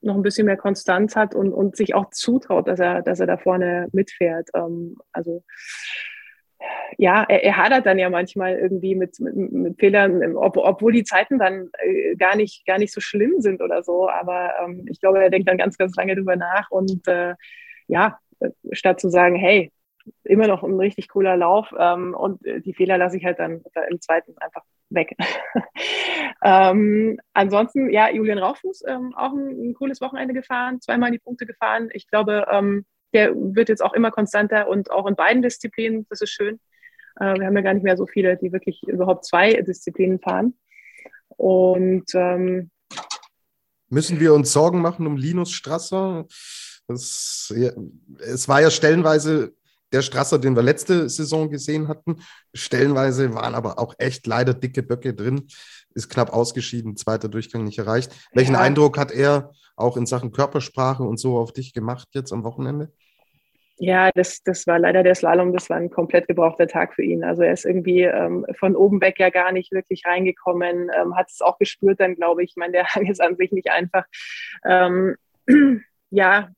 noch 0.00 0.14
ein 0.14 0.22
bisschen 0.22 0.46
mehr 0.46 0.58
Konstanz 0.58 1.16
hat 1.16 1.34
und, 1.34 1.52
und 1.52 1.76
sich 1.76 1.94
auch 1.94 2.10
zutraut, 2.10 2.68
dass 2.68 2.78
er, 2.78 3.02
dass 3.02 3.20
er 3.20 3.26
da 3.26 3.38
vorne 3.38 3.88
mitfährt. 3.92 4.50
Ähm, 4.54 4.96
also 5.12 5.42
ja, 6.98 7.24
er, 7.24 7.42
er 7.42 7.56
hadert 7.56 7.86
dann 7.86 7.98
ja 7.98 8.10
manchmal 8.10 8.58
irgendwie 8.58 8.94
mit, 8.94 9.18
mit, 9.18 9.34
mit 9.34 9.78
Fehlern, 9.78 10.36
ob, 10.36 10.56
obwohl 10.56 10.92
die 10.92 11.04
Zeiten 11.04 11.38
dann 11.38 11.70
äh, 11.78 12.14
gar, 12.16 12.36
nicht, 12.36 12.66
gar 12.66 12.78
nicht 12.78 12.92
so 12.92 13.00
schlimm 13.00 13.40
sind 13.40 13.62
oder 13.62 13.82
so. 13.82 14.08
Aber 14.08 14.52
ähm, 14.62 14.86
ich 14.88 15.00
glaube, 15.00 15.22
er 15.22 15.30
denkt 15.30 15.48
dann 15.48 15.58
ganz, 15.58 15.78
ganz 15.78 15.94
lange 15.96 16.14
drüber 16.14 16.36
nach 16.36 16.70
und 16.70 17.06
äh, 17.08 17.34
ja, 17.86 18.18
statt 18.72 19.00
zu 19.00 19.08
sagen, 19.08 19.36
hey, 19.36 19.72
immer 20.24 20.46
noch 20.46 20.62
ein 20.62 20.78
richtig 20.78 21.08
cooler 21.08 21.36
Lauf 21.36 21.72
ähm, 21.78 22.14
und 22.14 22.44
äh, 22.44 22.60
die 22.60 22.74
Fehler 22.74 22.98
lasse 22.98 23.16
ich 23.16 23.24
halt 23.24 23.38
dann 23.38 23.62
im 23.90 24.00
zweiten 24.00 24.36
einfach 24.38 24.62
weg. 24.90 25.16
ähm, 26.44 27.18
ansonsten, 27.32 27.90
ja, 27.90 28.10
Julian 28.10 28.38
Raufuß, 28.38 28.84
ähm, 28.86 29.14
auch 29.16 29.32
ein, 29.32 29.70
ein, 29.70 29.74
cooles 29.74 30.00
Wochenende 30.00 30.34
gefahren, 30.34 30.80
zweimal 30.80 31.10
die 31.10 31.18
Punkte 31.18 31.46
gefahren. 31.46 31.88
Ich 31.92 32.06
glaube, 32.08 32.46
ähm, 32.50 32.84
der 33.12 33.34
wird 33.34 33.68
jetzt 33.68 33.82
auch 33.82 33.94
immer 33.94 34.10
konstanter 34.10 34.68
und 34.68 34.90
auch 34.90 35.06
in 35.06 35.16
beiden 35.16 35.42
Disziplinen, 35.42 36.06
das 36.10 36.20
ist 36.20 36.30
schön. 36.30 36.60
Äh, 37.20 37.34
wir 37.38 37.46
haben 37.46 37.56
ja 37.56 37.62
gar 37.62 37.74
nicht 37.74 37.84
mehr 37.84 37.96
so 37.96 38.06
viele, 38.06 38.36
die 38.36 38.52
wirklich 38.52 38.82
überhaupt 38.86 39.24
zwei 39.24 39.52
Disziplinen 39.62 40.20
fahren. 40.20 40.54
Und 41.28 42.14
ähm, 42.14 42.70
müssen 43.88 44.20
wir 44.20 44.34
uns 44.34 44.52
Sorgen 44.52 44.80
machen 44.80 45.06
um 45.06 45.16
Linus 45.16 45.52
Strasser? 45.52 46.26
Das, 46.86 47.52
ja, 47.56 47.70
es 48.18 48.48
war 48.48 48.60
ja 48.60 48.70
stellenweise 48.70 49.54
der 49.94 50.02
Strasser, 50.02 50.38
den 50.38 50.56
wir 50.56 50.62
letzte 50.62 51.08
Saison 51.08 51.48
gesehen 51.50 51.88
hatten. 51.88 52.16
Stellenweise 52.52 53.32
waren 53.32 53.54
aber 53.54 53.78
auch 53.78 53.94
echt 53.98 54.26
leider 54.26 54.52
dicke 54.52 54.82
Böcke 54.82 55.14
drin. 55.14 55.46
Ist 55.94 56.10
knapp 56.10 56.32
ausgeschieden, 56.32 56.96
zweiter 56.96 57.28
Durchgang 57.28 57.62
nicht 57.62 57.78
erreicht. 57.78 58.12
Welchen 58.32 58.54
ja. 58.54 58.60
Eindruck 58.60 58.98
hat 58.98 59.12
er 59.12 59.52
auch 59.76 59.96
in 59.96 60.06
Sachen 60.06 60.32
Körpersprache 60.32 61.04
und 61.04 61.18
so 61.18 61.38
auf 61.38 61.52
dich 61.52 61.72
gemacht 61.72 62.08
jetzt 62.12 62.32
am 62.32 62.42
Wochenende? 62.42 62.92
Ja, 63.76 64.10
das, 64.14 64.42
das 64.42 64.66
war 64.66 64.78
leider 64.78 65.02
der 65.02 65.14
Slalom, 65.14 65.52
das 65.52 65.68
war 65.68 65.76
ein 65.76 65.90
komplett 65.90 66.28
gebrauchter 66.28 66.68
Tag 66.68 66.94
für 66.94 67.02
ihn. 67.02 67.24
Also 67.24 67.42
er 67.42 67.52
ist 67.52 67.64
irgendwie 67.64 68.02
ähm, 68.02 68.46
von 68.58 68.76
oben 68.76 69.00
weg 69.00 69.18
ja 69.18 69.30
gar 69.30 69.50
nicht 69.50 69.72
wirklich 69.72 70.04
reingekommen, 70.06 70.90
ähm, 70.96 71.16
hat 71.16 71.28
es 71.30 71.40
auch 71.40 71.58
gespürt 71.58 72.00
dann, 72.00 72.14
glaube 72.14 72.44
ich. 72.44 72.50
Ich 72.50 72.56
meine, 72.56 72.72
der 72.72 72.86
Hang 72.86 73.06
ist 73.10 73.20
an 73.20 73.36
sich 73.36 73.52
nicht 73.52 73.70
einfach. 73.70 74.04
Ähm, 74.64 75.16
ja, 76.10 76.50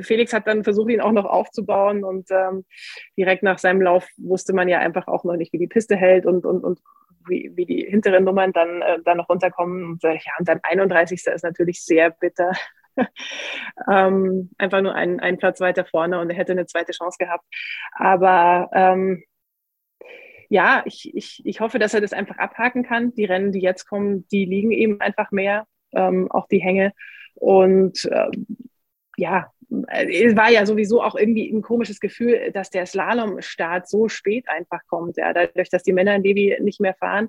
Felix 0.00 0.32
hat 0.32 0.46
dann 0.46 0.64
versucht, 0.64 0.90
ihn 0.90 1.00
auch 1.00 1.12
noch 1.12 1.24
aufzubauen 1.24 2.04
und 2.04 2.30
ähm, 2.30 2.64
direkt 3.16 3.42
nach 3.42 3.58
seinem 3.58 3.80
Lauf 3.80 4.06
wusste 4.18 4.52
man 4.52 4.68
ja 4.68 4.80
einfach 4.80 5.08
auch 5.08 5.24
noch 5.24 5.36
nicht, 5.36 5.52
wie 5.52 5.58
die 5.58 5.66
Piste 5.66 5.96
hält 5.96 6.26
und, 6.26 6.44
und, 6.44 6.62
und 6.64 6.80
wie, 7.28 7.52
wie 7.54 7.66
die 7.66 7.86
hinteren 7.88 8.24
Nummern 8.24 8.52
dann, 8.52 8.82
äh, 8.82 8.98
dann 9.04 9.18
noch 9.18 9.28
runterkommen. 9.28 9.84
Und, 9.84 10.04
äh, 10.04 10.14
ja, 10.14 10.32
und 10.38 10.48
dann 10.48 10.60
31. 10.62 11.22
ist 11.26 11.44
natürlich 11.44 11.84
sehr 11.84 12.10
bitter. 12.10 12.52
ähm, 13.90 14.50
einfach 14.58 14.82
nur 14.82 14.94
einen, 14.94 15.20
einen 15.20 15.38
Platz 15.38 15.60
weiter 15.60 15.84
vorne 15.84 16.20
und 16.20 16.30
er 16.30 16.36
hätte 16.36 16.52
eine 16.52 16.66
zweite 16.66 16.92
Chance 16.92 17.16
gehabt. 17.18 17.44
Aber 17.92 18.70
ähm, 18.72 19.24
ja, 20.48 20.82
ich, 20.86 21.14
ich, 21.14 21.42
ich 21.44 21.60
hoffe, 21.60 21.78
dass 21.78 21.94
er 21.94 22.00
das 22.00 22.12
einfach 22.12 22.38
abhaken 22.38 22.82
kann. 22.82 23.14
Die 23.14 23.24
Rennen, 23.24 23.52
die 23.52 23.60
jetzt 23.60 23.86
kommen, 23.86 24.26
die 24.28 24.44
liegen 24.44 24.70
eben 24.70 25.00
einfach 25.00 25.30
mehr, 25.30 25.66
ähm, 25.92 26.30
auch 26.30 26.48
die 26.48 26.62
Hänge. 26.62 26.92
Und 27.34 28.04
äh, 28.06 28.30
ja, 29.18 29.50
es 29.88 30.36
war 30.36 30.50
ja 30.50 30.64
sowieso 30.64 31.02
auch 31.02 31.16
irgendwie 31.16 31.50
ein 31.50 31.60
komisches 31.60 31.98
Gefühl, 31.98 32.52
dass 32.52 32.70
der 32.70 32.86
Slalomstart 32.86 33.88
so 33.88 34.08
spät 34.08 34.48
einfach 34.48 34.80
kommt. 34.86 35.16
Ja, 35.16 35.32
dadurch, 35.32 35.68
dass 35.70 35.82
die 35.82 35.92
Männer 35.92 36.14
in 36.14 36.22
Levi 36.22 36.56
nicht 36.60 36.80
mehr 36.80 36.94
fahren, 36.94 37.28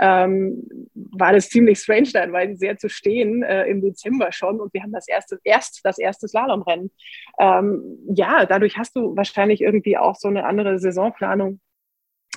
ähm, 0.00 0.90
war 0.94 1.32
das 1.32 1.48
ziemlich 1.48 1.78
strange 1.78 2.10
dann, 2.12 2.32
weil 2.32 2.56
sehr 2.56 2.76
zu 2.78 2.88
stehen 2.88 3.42
äh, 3.44 3.66
im 3.66 3.80
Dezember 3.80 4.32
schon 4.32 4.60
und 4.60 4.74
wir 4.74 4.82
haben 4.82 4.92
das 4.92 5.06
erste, 5.06 5.38
erst 5.44 5.80
das 5.84 5.98
erste 5.98 6.26
Slalomrennen. 6.26 6.90
Ähm, 7.38 7.98
ja, 8.12 8.44
dadurch 8.44 8.76
hast 8.76 8.96
du 8.96 9.16
wahrscheinlich 9.16 9.60
irgendwie 9.60 9.96
auch 9.96 10.16
so 10.16 10.28
eine 10.28 10.44
andere 10.44 10.78
Saisonplanung. 10.78 11.60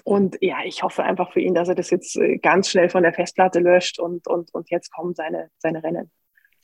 Und 0.03 0.37
ja, 0.41 0.57
ich 0.65 0.83
hoffe 0.83 1.03
einfach 1.03 1.31
für 1.33 1.39
ihn, 1.39 1.55
dass 1.55 1.69
er 1.69 1.75
das 1.75 1.89
jetzt 1.89 2.15
äh, 2.17 2.37
ganz 2.37 2.69
schnell 2.69 2.89
von 2.89 3.03
der 3.03 3.13
Festplatte 3.13 3.59
löscht 3.59 3.99
und, 3.99 4.27
und, 4.27 4.53
und 4.53 4.69
jetzt 4.69 4.91
kommen 4.91 5.15
seine, 5.15 5.49
seine 5.57 5.83
Rennen. 5.83 6.11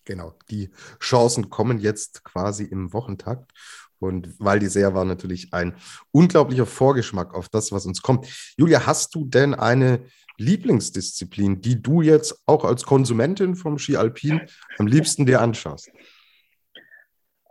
Genau, 0.10 0.34
die 0.50 0.72
Chancen 1.00 1.52
kommen 1.52 1.78
jetzt 1.78 2.24
quasi 2.24 2.64
im 2.64 2.94
Wochentakt. 2.94 3.52
Und 4.00 4.40
Val 4.40 4.58
d'Isère 4.58 4.96
war 4.96 5.06
natürlich 5.06 5.54
ein 5.54 5.76
unglaublicher 6.10 6.66
Vorgeschmack 6.66 7.36
auf 7.36 7.48
das, 7.48 7.72
was 7.72 7.86
uns 7.86 8.02
kommt. 8.02 8.26
Julia, 8.58 8.88
hast 8.88 9.14
du 9.14 9.26
denn 9.26 9.54
eine 9.54 10.00
Lieblingsdisziplin, 10.38 11.62
die 11.62 11.80
du 11.80 12.02
jetzt 12.02 12.42
auch 12.48 12.66
als 12.66 12.86
Konsumentin 12.86 13.54
vom 13.54 13.78
Ski 13.78 13.98
Alpin 13.98 14.42
am 14.80 14.88
liebsten 14.88 15.28
dir 15.28 15.42
anschaust? 15.42 15.92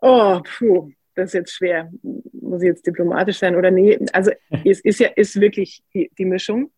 Oh, 0.01 0.41
puh, 0.43 0.91
das 1.15 1.27
ist 1.27 1.35
jetzt 1.35 1.53
schwer. 1.53 1.93
Muss 2.33 2.63
ich 2.63 2.67
jetzt 2.71 2.85
diplomatisch 2.85 3.39
sein 3.39 3.55
oder 3.55 3.71
nee? 3.71 4.01
Also 4.13 4.33
es 4.65 4.81
ist 4.81 4.99
ja 4.99 5.11
ist 5.15 5.41
wirklich 5.41 5.85
die, 5.95 6.11
die 6.19 6.25
Mischung. 6.25 6.73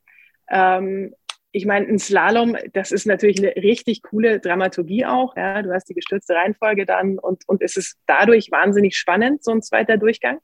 Ähm, 0.51 1.15
ich 1.53 1.67
meine, 1.67 1.87
ein 1.87 1.99
Slalom, 1.99 2.57
das 2.73 2.93
ist 2.93 3.07
natürlich 3.07 3.39
eine 3.39 3.55
richtig 3.57 4.03
coole 4.03 4.41
Dramaturgie 4.41 5.05
auch. 5.05 5.37
Ja? 5.37 5.63
Du 5.63 5.73
hast 5.73 5.89
die 5.89 5.95
gestürzte 5.95 6.35
Reihenfolge 6.35 6.87
dann 6.87 7.19
und, 7.19 7.49
und 7.49 7.63
es 7.63 7.77
ist 7.77 7.99
dadurch 8.07 8.51
wahnsinnig 8.51 8.97
spannend, 8.97 9.43
so 9.43 9.51
ein 9.51 9.63
zweiter 9.63 9.97
Durchgang, 9.97 10.39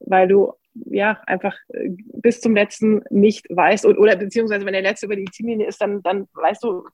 weil 0.00 0.26
du 0.26 0.52
ja 0.86 1.20
einfach 1.26 1.56
äh, 1.68 1.90
bis 2.14 2.40
zum 2.40 2.54
letzten 2.54 3.04
nicht 3.10 3.46
weißt 3.48 3.86
oder, 3.86 3.98
oder 3.98 4.16
beziehungsweise 4.16 4.66
wenn 4.66 4.72
der 4.72 4.82
letzte 4.82 5.06
über 5.06 5.16
die 5.16 5.26
Ziellinie 5.26 5.68
ist, 5.68 5.80
dann, 5.80 6.02
dann 6.02 6.26
weißt 6.34 6.64
du, 6.64 6.84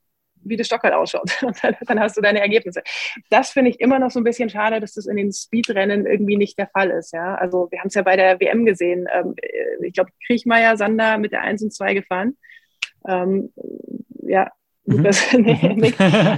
wie 0.42 0.56
das 0.56 0.66
Stock 0.66 0.82
halt 0.82 0.94
ausschaut. 0.94 1.30
Und 1.42 1.62
dann, 1.62 1.76
dann 1.86 2.00
hast 2.00 2.16
du 2.16 2.20
deine 2.20 2.40
Ergebnisse. 2.40 2.82
Das 3.30 3.50
finde 3.50 3.70
ich 3.70 3.80
immer 3.80 3.98
noch 3.98 4.10
so 4.10 4.20
ein 4.20 4.24
bisschen 4.24 4.50
schade, 4.50 4.80
dass 4.80 4.94
das 4.94 5.06
in 5.06 5.16
den 5.16 5.32
Speedrennen 5.32 6.06
irgendwie 6.06 6.36
nicht 6.36 6.58
der 6.58 6.68
Fall 6.68 6.90
ist. 6.90 7.12
Ja, 7.12 7.36
also 7.36 7.68
wir 7.70 7.80
haben 7.80 7.88
es 7.88 7.94
ja 7.94 8.02
bei 8.02 8.16
der 8.16 8.38
WM 8.40 8.66
gesehen. 8.66 9.06
Ähm, 9.12 9.34
äh, 9.40 9.86
ich 9.86 9.94
glaube, 9.94 10.10
Kriechmeier, 10.26 10.76
Sander 10.76 11.16
mit 11.18 11.32
der 11.32 11.42
1 11.42 11.62
und 11.62 11.72
2 11.72 11.94
gefahren. 11.94 12.36
Ähm, 13.06 13.52
ja, 14.22 14.50
Mhm. 14.90 15.04
Das, 15.04 15.32
nee, 15.32 15.74
nee. 15.76 15.94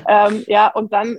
ähm, 0.09 0.45
ja, 0.47 0.69
und 0.69 0.93
dann, 0.93 1.17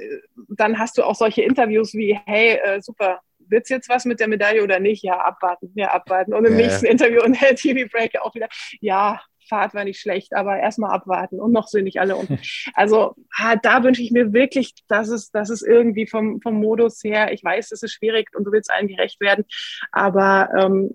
dann 0.50 0.78
hast 0.78 0.98
du 0.98 1.04
auch 1.04 1.16
solche 1.16 1.42
Interviews 1.42 1.94
wie, 1.94 2.20
hey, 2.26 2.60
äh, 2.64 2.82
super, 2.82 3.22
wird's 3.40 3.70
jetzt 3.70 3.90
was 3.90 4.06
mit 4.06 4.20
der 4.20 4.28
Medaille 4.28 4.64
oder 4.64 4.80
nicht? 4.80 5.04
Ja, 5.04 5.20
abwarten, 5.20 5.72
ja, 5.76 5.92
abwarten. 5.92 6.34
Und 6.34 6.46
im 6.46 6.54
ja, 6.54 6.66
nächsten 6.66 6.86
Interview 6.86 7.22
und 7.26 7.42
der 7.42 7.56
TV-Break 7.56 8.22
auch 8.22 8.34
wieder, 8.36 8.48
ja, 8.82 9.20
Fahrt 9.48 9.74
war 9.74 9.84
nicht 9.84 10.00
schlecht, 10.00 10.34
aber 10.34 10.58
erstmal 10.58 10.92
abwarten 10.92 11.40
und 11.40 11.52
noch 11.52 11.68
sind 11.68 11.86
nicht 11.86 12.00
alle 12.00 12.16
unten. 12.16 12.40
Also 12.74 13.16
ah, 13.38 13.56
da 13.56 13.84
wünsche 13.84 14.02
ich 14.02 14.12
mir 14.12 14.34
wirklich, 14.34 14.74
dass 14.88 15.10
es, 15.10 15.32
dass 15.32 15.50
es 15.50 15.62
irgendwie 15.62 16.08
vom, 16.08 16.42
vom 16.42 16.56
Modus 16.56 17.04
her, 17.04 17.32
ich 17.32 17.44
weiß, 17.44 17.72
es 17.72 17.84
ist 17.84 17.94
schwierig 17.94 18.30
und 18.36 18.46
du 18.46 18.52
willst 18.52 18.72
allen 18.72 18.88
gerecht 18.88 19.20
werden, 19.20 19.46
aber 19.92 20.50
ähm, 20.58 20.92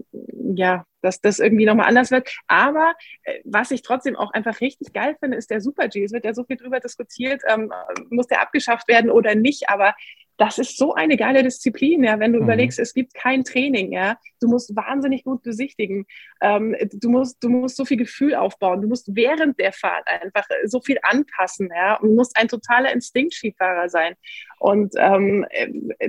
ja, 0.56 0.84
dass 1.02 1.20
das 1.20 1.38
irgendwie 1.38 1.66
nochmal 1.66 1.88
anders 1.88 2.10
wird. 2.10 2.28
Aber 2.46 2.94
äh, 3.22 3.40
was 3.44 3.70
ich 3.70 3.82
trotzdem 3.82 4.16
auch 4.16 4.32
einfach 4.32 4.60
richtig 4.60 4.92
geil 4.92 5.16
finde, 5.20 5.36
ist 5.36 5.50
der 5.50 5.60
Super 5.60 5.88
G. 5.88 6.04
Es 6.04 6.12
wird 6.12 6.24
ja 6.24 6.34
so 6.34 6.44
viel 6.44 6.56
drüber 6.56 6.80
diskutiert, 6.80 7.42
ähm, 7.46 7.72
muss 8.10 8.26
der 8.26 8.40
abgeschafft 8.40 8.88
werden 8.88 9.10
oder 9.10 9.34
nicht, 9.34 9.68
aber 9.68 9.94
das 10.38 10.58
ist 10.58 10.78
so 10.78 10.94
eine 10.94 11.16
geile 11.16 11.42
Disziplin, 11.42 12.04
ja, 12.04 12.20
wenn 12.20 12.32
du 12.32 12.38
mhm. 12.38 12.44
überlegst, 12.44 12.78
es 12.78 12.94
gibt 12.94 13.12
kein 13.12 13.42
Training, 13.42 13.92
ja. 13.92 14.16
Du 14.40 14.46
musst 14.46 14.74
wahnsinnig 14.74 15.24
gut 15.24 15.42
besichtigen. 15.42 16.06
Ähm, 16.40 16.76
du 16.92 17.10
musst, 17.10 17.42
du 17.42 17.48
musst 17.48 17.76
so 17.76 17.84
viel 17.84 17.96
Gefühl 17.96 18.36
aufbauen. 18.36 18.80
Du 18.80 18.86
musst 18.86 19.14
während 19.16 19.58
der 19.58 19.72
Fahrt 19.72 20.06
einfach 20.06 20.46
so 20.64 20.80
viel 20.80 20.98
anpassen, 21.02 21.70
ja. 21.74 21.96
Und 21.96 22.10
du 22.10 22.14
musst 22.14 22.36
ein 22.36 22.46
totaler 22.46 22.92
Instinktskifahrer 22.92 23.88
sein. 23.88 24.14
Und 24.60 24.94
ähm, 24.96 25.44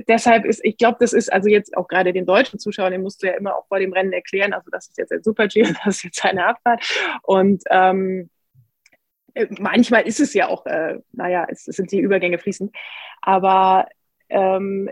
deshalb 0.06 0.44
ist, 0.44 0.64
ich 0.64 0.76
glaube, 0.76 0.98
das 1.00 1.12
ist 1.12 1.32
also 1.32 1.48
jetzt 1.48 1.76
auch 1.76 1.88
gerade 1.88 2.12
den 2.12 2.24
deutschen 2.24 2.60
Zuschauern, 2.60 2.92
den 2.92 3.02
musst 3.02 3.24
du 3.24 3.26
ja 3.26 3.32
immer 3.32 3.56
auch 3.56 3.66
vor 3.66 3.80
dem 3.80 3.92
Rennen 3.92 4.12
erklären. 4.12 4.52
Also 4.52 4.70
das 4.70 4.88
ist 4.88 4.98
jetzt 4.98 5.12
ein 5.12 5.24
Super 5.24 5.48
G 5.48 5.66
und 5.66 5.76
das 5.84 5.96
ist 5.96 6.04
jetzt 6.04 6.24
eine 6.24 6.46
Abfahrt. 6.46 6.84
Und 7.24 7.64
ähm, 7.68 8.30
manchmal 9.58 10.06
ist 10.06 10.20
es 10.20 10.34
ja 10.34 10.46
auch, 10.46 10.66
äh, 10.66 10.98
naja, 11.10 11.46
es, 11.48 11.66
es 11.66 11.76
sind 11.76 11.90
die 11.90 11.98
Übergänge 11.98 12.38
fließend. 12.38 12.72
Aber 13.22 13.88
ähm, 14.30 14.88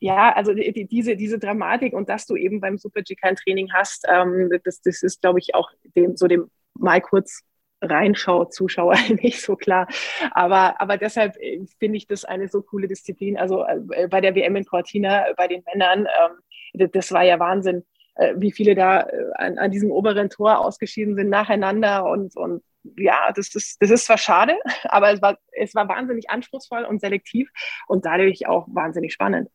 ja, 0.00 0.32
also 0.34 0.52
die, 0.52 0.86
diese, 0.86 1.16
diese 1.16 1.38
Dramatik 1.38 1.94
und 1.94 2.08
dass 2.08 2.26
du 2.26 2.36
eben 2.36 2.60
beim 2.60 2.76
Super-G 2.76 3.14
kein 3.14 3.36
Training 3.36 3.72
hast, 3.72 4.06
ähm, 4.08 4.50
das, 4.64 4.82
das 4.82 5.02
ist, 5.02 5.22
glaube 5.22 5.38
ich, 5.38 5.54
auch 5.54 5.70
dem, 5.96 6.16
so 6.16 6.26
dem 6.26 6.50
mal 6.74 7.00
kurz 7.00 7.42
reinschaut, 7.80 8.52
Zuschauer 8.52 8.96
nicht 9.22 9.40
so 9.40 9.56
klar. 9.56 9.88
Aber, 10.32 10.80
aber 10.80 10.96
deshalb 10.98 11.36
äh, 11.40 11.64
finde 11.78 11.96
ich 11.96 12.06
das 12.06 12.24
eine 12.24 12.48
so 12.48 12.62
coole 12.62 12.88
Disziplin. 12.88 13.36
Also 13.36 13.64
äh, 13.64 14.08
bei 14.08 14.20
der 14.20 14.34
WM 14.34 14.56
in 14.56 14.64
Cortina, 14.64 15.24
bei 15.36 15.48
den 15.48 15.62
Männern, 15.72 16.06
ähm, 16.06 16.88
das 16.92 17.12
war 17.12 17.22
ja 17.22 17.38
Wahnsinn, 17.38 17.84
äh, 18.16 18.34
wie 18.36 18.52
viele 18.52 18.74
da 18.74 19.02
äh, 19.02 19.30
an, 19.36 19.58
an 19.58 19.70
diesem 19.70 19.90
oberen 19.90 20.30
Tor 20.30 20.58
ausgeschieden 20.58 21.16
sind 21.16 21.30
nacheinander 21.30 22.04
und, 22.04 22.36
und 22.36 22.62
ja, 22.96 23.32
das 23.34 23.54
ist, 23.54 23.76
das 23.80 23.90
ist 23.90 24.06
zwar 24.06 24.18
schade, 24.18 24.54
aber 24.84 25.12
es 25.12 25.22
war, 25.22 25.38
es 25.52 25.74
war 25.74 25.88
wahnsinnig 25.88 26.30
anspruchsvoll 26.30 26.84
und 26.84 27.00
selektiv 27.00 27.50
und 27.86 28.04
dadurch 28.04 28.46
auch 28.46 28.66
wahnsinnig 28.68 29.12
spannend. 29.12 29.48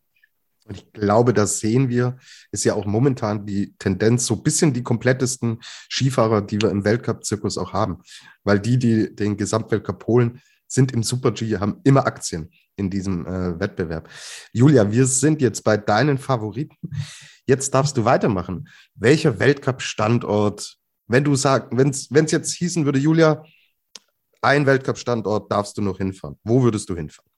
Und 0.66 0.78
ich 0.78 0.94
glaube, 0.94 1.34
das 1.34 1.60
sehen 1.60 1.90
wir, 1.90 2.18
ist 2.52 2.64
ja 2.64 2.76
auch 2.76 2.86
momentan 2.86 3.46
die 3.46 3.74
Tendenz, 3.80 4.28
so 4.28 4.36
ein 4.36 4.44
bisschen 4.44 4.72
die 4.72 4.84
komplettesten 4.84 5.60
Skifahrer, 5.90 6.42
die 6.42 6.62
wir 6.62 6.70
im 6.70 6.86
Weltcup-Zirkus 6.86 7.58
auch 7.58 7.74
haben. 7.74 8.04
Weil 8.44 8.60
die, 8.60 8.78
die 8.78 9.16
den 9.16 9.36
Gesamtweltcup 9.36 10.06
holen, 10.06 10.42
sind 10.68 10.92
im 10.92 11.02
Super-G, 11.02 11.58
haben 11.58 11.82
immer 11.84 12.06
Aktien 12.06 12.52
in 12.76 12.92
diesem 12.92 13.26
äh, 13.26 13.60
Wettbewerb. 13.60 14.10
Julia, 14.54 14.92
wir 14.92 15.08
sind 15.08 15.42
jetzt 15.42 15.64
bei 15.64 15.76
deinen 15.76 16.20
Favoriten. 16.20 16.78
Jetzt 17.48 17.74
darfst 17.74 17.98
du 17.98 18.06
weitermachen. 18.06 18.70
Welcher 18.94 19.40
Weltcup-Standort 19.40 20.79
wenn 21.10 21.24
du 21.24 21.36
sagst, 21.36 21.70
wenn 21.72 21.90
es 21.90 22.32
jetzt 22.32 22.54
hießen 22.54 22.86
würde, 22.86 23.00
Julia, 23.00 23.44
ein 24.42 24.66
Weltcup-Standort 24.66 25.52
darfst 25.52 25.78
du 25.78 25.82
noch 25.82 25.98
hinfahren. 25.98 26.40
Wo 26.44 26.64
würdest 26.64 26.90
du 26.90 26.96
hinfahren? 26.96 27.30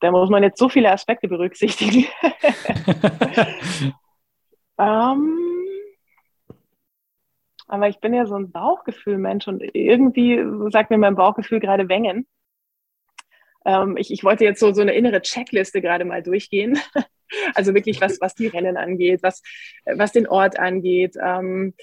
da 0.00 0.10
muss 0.10 0.30
man 0.30 0.42
jetzt 0.42 0.58
so 0.58 0.70
viele 0.70 0.90
Aspekte 0.90 1.28
berücksichtigen. 1.28 2.06
ähm, 4.78 5.38
aber 7.66 7.88
ich 7.88 8.00
bin 8.00 8.14
ja 8.14 8.24
so 8.26 8.36
ein 8.36 8.50
Bauchgefühl-Mensch 8.50 9.48
und 9.48 9.62
irgendwie 9.74 10.42
sagt 10.70 10.90
mir 10.90 10.98
mein 10.98 11.16
Bauchgefühl 11.16 11.60
gerade 11.60 11.88
Wengen. 11.88 12.26
Ähm, 13.66 13.96
ich, 13.96 14.10
ich 14.10 14.24
wollte 14.24 14.44
jetzt 14.44 14.60
so, 14.60 14.72
so 14.72 14.80
eine 14.80 14.94
innere 14.94 15.20
Checkliste 15.20 15.82
gerade 15.82 16.04
mal 16.04 16.22
durchgehen. 16.22 16.78
Also 17.54 17.74
wirklich, 17.74 18.00
was, 18.00 18.20
was 18.20 18.34
die 18.34 18.46
Rennen 18.46 18.76
angeht, 18.76 19.22
was, 19.22 19.42
was 19.84 20.12
den 20.12 20.26
Ort 20.26 20.58
angeht. 20.58 21.16
Ähm, 21.22 21.74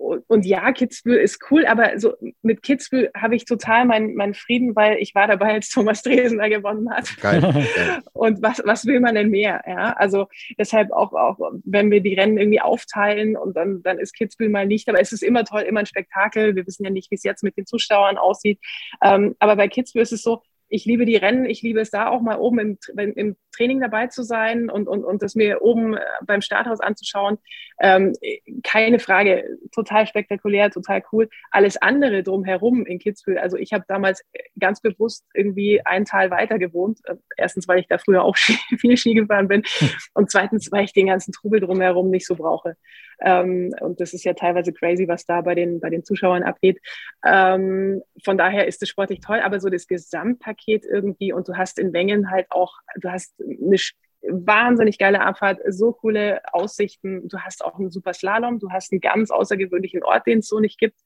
und 0.00 0.46
ja, 0.46 0.72
Kitzbühel 0.72 1.18
ist 1.18 1.40
cool, 1.50 1.66
aber 1.66 1.98
so 2.00 2.14
mit 2.40 2.62
Kitzbühel 2.62 3.10
habe 3.14 3.36
ich 3.36 3.44
total 3.44 3.84
meinen 3.84 4.14
mein 4.14 4.32
Frieden, 4.32 4.74
weil 4.74 4.96
ich 4.96 5.14
war 5.14 5.26
dabei, 5.28 5.52
als 5.52 5.68
Thomas 5.68 6.02
Dresner 6.02 6.48
gewonnen 6.48 6.90
hat. 6.90 7.14
Geil. 7.20 7.42
Und 8.14 8.40
was, 8.40 8.62
was 8.64 8.86
will 8.86 9.00
man 9.00 9.14
denn 9.14 9.28
mehr? 9.28 9.62
Ja, 9.66 9.92
also 9.92 10.28
deshalb 10.58 10.90
auch, 10.90 11.12
auch, 11.12 11.36
wenn 11.64 11.90
wir 11.90 12.00
die 12.00 12.14
Rennen 12.14 12.38
irgendwie 12.38 12.62
aufteilen 12.62 13.36
und 13.36 13.56
dann, 13.56 13.82
dann 13.82 13.98
ist 13.98 14.14
Kitzbühel 14.14 14.48
mal 14.48 14.66
nicht, 14.66 14.88
aber 14.88 15.00
es 15.00 15.12
ist 15.12 15.22
immer 15.22 15.44
toll, 15.44 15.62
immer 15.62 15.80
ein 15.80 15.86
Spektakel. 15.86 16.56
Wir 16.56 16.66
wissen 16.66 16.84
ja 16.84 16.90
nicht, 16.90 17.10
wie 17.10 17.16
es 17.16 17.22
jetzt 17.22 17.44
mit 17.44 17.58
den 17.58 17.66
Zuschauern 17.66 18.16
aussieht. 18.16 18.58
Ähm, 19.02 19.36
aber 19.38 19.56
bei 19.56 19.68
Kitzbühel 19.68 20.02
ist 20.02 20.12
es 20.12 20.22
so, 20.22 20.42
ich 20.70 20.84
liebe 20.84 21.04
die 21.04 21.16
Rennen, 21.16 21.44
ich 21.44 21.62
liebe 21.62 21.80
es 21.80 21.90
da 21.90 22.08
auch 22.08 22.22
mal 22.22 22.38
oben 22.38 22.58
im, 22.60 22.78
im 22.96 23.36
Training 23.52 23.80
dabei 23.80 24.06
zu 24.06 24.22
sein 24.22 24.70
und, 24.70 24.86
und, 24.86 25.04
und 25.04 25.20
das 25.20 25.34
mir 25.34 25.62
oben 25.62 25.96
äh, 25.96 26.00
beim 26.24 26.40
Starthaus 26.40 26.80
anzuschauen. 26.80 27.38
Ähm, 27.80 28.14
keine 28.62 29.00
Frage, 29.00 29.58
total 29.74 30.06
spektakulär, 30.06 30.70
total 30.70 31.02
cool. 31.12 31.28
Alles 31.50 31.76
andere 31.76 32.22
drumherum 32.22 32.86
in 32.86 33.00
Kitzbühel, 33.00 33.38
also 33.38 33.56
ich 33.56 33.72
habe 33.72 33.84
damals 33.88 34.24
ganz 34.58 34.80
bewusst 34.80 35.26
irgendwie 35.34 35.84
ein 35.84 36.04
Tal 36.04 36.30
weiter 36.30 36.58
gewohnt. 36.58 37.00
Äh, 37.04 37.16
erstens, 37.36 37.66
weil 37.66 37.80
ich 37.80 37.88
da 37.88 37.98
früher 37.98 38.22
auch 38.22 38.36
viel 38.78 38.96
Ski 38.96 39.14
gefahren 39.14 39.48
bin 39.48 39.62
und 40.14 40.30
zweitens, 40.30 40.70
weil 40.70 40.84
ich 40.84 40.92
den 40.92 41.08
ganzen 41.08 41.32
Trubel 41.32 41.60
drumherum 41.60 42.10
nicht 42.10 42.26
so 42.26 42.36
brauche. 42.36 42.76
Ähm, 43.22 43.74
und 43.80 44.00
das 44.00 44.12
ist 44.12 44.24
ja 44.24 44.34
teilweise 44.34 44.72
crazy, 44.72 45.08
was 45.08 45.24
da 45.26 45.40
bei 45.40 45.54
den, 45.54 45.80
bei 45.80 45.90
den 45.90 46.04
Zuschauern 46.04 46.42
abgeht. 46.42 46.80
Ähm, 47.24 48.02
von 48.24 48.38
daher 48.38 48.66
ist 48.66 48.82
es 48.82 48.88
sportlich 48.88 49.20
toll, 49.20 49.40
aber 49.40 49.60
so 49.60 49.68
das 49.68 49.86
Gesamtpaket 49.86 50.84
irgendwie 50.84 51.32
und 51.32 51.48
du 51.48 51.56
hast 51.56 51.78
in 51.78 51.92
Wengen 51.92 52.30
halt 52.30 52.46
auch, 52.50 52.74
du 52.96 53.10
hast 53.10 53.34
eine 53.40 53.78
wahnsinnig 54.22 54.98
geile 54.98 55.22
Abfahrt, 55.22 55.60
so 55.68 55.92
coole 55.92 56.40
Aussichten. 56.52 57.28
Du 57.28 57.38
hast 57.38 57.64
auch 57.64 57.78
einen 57.78 57.90
super 57.90 58.12
Slalom, 58.12 58.58
du 58.58 58.70
hast 58.70 58.92
einen 58.92 59.00
ganz 59.00 59.30
außergewöhnlichen 59.30 60.02
Ort, 60.02 60.26
den 60.26 60.40
es 60.40 60.48
so 60.48 60.60
nicht 60.60 60.78
gibt, 60.78 61.00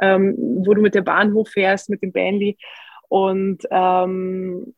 ähm, 0.00 0.36
wo 0.38 0.74
du 0.74 0.80
mit 0.80 0.94
der 0.94 1.02
Bahn 1.02 1.34
hochfährst, 1.34 1.90
mit 1.90 2.02
dem 2.02 2.12
Bandy. 2.12 2.58
Und 3.08 3.66
ähm, 3.70 4.74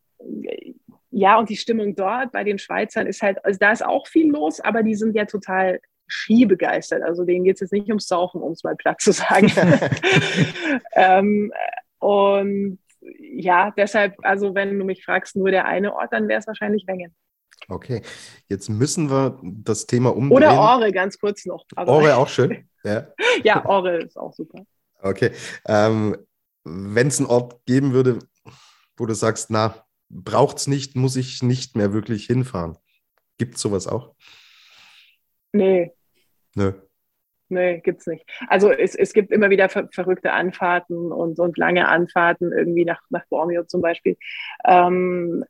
ja, 1.11 1.39
und 1.39 1.51
die 1.51 1.57
Stimmung 1.57 1.95
dort 1.95 2.33
bei 2.33 2.45
den 2.45 2.59
Schweizern 2.59 3.07
ist 3.07 3.23
halt, 3.23 3.45
also 3.45 3.59
da 3.59 3.73
ist 3.73 3.85
auch 3.85 4.07
viel 4.07 4.31
los, 4.31 4.61
aber 4.61 4.83
die 4.83 4.95
sind 4.95 5.15
ja 5.15 5.27
total 5.27 5.81
skibegeistert. 6.09 7.03
Also 7.03 7.25
denen 7.25 7.45
geht 7.45 7.55
es 7.55 7.61
jetzt 7.61 7.73
nicht 7.73 7.89
ums 7.89 8.09
Saufen, 8.09 8.43
um 8.43 8.53
es 8.53 8.65
mal 8.65 8.77
platt 8.77 9.01
zu 9.01 9.13
sagen. 9.13 9.51
ähm, 10.93 11.53
und 11.99 12.79
ja, 13.35 13.73
deshalb, 13.77 14.15
also 14.23 14.55
wenn 14.55 14.79
du 14.79 14.85
mich 14.85 15.05
fragst, 15.05 15.37
nur 15.37 15.51
der 15.51 15.67
eine 15.67 15.95
Ort, 15.95 16.13
dann 16.13 16.29
wäre 16.29 16.41
es 16.41 16.47
wahrscheinlich 16.47 16.87
Wengen. 16.87 17.15
Okay, 17.69 18.03
jetzt 18.49 18.69
müssen 18.69 19.11
wir 19.11 19.39
das 19.43 19.87
Thema 19.87 20.15
umdrehen. 20.15 20.37
Oder 20.37 20.59
Ore, 20.59 20.93
ganz 20.93 21.19
kurz 21.19 21.45
noch. 21.47 21.65
Ore 21.77 22.17
auch 22.17 22.29
schön. 22.29 22.69
Ja, 22.85 23.09
ja 23.45 23.65
Ore 23.65 23.99
ist 23.99 24.17
auch 24.17 24.33
super. 24.33 24.65
Okay, 25.01 25.33
ähm, 25.67 26.17
wenn 26.65 27.09
es 27.09 27.19
einen 27.19 27.29
Ort 27.29 27.65
geben 27.67 27.93
würde, 27.93 28.19
wo 28.97 29.07
du 29.07 29.15
sagst, 29.15 29.51
na, 29.51 29.75
braucht 30.09 30.59
es 30.59 30.67
nicht, 30.67 30.97
muss 30.97 31.17
ich 31.17 31.43
nicht 31.43 31.77
mehr 31.77 31.93
wirklich 31.93 32.27
hinfahren. 32.27 32.77
Gibt 33.39 33.57
es 33.57 33.63
sowas 33.63 33.87
auch? 33.87 34.15
Nee. 35.53 35.93
Nö. 36.55 36.73
Nee, 37.53 37.81
gibt's 37.81 38.07
nicht. 38.07 38.25
Also 38.49 38.71
es, 38.73 38.95
es 38.95 39.13
gibt 39.13 39.31
immer 39.31 39.51
wieder 39.51 39.69
ver 39.69 39.87
verrückte 39.93 40.33
Anfahrten 40.33 41.13
und, 41.13 41.39
und 41.39 41.59
lange 41.59 41.87
Anfahrten, 41.87 42.51
irgendwie 42.51 42.87
nach, 42.87 43.03
nach 43.11 43.27
Bormio 43.29 43.65
zum 43.65 43.83
Beispiel. 43.83 44.17
Ähm, 44.67 45.45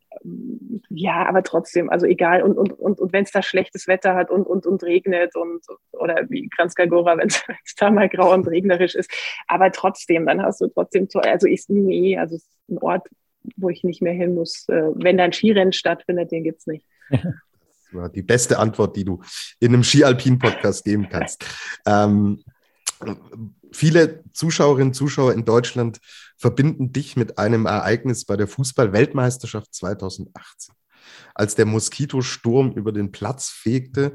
ja, 0.89 1.25
aber 1.27 1.45
trotzdem, 1.45 1.91
also 1.91 2.07
egal. 2.07 2.43
Und, 2.43 2.59
und, 2.59 2.73
und, 2.73 3.01
und 3.01 3.13
wenn 3.13 3.23
es 3.23 3.31
da 3.31 3.41
schlechtes 3.41 3.87
Wetter 3.87 4.17
hat 4.17 4.33
und, 4.33 4.49
und, 4.49 4.67
und 4.67 4.83
regnet 4.83 5.37
und 5.37 5.65
oder 5.93 6.29
wie 6.29 6.49
Kranzkagora, 6.49 7.17
wenn 7.19 7.29
es 7.29 7.45
da 7.77 7.91
mal 7.93 8.09
grau 8.09 8.35
und 8.35 8.49
regnerisch 8.49 8.97
ist. 8.97 9.13
Aber 9.47 9.71
trotzdem, 9.71 10.27
dann 10.27 10.43
hast 10.43 10.61
du 10.61 10.67
trotzdem, 10.67 11.07
also 11.15 11.47
ich, 11.47 11.67
nee, 11.69 12.19
also 12.19 12.35
es 12.35 12.43
ist 12.43 12.69
ein 12.69 12.79
Ort, 12.79 13.07
wo 13.57 13.69
ich 13.69 13.85
nicht 13.85 14.03
mehr 14.03 14.13
hin 14.13 14.35
muss. 14.35 14.69
Äh, 14.69 14.91
wenn 14.95 15.19
da 15.19 15.25
ein 15.25 15.33
Skirennen 15.33 15.73
stattfindet, 15.73 16.33
den 16.33 16.43
gibt's 16.43 16.67
nicht. 16.67 16.85
war 17.95 18.09
die 18.09 18.23
beste 18.23 18.59
Antwort, 18.59 18.97
die 18.97 19.05
du 19.05 19.21
in 19.61 19.75
einem 19.75 19.85
Ski-Alpin-Podcast 19.85 20.85
geben 20.85 21.09
kannst. 21.11 21.45
Ähm, 21.87 22.43
viele 23.73 24.23
Zuschauerinnen 24.33 24.89
und 24.89 24.95
Zuschauer 24.95 25.33
in 25.33 25.45
Deutschland 25.45 25.99
verbinden 26.37 26.93
dich 26.93 27.17
mit 27.17 27.39
einem 27.39 27.67
Ereignis 27.67 28.25
bei 28.25 28.37
der 28.37 28.49
Fußball-Weltmeisterschaft 28.49 29.75
2018 29.75 30.75
als 31.35 31.55
der 31.55 31.67
Moskitosturm 31.67 32.73
über 32.73 32.93
den 32.93 33.13
Platz 33.13 33.49
fegte 33.49 34.13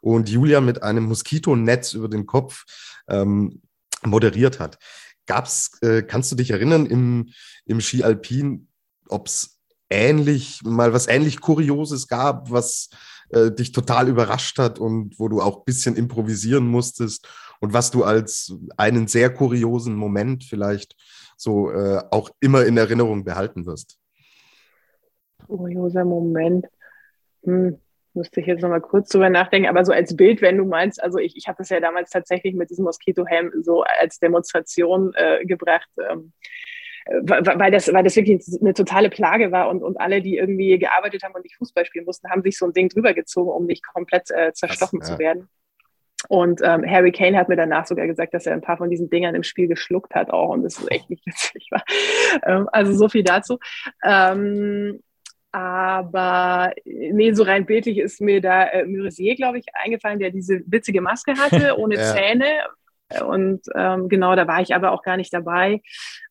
und 0.00 0.28
Julia 0.28 0.60
mit 0.60 0.82
einem 0.82 1.04
Moskitonetz 1.04 1.94
über 1.94 2.08
den 2.08 2.26
Kopf 2.26 2.64
ähm, 3.08 3.62
moderiert 4.04 4.60
hat. 4.60 4.78
Gab's, 5.26 5.78
äh, 5.82 6.02
kannst 6.02 6.32
du 6.32 6.36
dich 6.36 6.50
erinnern, 6.50 6.86
im, 6.86 7.32
im 7.66 7.80
Ski 7.80 8.02
Alpin, 8.02 8.68
ob 9.08 9.26
es 9.26 9.60
ähnlich, 9.90 10.62
mal 10.62 10.92
was 10.92 11.08
ähnlich 11.08 11.40
Kurioses 11.40 12.06
gab, 12.06 12.50
was 12.50 12.90
äh, 13.32 13.50
dich 13.50 13.72
total 13.72 14.08
überrascht 14.08 14.58
hat 14.58 14.78
und 14.78 15.18
wo 15.18 15.28
du 15.28 15.40
auch 15.40 15.58
ein 15.58 15.64
bisschen 15.64 15.96
improvisieren 15.96 16.66
musstest 16.66 17.28
und 17.60 17.72
was 17.72 17.90
du 17.90 18.04
als 18.04 18.54
einen 18.76 19.06
sehr 19.06 19.32
kuriosen 19.32 19.94
Moment 19.94 20.44
vielleicht 20.44 20.96
so 21.36 21.70
äh, 21.70 22.02
auch 22.10 22.30
immer 22.40 22.64
in 22.64 22.76
Erinnerung 22.76 23.24
behalten 23.24 23.66
wirst? 23.66 23.98
Kurioser 25.46 26.04
Moment. 26.04 26.66
Hm, 27.44 27.78
müsste 28.14 28.40
ich 28.40 28.46
jetzt 28.46 28.62
nochmal 28.62 28.80
kurz 28.80 29.08
drüber 29.08 29.30
nachdenken, 29.30 29.68
aber 29.68 29.84
so 29.84 29.92
als 29.92 30.16
Bild, 30.16 30.42
wenn 30.42 30.58
du 30.58 30.64
meinst, 30.64 31.02
also 31.02 31.18
ich, 31.18 31.36
ich 31.36 31.46
habe 31.48 31.58
das 31.58 31.68
ja 31.68 31.80
damals 31.80 32.10
tatsächlich 32.10 32.54
mit 32.54 32.70
diesem 32.70 32.84
Moskitohelm 32.84 33.52
so 33.62 33.82
als 33.82 34.18
Demonstration 34.18 35.12
äh, 35.14 35.44
gebracht. 35.44 35.88
Ähm, 36.10 36.32
weil 37.06 37.70
das, 37.70 37.92
weil 37.92 38.04
das 38.04 38.16
wirklich 38.16 38.42
eine 38.60 38.74
totale 38.74 39.10
Plage 39.10 39.52
war 39.52 39.68
und, 39.68 39.82
und 39.82 40.00
alle, 40.00 40.20
die 40.22 40.36
irgendwie 40.36 40.78
gearbeitet 40.78 41.22
haben 41.22 41.34
und 41.34 41.42
nicht 41.42 41.56
Fußball 41.56 41.84
spielen 41.84 42.04
mussten, 42.04 42.30
haben 42.30 42.42
sich 42.42 42.58
so 42.58 42.66
ein 42.66 42.72
Ding 42.72 42.88
drüber 42.88 43.14
gezogen, 43.14 43.50
um 43.50 43.66
nicht 43.66 43.86
komplett 43.86 44.30
äh, 44.30 44.52
zerstochen 44.52 45.00
ja. 45.00 45.06
zu 45.06 45.18
werden. 45.18 45.48
Und 46.28 46.60
ähm, 46.62 46.84
Harry 46.86 47.12
Kane 47.12 47.38
hat 47.38 47.48
mir 47.48 47.56
danach 47.56 47.86
sogar 47.86 48.06
gesagt, 48.06 48.34
dass 48.34 48.46
er 48.46 48.52
ein 48.52 48.60
paar 48.60 48.76
von 48.76 48.90
diesen 48.90 49.08
Dingern 49.08 49.34
im 49.34 49.42
Spiel 49.42 49.68
geschluckt 49.68 50.14
hat 50.14 50.30
auch 50.30 50.50
und 50.50 50.62
das 50.62 50.78
ist 50.78 50.90
echt 50.90 51.08
nicht 51.08 51.26
witzig 51.26 51.68
war. 51.70 51.82
Ähm, 52.44 52.68
also 52.72 52.92
so 52.92 53.08
viel 53.08 53.24
dazu. 53.24 53.58
Ähm, 54.04 55.00
aber 55.52 56.72
nee, 56.84 57.32
so 57.32 57.42
rein 57.42 57.66
bildlich 57.66 57.98
ist 57.98 58.20
mir 58.20 58.40
da 58.40 58.66
äh, 58.66 58.84
Murisier, 58.84 59.34
glaube 59.34 59.58
ich, 59.58 59.64
eingefallen, 59.72 60.20
der 60.20 60.30
diese 60.30 60.60
witzige 60.66 61.00
Maske 61.00 61.34
hatte, 61.34 61.76
ohne 61.78 61.96
ja. 61.96 62.14
Zähne. 62.14 62.46
Und 63.26 63.62
ähm, 63.74 64.08
genau, 64.08 64.36
da 64.36 64.46
war 64.46 64.60
ich 64.60 64.74
aber 64.74 64.92
auch 64.92 65.02
gar 65.02 65.16
nicht 65.16 65.32
dabei. 65.32 65.82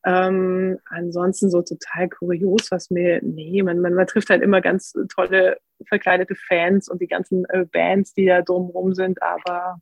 Ähm, 0.05 0.79
ansonsten 0.85 1.49
so 1.49 1.61
total 1.61 2.09
kurios, 2.09 2.71
was 2.71 2.89
mir, 2.89 3.19
nee, 3.21 3.61
man, 3.63 3.79
man, 3.79 3.93
man 3.93 4.07
trifft 4.07 4.29
halt 4.29 4.41
immer 4.41 4.61
ganz 4.61 4.93
tolle 5.13 5.57
verkleidete 5.87 6.35
Fans 6.35 6.89
und 6.89 7.01
die 7.01 7.07
ganzen 7.07 7.45
äh, 7.49 7.65
Bands, 7.65 8.13
die 8.13 8.25
da 8.25 8.41
drumherum 8.41 8.93
sind, 8.93 9.21
aber 9.21 9.79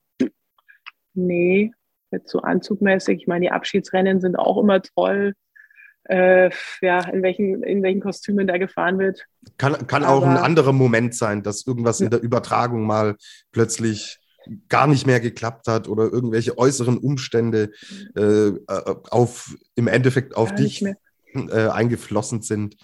nee, 1.14 1.72
jetzt 2.12 2.30
so 2.30 2.40
anzugmäßig. 2.40 3.22
Ich 3.22 3.28
meine, 3.28 3.46
die 3.46 3.52
Abschiedsrennen 3.52 4.20
sind 4.20 4.36
auch 4.36 4.58
immer 4.62 4.82
toll 4.82 5.34
äh, 6.10 6.50
ja, 6.82 7.02
in 7.10 7.22
welchen, 7.22 7.64
in 7.64 7.84
welchen 7.84 8.02
Kostümen 8.02 8.48
da 8.48 8.58
gefahren 8.58 8.98
wird. 9.00 9.26
Kann, 9.58 9.88
kann 9.88 10.04
auch 10.04 10.24
ein 10.24 10.38
anderer 10.38 10.74
Moment 10.74 11.16
sein, 11.16 11.44
dass 11.44 11.68
irgendwas 11.68 12.02
in 12.02 12.10
der 12.10 12.22
Übertragung 12.22 12.86
mal 12.86 13.16
plötzlich 13.52 14.20
gar 14.70 14.88
nicht 14.88 15.06
mehr 15.06 15.20
geklappt 15.20 15.68
hat 15.68 15.88
oder 15.88 16.04
irgendwelche 16.04 16.58
äußeren 16.58 16.98
Umstände 16.98 17.72
äh, 18.16 18.52
auf 18.68 19.56
im 19.76 19.88
Endeffekt 19.88 20.36
auf 20.36 20.50
gar 20.50 20.58
dich 20.58 20.84
äh, 21.34 21.68
eingeflossen 21.70 22.42
sind, 22.42 22.78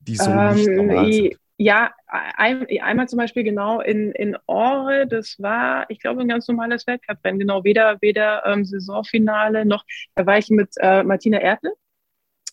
die 0.00 0.16
so 0.16 0.30
ähm, 0.30 0.54
nicht 0.54 0.68
normal 0.68 1.12
sind. 1.12 1.36
Ja, 1.60 1.90
ein, 2.06 2.66
einmal 2.82 3.08
zum 3.08 3.16
Beispiel 3.16 3.42
genau 3.42 3.80
in, 3.80 4.12
in 4.12 4.36
Ore, 4.46 5.08
das 5.08 5.34
war, 5.40 5.90
ich 5.90 5.98
glaube, 5.98 6.20
ein 6.20 6.28
ganz 6.28 6.46
normales 6.46 6.86
Weltcuprennen, 6.86 7.40
genau, 7.40 7.64
weder, 7.64 8.00
weder 8.00 8.46
ähm, 8.46 8.64
Saisonfinale 8.64 9.64
noch, 9.64 9.84
da 10.14 10.24
war 10.24 10.38
ich 10.38 10.50
mit 10.50 10.70
äh, 10.76 11.02
Martina 11.02 11.38
Erdle, 11.38 11.72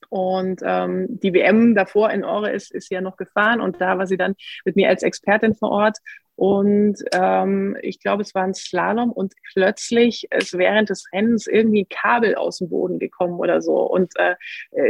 und 0.09 0.61
ähm, 0.63 1.07
die 1.09 1.34
WM 1.34 1.76
davor 1.76 2.09
in 2.11 2.24
Ore 2.24 2.51
ist, 2.51 2.72
ist 2.74 2.91
ja 2.91 3.01
noch 3.01 3.18
gefahren 3.18 3.61
und 3.61 3.82
da 3.82 3.97
war 3.97 4.07
sie 4.07 4.18
dann 4.18 4.36
mit 4.63 4.76
mir 4.76 4.89
als 4.89 5.03
Expertin 5.03 5.55
vor 5.55 5.72
Ort. 5.72 5.97
Und 6.36 6.98
ähm, 7.14 7.78
ich 7.82 8.00
glaube, 8.00 8.24
es 8.24 8.36
war 8.36 8.44
ein 8.44 8.54
Slalom 8.54 9.12
und 9.12 9.34
plötzlich 9.54 10.28
ist 10.32 10.58
während 10.58 10.90
des 10.90 11.06
Rennens 11.14 11.48
irgendwie 11.48 11.84
ein 11.84 11.90
Kabel 11.90 12.36
aus 12.36 12.58
dem 12.58 12.70
Boden 12.70 13.00
gekommen 13.00 13.40
oder 13.40 13.62
so. 13.62 13.78
Und 13.82 14.14
äh, 14.18 14.36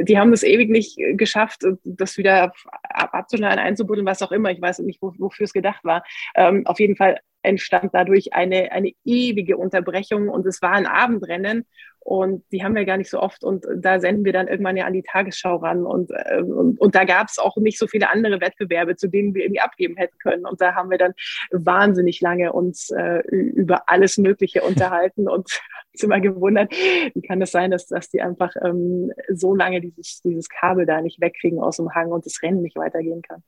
die 0.04 0.18
haben 0.18 0.32
das 0.32 0.44
ewig 0.44 0.70
nicht 0.70 0.98
geschafft, 1.14 1.62
das 1.84 2.18
wieder 2.18 2.52
abzuschneiden, 2.90 3.60
einzubuddeln, 3.60 4.08
was 4.08 4.24
auch 4.24 4.32
immer. 4.32 4.52
Ich 4.52 4.62
weiß 4.62 4.80
nicht, 4.80 5.02
wofür 5.02 5.44
es 5.44 5.54
gedacht 5.54 5.84
war. 5.84 6.04
Ähm, 6.36 6.66
auf 6.66 6.80
jeden 6.80 6.96
Fall 6.96 7.20
entstand 7.46 7.94
dadurch 7.94 8.34
eine, 8.34 8.72
eine 8.72 8.92
ewige 9.04 9.58
Unterbrechung 9.58 10.30
und 10.30 10.46
es 10.46 10.62
war 10.62 10.72
ein 10.72 10.88
Abendrennen 10.88 11.66
und 12.06 12.44
die 12.52 12.64
haben 12.64 12.76
wir 12.76 12.86
gar 12.86 12.98
nicht 12.98 13.10
so 13.10 13.20
oft. 13.20 13.44
Und 13.44 13.66
da 13.76 14.00
senden 14.00 14.26
wir 14.26 14.32
dann 14.32 14.48
irgendwann 14.48 14.78
ja 14.78 14.86
an 14.86 14.94
die 14.94 15.02
Tagesschau 15.02 15.56
ran. 15.56 15.88
Und, 15.88 16.12
äh, 16.12 16.40
und, 16.40 16.80
und, 16.80 16.94
da 16.94 17.04
gab 17.04 17.30
es 17.30 17.40
auch 17.40 17.58
nicht 17.58 17.80
so 17.80 17.88
viele 17.88 18.12
andere 18.12 18.40
Wettbewerbe, 18.40 18.96
zu 18.96 19.08
denen 19.08 19.34
wir 19.34 19.44
irgendwie 19.44 19.60
abgeben 19.60 19.96
hätten 19.96 20.16
können. 20.20 20.46
Und 20.46 20.62
da 20.62 20.76
haben 20.76 20.92
wir 20.92 21.00
dann 21.00 21.16
wahnsinnig 21.50 22.22
lange 22.22 22.54
uns 22.54 22.92
äh, 22.92 23.24
über 23.32 23.90
alles 23.90 24.20
Mögliche 24.20 24.62
unterhalten 24.62 25.28
und 25.28 25.50
uns 25.94 26.04
immer 26.04 26.20
gewundert, 26.20 26.72
wie 26.72 27.22
kann 27.24 27.42
es 27.42 27.50
das 27.50 27.60
sein, 27.60 27.72
dass, 27.72 27.88
dass 27.88 28.08
die 28.12 28.22
einfach 28.22 28.54
ähm, 28.64 29.12
so 29.34 29.56
lange 29.56 29.82
dieses, 29.82 30.22
dieses 30.22 30.48
Kabel 30.48 30.86
da 30.86 31.02
nicht 31.02 31.20
wegkriegen 31.20 31.58
aus 31.58 31.78
dem 31.78 31.96
Hang 31.96 32.12
und 32.12 32.28
das 32.28 32.40
Rennen 32.44 32.62
nicht 32.62 32.76
weitergehen 32.76 33.24
kann. 33.24 33.42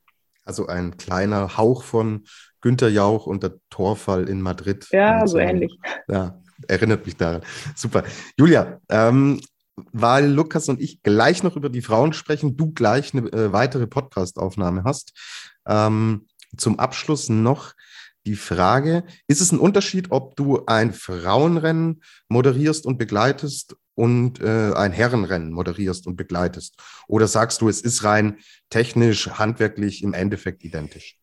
Also 0.45 0.65
ein 0.65 0.97
kleiner 0.97 1.57
Hauch 1.59 1.83
von 1.83 2.23
Günter 2.61 2.89
Jauch 2.89 3.27
und 3.27 3.43
der 3.43 3.53
Torfall 3.69 4.27
in 4.27 4.41
Madrid. 4.41 4.87
Ja, 4.91 5.27
so 5.27 5.37
ähnlich. 5.37 5.77
Ja, 6.07 6.41
erinnert 6.67 7.05
mich 7.05 7.17
daran. 7.17 7.41
Super. 7.75 8.03
Julia, 8.37 8.79
ähm, 8.89 9.41
weil 9.75 10.31
Lukas 10.31 10.69
und 10.69 10.81
ich 10.81 11.03
gleich 11.03 11.43
noch 11.43 11.55
über 11.55 11.69
die 11.69 11.81
Frauen 11.81 12.13
sprechen, 12.13 12.57
du 12.57 12.71
gleich 12.71 13.13
eine 13.13 13.31
äh, 13.31 13.53
weitere 13.53 13.87
Podcast-Aufnahme 13.87 14.83
hast. 14.83 15.13
Ähm, 15.67 16.27
zum 16.55 16.79
Abschluss 16.79 17.29
noch 17.29 17.73
die 18.25 18.35
Frage, 18.35 19.03
ist 19.27 19.41
es 19.41 19.51
ein 19.51 19.59
Unterschied, 19.59 20.07
ob 20.11 20.35
du 20.35 20.65
ein 20.65 20.93
Frauenrennen 20.93 22.01
moderierst 22.27 22.85
und 22.85 22.97
begleitest 22.97 23.75
und 23.95 24.41
äh, 24.41 24.73
ein 24.73 24.91
Herrenrennen 24.91 25.51
moderierst 25.51 26.07
und 26.07 26.17
begleitest? 26.17 26.75
Oder 27.07 27.27
sagst 27.27 27.61
du, 27.61 27.69
es 27.69 27.81
ist 27.81 28.03
rein 28.03 28.37
technisch, 28.69 29.29
handwerklich 29.29 30.03
im 30.03 30.13
Endeffekt 30.13 30.63
identisch? 30.63 31.17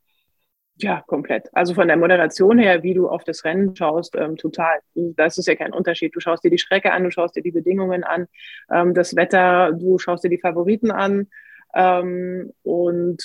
Ja, 0.77 1.03
komplett. 1.07 1.49
Also 1.53 1.73
von 1.75 1.87
der 1.87 1.97
Moderation 1.97 2.59
her, 2.59 2.83
wie 2.83 2.95
du 2.95 3.09
auf 3.09 3.23
das 3.23 3.45
Rennen 3.45 3.77
schaust, 3.77 4.17
ähm, 4.17 4.37
total. 4.37 4.81
Das 4.95 5.39
ist 5.39 5.47
ja 5.47 5.55
kein 5.55 5.73
Unterschied. 5.73 6.15
Du 6.17 6.21
schaust 6.21 6.43
dir 6.43 6.51
die 6.51 6.59
Strecke 6.59 6.93
an, 6.93 7.05
du 7.05 7.13
schaust 7.13 7.37
dir 7.37 7.43
die 7.43 7.53
Bedingungen 7.53 8.03
an, 8.03 8.27
ähm, 8.73 8.93
das 8.93 9.15
Wetter, 9.15 9.73
du 9.73 9.99
schaust 9.99 10.25
dir 10.25 10.31
die 10.31 10.41
Favoriten 10.41 10.91
an. 10.91 11.29
Ähm, 11.75 12.53
und 12.63 13.23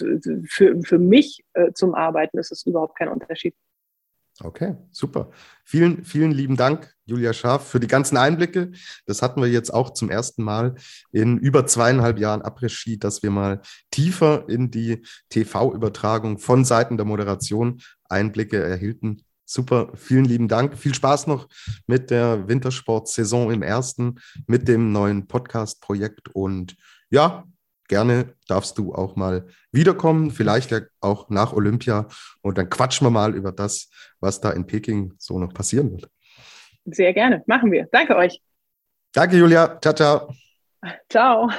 für, 0.48 0.82
für 0.82 1.00
mich 1.00 1.44
äh, 1.54 1.72
zum 1.74 1.96
Arbeiten 1.96 2.38
ist 2.38 2.52
es 2.52 2.66
überhaupt 2.66 2.98
kein 2.98 3.10
Unterschied. 3.10 3.56
Okay, 4.42 4.78
super. 4.92 5.32
Vielen, 5.66 6.06
vielen 6.06 6.32
lieben 6.32 6.56
Dank, 6.56 6.94
Julia 7.06 7.34
Scharf, 7.34 7.68
für 7.68 7.82
die 7.82 7.88
ganzen 7.88 8.16
Einblicke. 8.16 8.72
Das 9.06 9.22
hatten 9.22 9.42
wir 9.42 9.50
jetzt 9.50 9.74
auch 9.74 9.92
zum 9.92 10.10
ersten 10.10 10.44
Mal 10.44 10.76
in 11.12 11.38
über 11.38 11.68
zweieinhalb 11.68 12.20
Jahren 12.20 12.42
Après-Ski, 12.42 12.98
dass 12.98 13.22
wir 13.22 13.32
mal 13.32 13.62
tiefer 13.92 14.48
in 14.48 14.72
die 14.72 15.04
TV-Übertragung 15.30 16.38
von 16.38 16.64
Seiten 16.64 16.96
der 16.96 17.06
Moderation 17.06 17.82
Einblicke 18.08 18.64
erhielten. 18.64 19.24
Super, 19.46 19.92
vielen 19.96 20.26
lieben 20.26 20.48
Dank. 20.48 20.78
Viel 20.78 20.94
Spaß 20.94 21.28
noch 21.28 21.50
mit 21.86 22.10
der 22.10 22.48
Wintersport-Saison 22.48 23.52
im 23.52 23.62
ersten, 23.62 24.20
mit 24.48 24.68
dem 24.68 24.94
neuen 24.94 25.28
Podcast-Projekt 25.28 26.30
und 26.30 26.78
ja, 27.10 27.44
gerne 27.90 28.34
darfst 28.48 28.78
du 28.78 28.94
auch 28.94 29.18
mal 29.18 29.48
wiederkommen, 29.74 30.32
vielleicht 30.32 30.72
ja 30.72 30.80
auch 31.02 31.30
nach 31.30 31.52
Olympia 31.52 32.08
und 32.42 32.58
dann 32.58 32.70
quatschen 32.70 33.06
wir 33.06 33.12
mal 33.12 33.36
über 33.36 33.52
das, 33.52 33.90
was 34.22 34.40
da 34.40 34.52
in 34.52 34.66
Peking 34.66 35.14
so 35.18 35.38
noch 35.38 35.54
passieren 35.54 35.92
wird. 35.92 36.10
Sehr 36.86 37.14
gerne, 37.14 37.44
machen 37.46 37.72
wir. 37.72 37.88
Danke 37.92 38.16
euch. 38.16 38.42
Danke, 39.14 39.38
Julia. 39.38 39.78
Ciao, 39.82 39.94
ciao. 39.94 40.34
Ciao. 41.10 41.50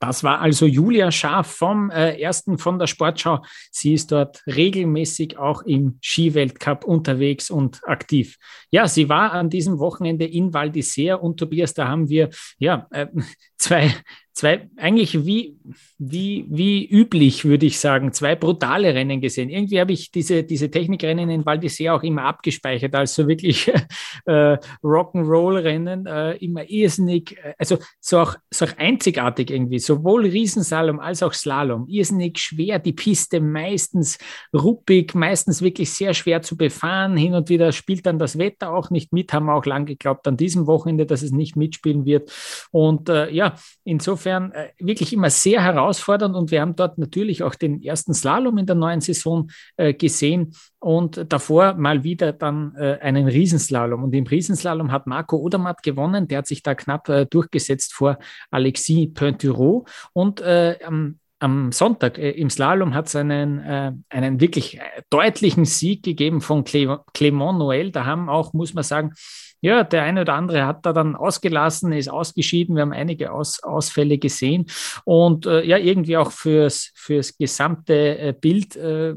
Das 0.00 0.22
war 0.22 0.40
also 0.40 0.66
Julia 0.66 1.10
Scharf 1.10 1.48
vom 1.48 1.90
äh, 1.90 2.20
ersten 2.20 2.58
von 2.58 2.78
der 2.78 2.86
Sportschau. 2.86 3.42
Sie 3.70 3.94
ist 3.94 4.12
dort 4.12 4.42
regelmäßig 4.46 5.38
auch 5.38 5.62
im 5.62 5.98
Skiweltcup 6.00 6.84
unterwegs 6.84 7.50
und 7.50 7.80
aktiv. 7.84 8.36
Ja, 8.70 8.86
sie 8.86 9.08
war 9.08 9.32
an 9.32 9.50
diesem 9.50 9.78
Wochenende 9.78 10.24
in 10.24 10.54
Val 10.54 10.68
d'Isère 10.68 11.14
und 11.14 11.38
Tobias, 11.38 11.74
da 11.74 11.88
haben 11.88 12.08
wir 12.08 12.30
ja 12.58 12.86
äh, 12.90 13.06
zwei 13.56 13.92
zwei, 14.38 14.70
eigentlich 14.76 15.26
wie, 15.26 15.58
wie, 15.98 16.46
wie 16.48 16.86
üblich, 16.86 17.44
würde 17.44 17.66
ich 17.66 17.80
sagen, 17.80 18.12
zwei 18.12 18.36
brutale 18.36 18.94
Rennen 18.94 19.20
gesehen. 19.20 19.50
Irgendwie 19.50 19.80
habe 19.80 19.92
ich 19.92 20.12
diese, 20.12 20.44
diese 20.44 20.70
Technikrennen 20.70 21.28
in 21.28 21.44
Val 21.44 21.58
d'Isère 21.58 21.94
auch 21.94 22.04
immer 22.04 22.22
abgespeichert, 22.22 22.94
als 22.94 23.16
so 23.16 23.26
wirklich 23.26 23.68
äh, 24.26 24.56
Rock'n'Roll-Rennen, 24.84 26.06
äh, 26.06 26.36
immer 26.36 26.70
irrsinnig, 26.70 27.36
äh, 27.42 27.54
also 27.58 27.78
so 27.98 28.20
auch, 28.20 28.36
so 28.48 28.66
auch 28.66 28.78
einzigartig 28.78 29.50
irgendwie, 29.50 29.80
sowohl 29.80 30.26
Riesenslalom 30.26 31.00
als 31.00 31.24
auch 31.24 31.32
Slalom, 31.32 31.88
irrsinnig 31.88 32.38
schwer, 32.38 32.78
die 32.78 32.92
Piste 32.92 33.40
meistens 33.40 34.18
ruppig, 34.54 35.16
meistens 35.16 35.62
wirklich 35.62 35.92
sehr 35.92 36.14
schwer 36.14 36.42
zu 36.42 36.56
befahren, 36.56 37.16
hin 37.16 37.34
und 37.34 37.48
wieder 37.48 37.72
spielt 37.72 38.06
dann 38.06 38.20
das 38.20 38.38
Wetter 38.38 38.72
auch 38.72 38.90
nicht 38.90 39.12
mit, 39.12 39.32
haben 39.32 39.46
wir 39.46 39.54
auch 39.54 39.66
lang 39.66 39.84
geglaubt 39.84 40.28
an 40.28 40.36
diesem 40.36 40.68
Wochenende, 40.68 41.06
dass 41.06 41.22
es 41.22 41.32
nicht 41.32 41.56
mitspielen 41.56 42.04
wird. 42.04 42.30
Und 42.70 43.08
äh, 43.08 43.32
ja, 43.32 43.56
insofern 43.82 44.27
äh, 44.36 44.68
wirklich 44.78 45.12
immer 45.12 45.30
sehr 45.30 45.62
herausfordernd. 45.62 46.34
Und 46.34 46.50
wir 46.50 46.60
haben 46.60 46.76
dort 46.76 46.98
natürlich 46.98 47.42
auch 47.42 47.54
den 47.54 47.82
ersten 47.82 48.14
Slalom 48.14 48.58
in 48.58 48.66
der 48.66 48.76
neuen 48.76 49.00
Saison 49.00 49.48
äh, 49.76 49.94
gesehen 49.94 50.54
und 50.78 51.24
davor 51.32 51.74
mal 51.74 52.04
wieder 52.04 52.32
dann 52.32 52.74
äh, 52.76 52.98
einen 53.00 53.26
Riesenslalom. 53.26 54.04
Und 54.04 54.14
im 54.14 54.26
Riesenslalom 54.26 54.92
hat 54.92 55.06
Marco 55.06 55.36
Odermatt 55.36 55.82
gewonnen, 55.82 56.28
der 56.28 56.38
hat 56.38 56.46
sich 56.46 56.62
da 56.62 56.74
knapp 56.74 57.08
äh, 57.08 57.26
durchgesetzt 57.26 57.94
vor 57.94 58.18
Alexis 58.50 59.12
Pointureau 59.12 59.86
und 60.12 60.40
äh, 60.40 60.78
am 60.84 61.18
am 61.38 61.72
Sonntag 61.72 62.18
äh, 62.18 62.30
im 62.30 62.50
Slalom 62.50 62.94
hat 62.94 63.06
es 63.06 63.16
einen, 63.16 63.60
äh, 63.60 63.92
einen 64.08 64.40
wirklich 64.40 64.80
deutlichen 65.10 65.64
Sieg 65.64 66.02
gegeben 66.02 66.40
von 66.40 66.64
Cle 66.64 67.00
Clement 67.14 67.58
Noël. 67.58 67.92
Da 67.92 68.04
haben 68.06 68.28
auch, 68.28 68.52
muss 68.52 68.74
man 68.74 68.84
sagen, 68.84 69.12
ja, 69.60 69.82
der 69.82 70.04
eine 70.04 70.20
oder 70.20 70.34
andere 70.34 70.66
hat 70.66 70.86
da 70.86 70.92
dann 70.92 71.16
ausgelassen, 71.16 71.92
ist 71.92 72.08
ausgeschieden. 72.08 72.76
Wir 72.76 72.82
haben 72.82 72.92
einige 72.92 73.32
Aus, 73.32 73.62
Ausfälle 73.62 74.18
gesehen 74.18 74.66
und 75.04 75.46
äh, 75.46 75.64
ja, 75.64 75.78
irgendwie 75.78 76.16
auch 76.16 76.30
fürs, 76.30 76.92
fürs 76.94 77.36
gesamte 77.36 78.18
äh, 78.18 78.34
Bild 78.38 78.76
äh, 78.76 79.14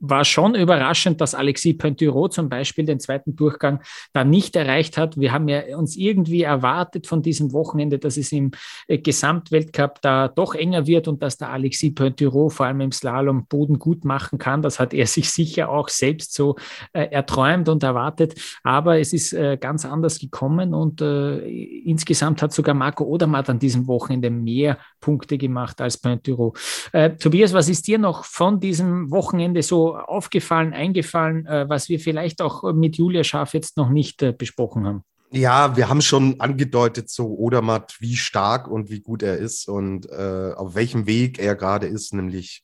war 0.00 0.24
schon 0.24 0.54
überraschend, 0.54 1.20
dass 1.20 1.34
Alexis 1.34 1.78
Pointureau 1.78 2.28
zum 2.28 2.48
Beispiel 2.48 2.84
den 2.84 3.00
zweiten 3.00 3.36
Durchgang 3.36 3.80
da 4.12 4.24
nicht 4.24 4.56
erreicht 4.56 4.98
hat. 4.98 5.18
Wir 5.18 5.32
haben 5.32 5.48
ja 5.48 5.76
uns 5.76 5.96
irgendwie 5.96 6.42
erwartet 6.42 7.06
von 7.06 7.22
diesem 7.22 7.52
Wochenende, 7.52 7.98
dass 7.98 8.16
es 8.16 8.32
im 8.32 8.50
äh, 8.88 8.98
Gesamtweltcup 8.98 10.00
da 10.02 10.28
doch 10.28 10.54
enger 10.54 10.86
wird 10.86 11.08
und 11.08 11.22
dass 11.22 11.38
der 11.38 11.50
Alexis 11.50 11.94
Pointureau 11.94 12.48
vor 12.48 12.66
allem 12.66 12.80
im 12.80 12.92
Slalom 12.92 13.46
Boden 13.46 13.78
gut 13.78 14.04
machen 14.04 14.38
kann. 14.38 14.62
Das 14.62 14.80
hat 14.80 14.92
er 14.94 15.06
sich 15.14 15.30
sicher 15.30 15.68
auch 15.68 15.88
selbst 15.88 16.34
so 16.34 16.56
äh, 16.92 17.04
erträumt 17.10 17.68
und 17.68 17.82
erwartet. 17.82 18.34
Aber 18.62 18.98
es 18.98 19.12
ist 19.12 19.32
äh, 19.32 19.56
ganz 19.60 19.84
anders 19.84 20.18
gekommen 20.18 20.74
und 20.74 21.00
äh, 21.00 21.38
insgesamt 21.84 22.42
hat 22.42 22.52
sogar 22.52 22.74
Marco 22.74 23.04
Odermatt 23.04 23.48
an 23.48 23.58
diesem 23.58 23.86
Wochenende 23.86 24.30
mehr 24.30 24.78
Punkte 25.00 25.38
gemacht 25.38 25.80
als 25.80 25.98
Pointureau. 25.98 26.54
Äh, 26.92 27.10
Tobias, 27.10 27.52
was 27.52 27.68
ist 27.68 27.86
dir 27.86 27.98
noch 27.98 28.24
von 28.24 28.60
diesem 28.60 29.10
Wochenende 29.10 29.62
so 29.62 29.83
aufgefallen, 29.92 30.72
eingefallen, 30.72 31.46
äh, 31.46 31.68
was 31.68 31.88
wir 31.88 32.00
vielleicht 32.00 32.40
auch 32.42 32.72
mit 32.72 32.96
Julia 32.96 33.24
Scharf 33.24 33.54
jetzt 33.54 33.76
noch 33.76 33.90
nicht 33.90 34.22
äh, 34.22 34.32
besprochen 34.32 34.86
haben? 34.86 35.04
Ja, 35.30 35.76
wir 35.76 35.88
haben 35.88 36.00
schon 36.00 36.40
angedeutet, 36.40 37.10
so 37.10 37.26
Odermatt, 37.26 37.96
wie 37.98 38.16
stark 38.16 38.68
und 38.68 38.88
wie 38.90 39.00
gut 39.00 39.22
er 39.22 39.36
ist 39.36 39.68
und 39.68 40.08
äh, 40.08 40.52
auf 40.54 40.76
welchem 40.76 41.06
Weg 41.06 41.40
er 41.40 41.56
gerade 41.56 41.88
ist, 41.88 42.14
nämlich 42.14 42.62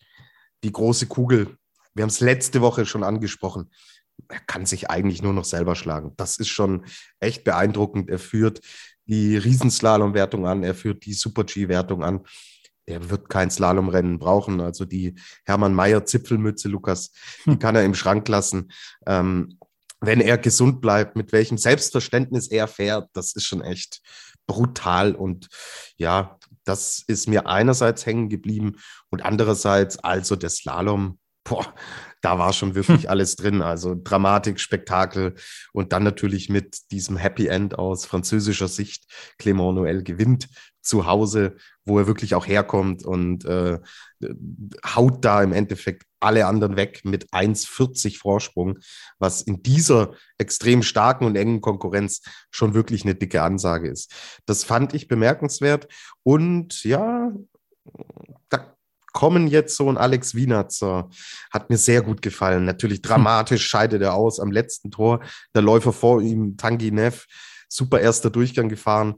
die 0.62 0.70
große 0.70 1.06
Kugel. 1.06 1.56
Wir 1.94 2.02
haben 2.02 2.10
es 2.10 2.20
letzte 2.20 2.60
Woche 2.60 2.86
schon 2.86 3.02
angesprochen. 3.02 3.70
Er 4.28 4.40
kann 4.40 4.66
sich 4.66 4.88
eigentlich 4.88 5.22
nur 5.22 5.32
noch 5.32 5.44
selber 5.44 5.74
schlagen. 5.74 6.12
Das 6.16 6.36
ist 6.36 6.48
schon 6.48 6.84
echt 7.18 7.42
beeindruckend. 7.42 8.08
Er 8.08 8.20
führt 8.20 8.60
die 9.06 9.36
Riesenslalom-Wertung 9.36 10.46
an, 10.46 10.62
er 10.62 10.74
führt 10.74 11.04
die 11.06 11.14
Super-G-Wertung 11.14 12.04
an 12.04 12.20
der 12.90 13.08
wird 13.08 13.28
kein 13.28 13.50
Slalomrennen 13.50 14.18
brauchen. 14.18 14.60
Also 14.60 14.84
die 14.84 15.14
Hermann 15.44 15.74
Mayer 15.74 16.04
Zipfelmütze, 16.04 16.68
Lukas, 16.68 17.12
die 17.46 17.56
kann 17.58 17.76
er 17.76 17.84
im 17.84 17.94
Schrank 17.94 18.28
lassen. 18.28 18.72
Ähm, 19.06 19.58
wenn 20.00 20.20
er 20.20 20.38
gesund 20.38 20.80
bleibt, 20.80 21.14
mit 21.14 21.30
welchem 21.32 21.56
Selbstverständnis 21.56 22.48
er 22.48 22.66
fährt, 22.66 23.08
das 23.12 23.34
ist 23.34 23.44
schon 23.44 23.62
echt 23.62 24.00
brutal. 24.46 25.14
Und 25.14 25.48
ja, 25.96 26.38
das 26.64 27.04
ist 27.06 27.28
mir 27.28 27.46
einerseits 27.46 28.06
hängen 28.06 28.28
geblieben 28.28 28.76
und 29.10 29.24
andererseits 29.24 29.98
also 29.98 30.34
der 30.34 30.50
Slalom. 30.50 31.18
Boah, 31.44 31.72
da 32.22 32.38
war 32.38 32.52
schon 32.52 32.74
wirklich 32.74 33.04
hm. 33.04 33.08
alles 33.10 33.36
drin. 33.36 33.62
Also 33.62 33.94
Dramatik, 33.94 34.58
Spektakel 34.58 35.36
und 35.72 35.92
dann 35.92 36.02
natürlich 36.02 36.48
mit 36.48 36.90
diesem 36.90 37.16
Happy 37.16 37.46
End 37.46 37.78
aus 37.78 38.04
französischer 38.04 38.68
Sicht. 38.68 39.04
Clément 39.38 39.74
Noël 39.74 40.02
gewinnt 40.02 40.48
zu 40.82 41.06
Hause, 41.06 41.56
wo 41.90 41.98
er 41.98 42.06
wirklich 42.06 42.34
auch 42.34 42.46
herkommt 42.46 43.04
und 43.04 43.44
äh, 43.44 43.78
haut 44.86 45.24
da 45.24 45.42
im 45.42 45.52
Endeffekt 45.52 46.04
alle 46.20 46.46
anderen 46.46 46.76
weg 46.76 47.00
mit 47.04 47.30
1,40 47.32 48.18
Vorsprung, 48.18 48.78
was 49.18 49.42
in 49.42 49.62
dieser 49.62 50.12
extrem 50.38 50.82
starken 50.82 51.24
und 51.24 51.36
engen 51.36 51.60
Konkurrenz 51.60 52.22
schon 52.50 52.74
wirklich 52.74 53.04
eine 53.04 53.14
dicke 53.14 53.42
Ansage 53.42 53.88
ist. 53.88 54.12
Das 54.46 54.64
fand 54.64 54.94
ich 54.94 55.08
bemerkenswert 55.08 55.88
und 56.22 56.84
ja, 56.84 57.32
da 58.48 58.76
kommen 59.12 59.48
jetzt 59.48 59.76
so 59.76 59.88
ein 59.88 59.98
Alex 59.98 60.34
Wienatzer, 60.34 61.10
hat 61.52 61.68
mir 61.68 61.78
sehr 61.78 62.02
gut 62.02 62.22
gefallen. 62.22 62.64
Natürlich 62.64 63.02
dramatisch 63.02 63.66
scheidet 63.68 64.02
er 64.02 64.14
aus 64.14 64.38
am 64.38 64.52
letzten 64.52 64.92
Tor. 64.92 65.20
Der 65.54 65.62
Läufer 65.62 65.92
vor 65.92 66.22
ihm, 66.22 66.56
Tangi 66.56 66.92
Neff, 66.92 67.26
super 67.68 68.00
erster 68.00 68.30
Durchgang 68.30 68.68
gefahren 68.68 69.16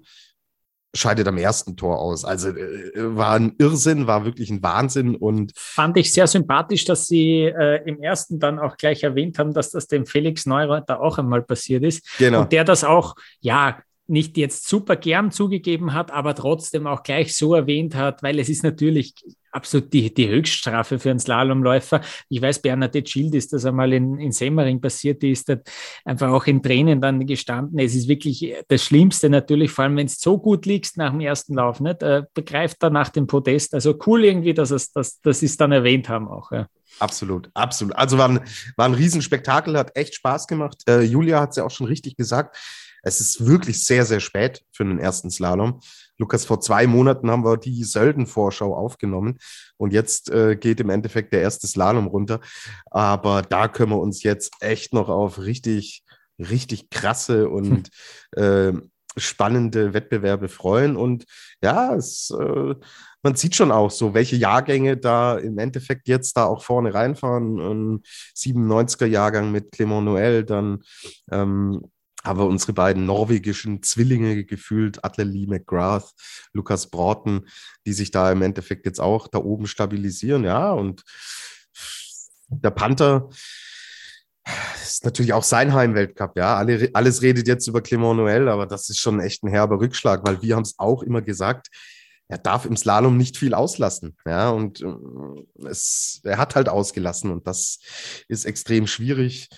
scheidet 0.95 1.26
am 1.26 1.38
ersten 1.38 1.76
Tor 1.76 1.99
aus. 1.99 2.24
Also 2.24 2.51
äh, 2.51 2.93
war 2.95 3.32
ein 3.32 3.55
Irrsinn, 3.59 4.07
war 4.07 4.24
wirklich 4.24 4.51
ein 4.51 4.62
Wahnsinn 4.62 5.16
und 5.16 5.53
fand 5.57 5.97
ich 5.97 6.12
sehr 6.12 6.26
sympathisch, 6.26 6.84
dass 6.84 7.07
Sie 7.07 7.45
äh, 7.45 7.82
im 7.88 8.03
ersten 8.03 8.38
dann 8.38 8.59
auch 8.59 8.76
gleich 8.76 9.03
erwähnt 9.03 9.38
haben, 9.38 9.55
dass 9.55 9.70
das 9.70 9.86
dem 9.86 10.07
Felix 10.07 10.47
Neureuter 10.47 11.01
auch 11.01 11.18
einmal 11.18 11.43
passiert 11.43 11.82
ist 11.84 12.18
genau. 12.18 12.43
und 12.43 12.53
der 12.53 12.64
das 12.64 12.84
auch 12.84 13.14
ja 13.40 13.78
nicht 14.07 14.36
jetzt 14.36 14.68
super 14.68 14.97
gern 14.97 15.30
zugegeben 15.30 15.95
hat, 15.95 16.11
aber 16.11 16.34
trotzdem 16.34 16.86
auch 16.86 17.03
gleich 17.03 17.34
so 17.34 17.55
erwähnt 17.55 17.95
hat, 17.95 18.22
weil 18.22 18.38
es 18.38 18.49
ist 18.49 18.62
natürlich 18.62 19.14
absolut 19.53 19.92
die, 19.92 20.12
die 20.12 20.28
Höchststrafe 20.28 20.98
für 20.98 21.11
einen 21.11 21.20
Slalomläufer. 21.20 22.00
Ich 22.28 22.42
weiß, 22.42 22.61
Bernadette 22.61 23.09
Schild 23.09 23.34
ist 23.34 23.53
das 23.53 23.64
einmal 23.64 23.92
in, 23.92 24.18
in 24.18 24.32
Semmering 24.32 24.80
passiert, 24.80 25.22
die 25.22 25.32
ist 25.32 25.48
dort 25.48 25.70
einfach 26.05 26.30
auch 26.30 26.46
in 26.46 26.62
Tränen 26.62 27.00
dann 27.00 27.26
gestanden. 27.26 27.78
Es 27.78 27.94
ist 27.94 28.09
wirklich 28.09 28.55
das 28.68 28.82
Schlimmste 28.82 29.30
natürlich, 29.30 29.70
vor 29.70 29.84
allem 29.84 29.96
wenn 29.96 30.07
es 30.07 30.18
so 30.20 30.38
gut 30.38 30.66
liegst 30.66 30.96
nach 30.96 31.11
dem 31.11 31.20
ersten 31.20 31.55
Lauf, 31.55 31.80
nicht? 31.80 32.03
Äh, 32.03 32.22
begreift 32.34 32.82
er 32.82 32.90
nach 32.90 33.11
dem 33.11 33.26
Podest. 33.26 33.74
Also 33.74 33.98
cool 34.07 34.24
irgendwie, 34.24 34.55
dass 34.55 34.70
es, 34.70 34.92
dass, 34.92 35.20
dass 35.20 35.40
sie 35.40 35.46
es 35.46 35.57
dann 35.57 35.72
erwähnt 35.72 36.09
haben 36.09 36.28
auch. 36.28 36.50
Ja. 36.50 36.66
Absolut, 36.98 37.50
absolut. 37.55 37.96
Also 37.96 38.18
war 38.18 38.28
ein, 38.28 38.40
war 38.76 38.86
ein 38.86 38.94
Riesenspektakel, 38.94 39.78
hat 39.78 39.96
echt 39.96 40.14
Spaß 40.14 40.46
gemacht. 40.46 40.82
Äh, 40.88 41.03
Julia 41.03 41.40
hat 41.40 41.50
es 41.50 41.57
ja 41.57 41.64
auch 41.64 41.70
schon 41.70 41.86
richtig 41.86 42.16
gesagt. 42.16 42.57
Es 43.03 43.20
ist 43.20 43.44
wirklich 43.46 43.84
sehr, 43.84 44.05
sehr 44.05 44.20
spät 44.20 44.62
für 44.72 44.84
den 44.84 44.98
ersten 44.98 45.30
Slalom. 45.30 45.80
Lukas, 46.23 46.45
vor 46.45 46.61
zwei 46.61 46.87
Monaten 46.87 47.31
haben 47.33 47.45
wir 47.45 47.57
die 47.57 47.83
Sölden-Vorschau 47.83 48.77
aufgenommen 48.77 49.39
und 49.77 49.93
jetzt 49.93 50.31
äh, 50.31 50.55
geht 50.55 50.79
im 50.79 50.89
Endeffekt 50.89 51.33
der 51.33 51.43
erste 51.43 51.66
Slalom 51.66 52.07
runter. 52.07 52.41
Aber 52.93 53.43
da 53.43 53.66
können 53.66 53.91
wir 53.91 53.99
uns 53.99 54.23
jetzt 54.23 54.53
echt 54.61 54.95
noch 54.95 55.09
auf 55.09 55.41
richtig, 55.41 56.05
richtig 56.39 56.91
krasse 56.91 57.49
und 57.49 57.91
hm. 58.37 58.79
äh, 58.79 58.81
spannende 59.16 59.95
Wettbewerbe 59.95 60.49
freuen. 60.49 60.95
Und 60.97 61.25
ja, 61.61 61.93
es, 61.95 62.31
äh, 62.31 62.75
man 63.25 63.35
sieht 63.35 63.57
schon 63.57 63.73
auch 63.73 63.91
so, 63.91 64.14
welche 64.14 64.37
Jahrgänge 64.37 64.97
da 64.97 65.37
im 65.37 65.59
Endeffekt 65.59 66.07
jetzt 66.07 66.37
da 66.37 66.45
auch 66.45 66.62
vorne 66.62 66.95
reinfahren. 66.95 67.59
Ein 67.59 68.03
97er 68.37 69.07
Jahrgang 69.07 69.51
mit 69.51 69.73
Clement 69.73 70.07
Noël, 70.07 70.45
dann 70.45 70.85
ähm, 71.33 71.83
aber 72.23 72.47
unsere 72.47 72.73
beiden 72.73 73.05
norwegischen 73.05 73.83
Zwillinge 73.83 74.45
gefühlt, 74.45 75.05
Atle 75.05 75.25
Lee 75.25 75.47
McGrath, 75.47 76.12
Lukas 76.53 76.89
Broughton, 76.89 77.47
die 77.87 77.93
sich 77.93 78.11
da 78.11 78.31
im 78.31 78.43
Endeffekt 78.43 78.87
jetzt 78.87 79.01
auch 79.01 79.29
da 79.29 79.39
oben 79.39 79.66
stabilisieren, 79.66 80.45
ja, 80.45 80.70
und 80.73 81.03
der 82.49 82.70
Panther 82.70 83.29
ist 84.83 85.05
natürlich 85.05 85.33
auch 85.33 85.45
sein 85.45 85.73
Heimweltcup, 85.73 86.37
ja. 86.37 86.57
Alle, 86.57 86.91
alles 86.95 87.23
redet 87.23 87.49
jetzt 87.49 87.66
über 87.66 87.81
Clement 87.81 88.18
Noël, 88.18 88.49
aber 88.49 88.66
das 88.66 88.89
ist 88.89 88.99
schon 88.99 89.20
echt 89.20 89.43
ein 89.43 89.51
herber 89.51 89.81
Rückschlag, 89.81 90.27
weil 90.27 90.43
wir 90.43 90.57
haben 90.57 90.62
es 90.62 90.79
auch 90.79 91.03
immer 91.03 91.23
gesagt, 91.23 91.68
er 92.29 92.39
darf 92.39 92.64
im 92.64 92.77
Slalom 92.77 93.16
nicht 93.16 93.37
viel 93.37 93.53
auslassen. 93.53 94.16
Ja, 94.27 94.51
und 94.51 94.81
äh, 94.81 95.68
es, 95.68 96.20
er 96.25 96.39
hat 96.39 96.55
halt 96.57 96.68
ausgelassen 96.68 97.31
und 97.31 97.47
das 97.47 97.79
ist 98.29 98.47
extrem 98.47 98.87
schwierig. 98.87 99.49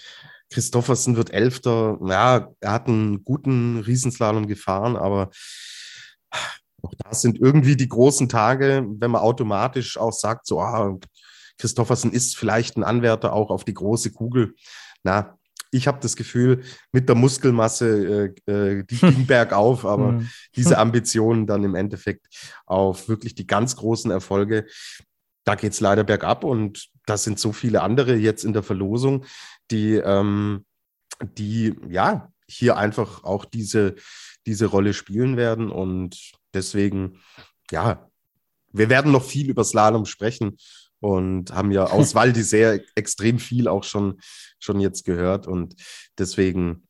Christoffersen 0.50 1.16
wird 1.16 1.32
Elfter. 1.32 1.98
Ja, 2.04 2.48
er 2.60 2.72
hat 2.72 2.88
einen 2.88 3.24
guten 3.24 3.78
Riesenslalom 3.78 4.46
gefahren, 4.46 4.96
aber 4.96 5.30
auch 6.82 6.94
da 6.98 7.14
sind 7.14 7.40
irgendwie 7.40 7.76
die 7.76 7.88
großen 7.88 8.28
Tage, 8.28 8.86
wenn 8.98 9.10
man 9.10 9.22
automatisch 9.22 9.96
auch 9.96 10.12
sagt, 10.12 10.46
so, 10.46 10.60
ah, 10.60 10.96
Christoffersen 11.58 12.12
ist 12.12 12.36
vielleicht 12.36 12.76
ein 12.76 12.84
Anwärter 12.84 13.32
auch 13.32 13.50
auf 13.50 13.64
die 13.64 13.74
große 13.74 14.12
Kugel. 14.12 14.54
Na, 15.02 15.38
ich 15.70 15.86
habe 15.86 15.98
das 16.00 16.14
Gefühl, 16.16 16.62
mit 16.92 17.08
der 17.08 17.16
Muskelmasse, 17.16 18.34
äh, 18.46 18.52
äh 18.52 18.84
die 18.84 18.96
ging 18.96 19.26
bergauf, 19.26 19.84
aber 19.84 20.12
mhm. 20.12 20.28
diese 20.54 20.78
Ambitionen 20.78 21.46
dann 21.46 21.64
im 21.64 21.74
Endeffekt 21.74 22.26
auf 22.66 23.08
wirklich 23.08 23.34
die 23.34 23.46
ganz 23.46 23.76
großen 23.76 24.10
Erfolge, 24.10 24.66
da 25.44 25.54
geht 25.56 25.72
es 25.72 25.80
leider 25.80 26.04
bergab 26.04 26.44
und 26.44 26.88
da 27.06 27.16
sind 27.16 27.38
so 27.38 27.52
viele 27.52 27.82
andere 27.82 28.14
jetzt 28.14 28.44
in 28.44 28.52
der 28.54 28.62
Verlosung, 28.62 29.24
die, 29.70 29.94
ähm, 29.94 30.64
die 31.20 31.74
ja 31.88 32.32
hier 32.46 32.76
einfach 32.76 33.24
auch 33.24 33.44
diese, 33.44 33.94
diese 34.46 34.66
Rolle 34.66 34.92
spielen 34.92 35.36
werden 35.36 35.70
und 35.70 36.32
deswegen, 36.52 37.20
ja, 37.70 38.08
wir 38.72 38.88
werden 38.88 39.12
noch 39.12 39.24
viel 39.24 39.48
über 39.48 39.64
Slalom 39.64 40.04
sprechen 40.04 40.56
und 41.00 41.52
haben 41.52 41.70
ja 41.70 41.84
aus 41.84 42.14
Waldi 42.14 42.42
sehr 42.42 42.80
extrem 42.94 43.38
viel 43.38 43.68
auch 43.68 43.84
schon, 43.84 44.20
schon 44.58 44.80
jetzt 44.80 45.04
gehört. 45.04 45.46
Und 45.46 45.76
deswegen 46.18 46.83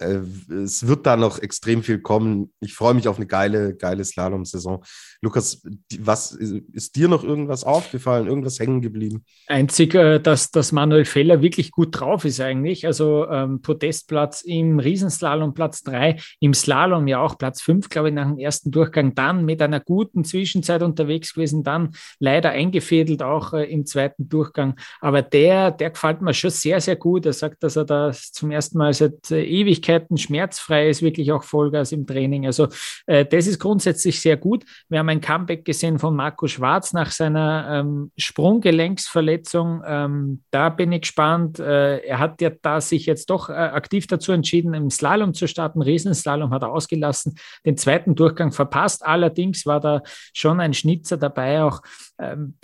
es 0.00 0.86
wird 0.86 1.06
da 1.06 1.16
noch 1.16 1.38
extrem 1.38 1.82
viel 1.82 2.00
kommen. 2.00 2.52
Ich 2.60 2.74
freue 2.74 2.94
mich 2.94 3.08
auf 3.08 3.16
eine 3.16 3.26
geile, 3.26 3.74
geile 3.76 4.04
Slalom-Saison. 4.04 4.82
Lukas, 5.22 5.62
was 5.98 6.32
ist 6.32 6.96
dir 6.96 7.08
noch 7.08 7.22
irgendwas 7.22 7.64
aufgefallen, 7.64 8.26
irgendwas 8.26 8.58
hängen 8.58 8.80
geblieben? 8.80 9.24
Einzig, 9.48 9.94
äh, 9.94 10.18
dass, 10.18 10.50
dass 10.50 10.72
Manuel 10.72 11.04
Feller 11.04 11.42
wirklich 11.42 11.70
gut 11.70 12.00
drauf 12.00 12.24
ist 12.24 12.40
eigentlich. 12.40 12.86
Also 12.86 13.28
ähm, 13.28 13.60
Podestplatz 13.60 14.40
im 14.40 14.78
Riesenslalom 14.78 15.52
Platz 15.52 15.82
3, 15.82 16.16
im 16.40 16.54
Slalom 16.54 17.06
ja 17.06 17.20
auch 17.20 17.36
Platz 17.36 17.60
5, 17.60 17.90
glaube 17.90 18.08
ich, 18.08 18.14
nach 18.14 18.28
dem 18.28 18.38
ersten 18.38 18.70
Durchgang. 18.70 19.14
Dann 19.14 19.44
mit 19.44 19.60
einer 19.60 19.80
guten 19.80 20.24
Zwischenzeit 20.24 20.82
unterwegs 20.82 21.34
gewesen, 21.34 21.64
dann 21.64 21.90
leider 22.18 22.50
eingefädelt 22.50 23.22
auch 23.22 23.52
äh, 23.52 23.64
im 23.64 23.84
zweiten 23.84 24.28
Durchgang. 24.30 24.76
Aber 25.02 25.20
der, 25.20 25.70
der 25.70 25.90
gefällt 25.90 26.22
mir 26.22 26.32
schon 26.32 26.50
sehr, 26.50 26.80
sehr 26.80 26.96
gut. 26.96 27.26
Er 27.26 27.34
sagt, 27.34 27.62
dass 27.62 27.76
er 27.76 27.84
da 27.84 28.12
zum 28.12 28.50
ersten 28.50 28.78
Mal 28.78 28.94
seit 28.94 29.30
äh, 29.30 29.44
Ewigkeit 29.44 29.89
Möglichkeiten, 29.90 30.18
schmerzfrei 30.18 30.88
ist 30.88 31.02
wirklich 31.02 31.32
auch 31.32 31.42
Vollgas 31.42 31.92
im 31.92 32.06
Training. 32.06 32.46
Also 32.46 32.68
äh, 33.06 33.24
das 33.24 33.46
ist 33.46 33.58
grundsätzlich 33.58 34.20
sehr 34.20 34.36
gut. 34.36 34.64
Wir 34.88 34.98
haben 34.98 35.08
ein 35.08 35.20
Comeback 35.20 35.64
gesehen 35.64 35.98
von 35.98 36.14
Marco 36.14 36.46
Schwarz 36.46 36.92
nach 36.92 37.10
seiner 37.10 37.80
ähm, 37.80 38.12
Sprunggelenksverletzung. 38.16 39.82
Ähm, 39.86 40.42
da 40.50 40.68
bin 40.68 40.92
ich 40.92 41.02
gespannt. 41.02 41.58
Äh, 41.58 41.98
er 41.98 42.18
hat 42.18 42.40
ja 42.40 42.50
da 42.62 42.80
sich 42.80 43.06
jetzt 43.06 43.30
doch 43.30 43.48
äh, 43.48 43.52
aktiv 43.52 44.06
dazu 44.06 44.32
entschieden, 44.32 44.74
im 44.74 44.90
Slalom 44.90 45.34
zu 45.34 45.46
starten. 45.46 45.82
Riesenslalom 45.82 46.50
hat 46.50 46.62
er 46.62 46.72
ausgelassen, 46.72 47.36
den 47.66 47.76
zweiten 47.76 48.14
Durchgang 48.14 48.52
verpasst. 48.52 49.04
Allerdings 49.04 49.66
war 49.66 49.80
da 49.80 50.02
schon 50.32 50.60
ein 50.60 50.74
Schnitzer 50.74 51.16
dabei, 51.16 51.62
auch 51.62 51.82
ähm, 52.20 52.54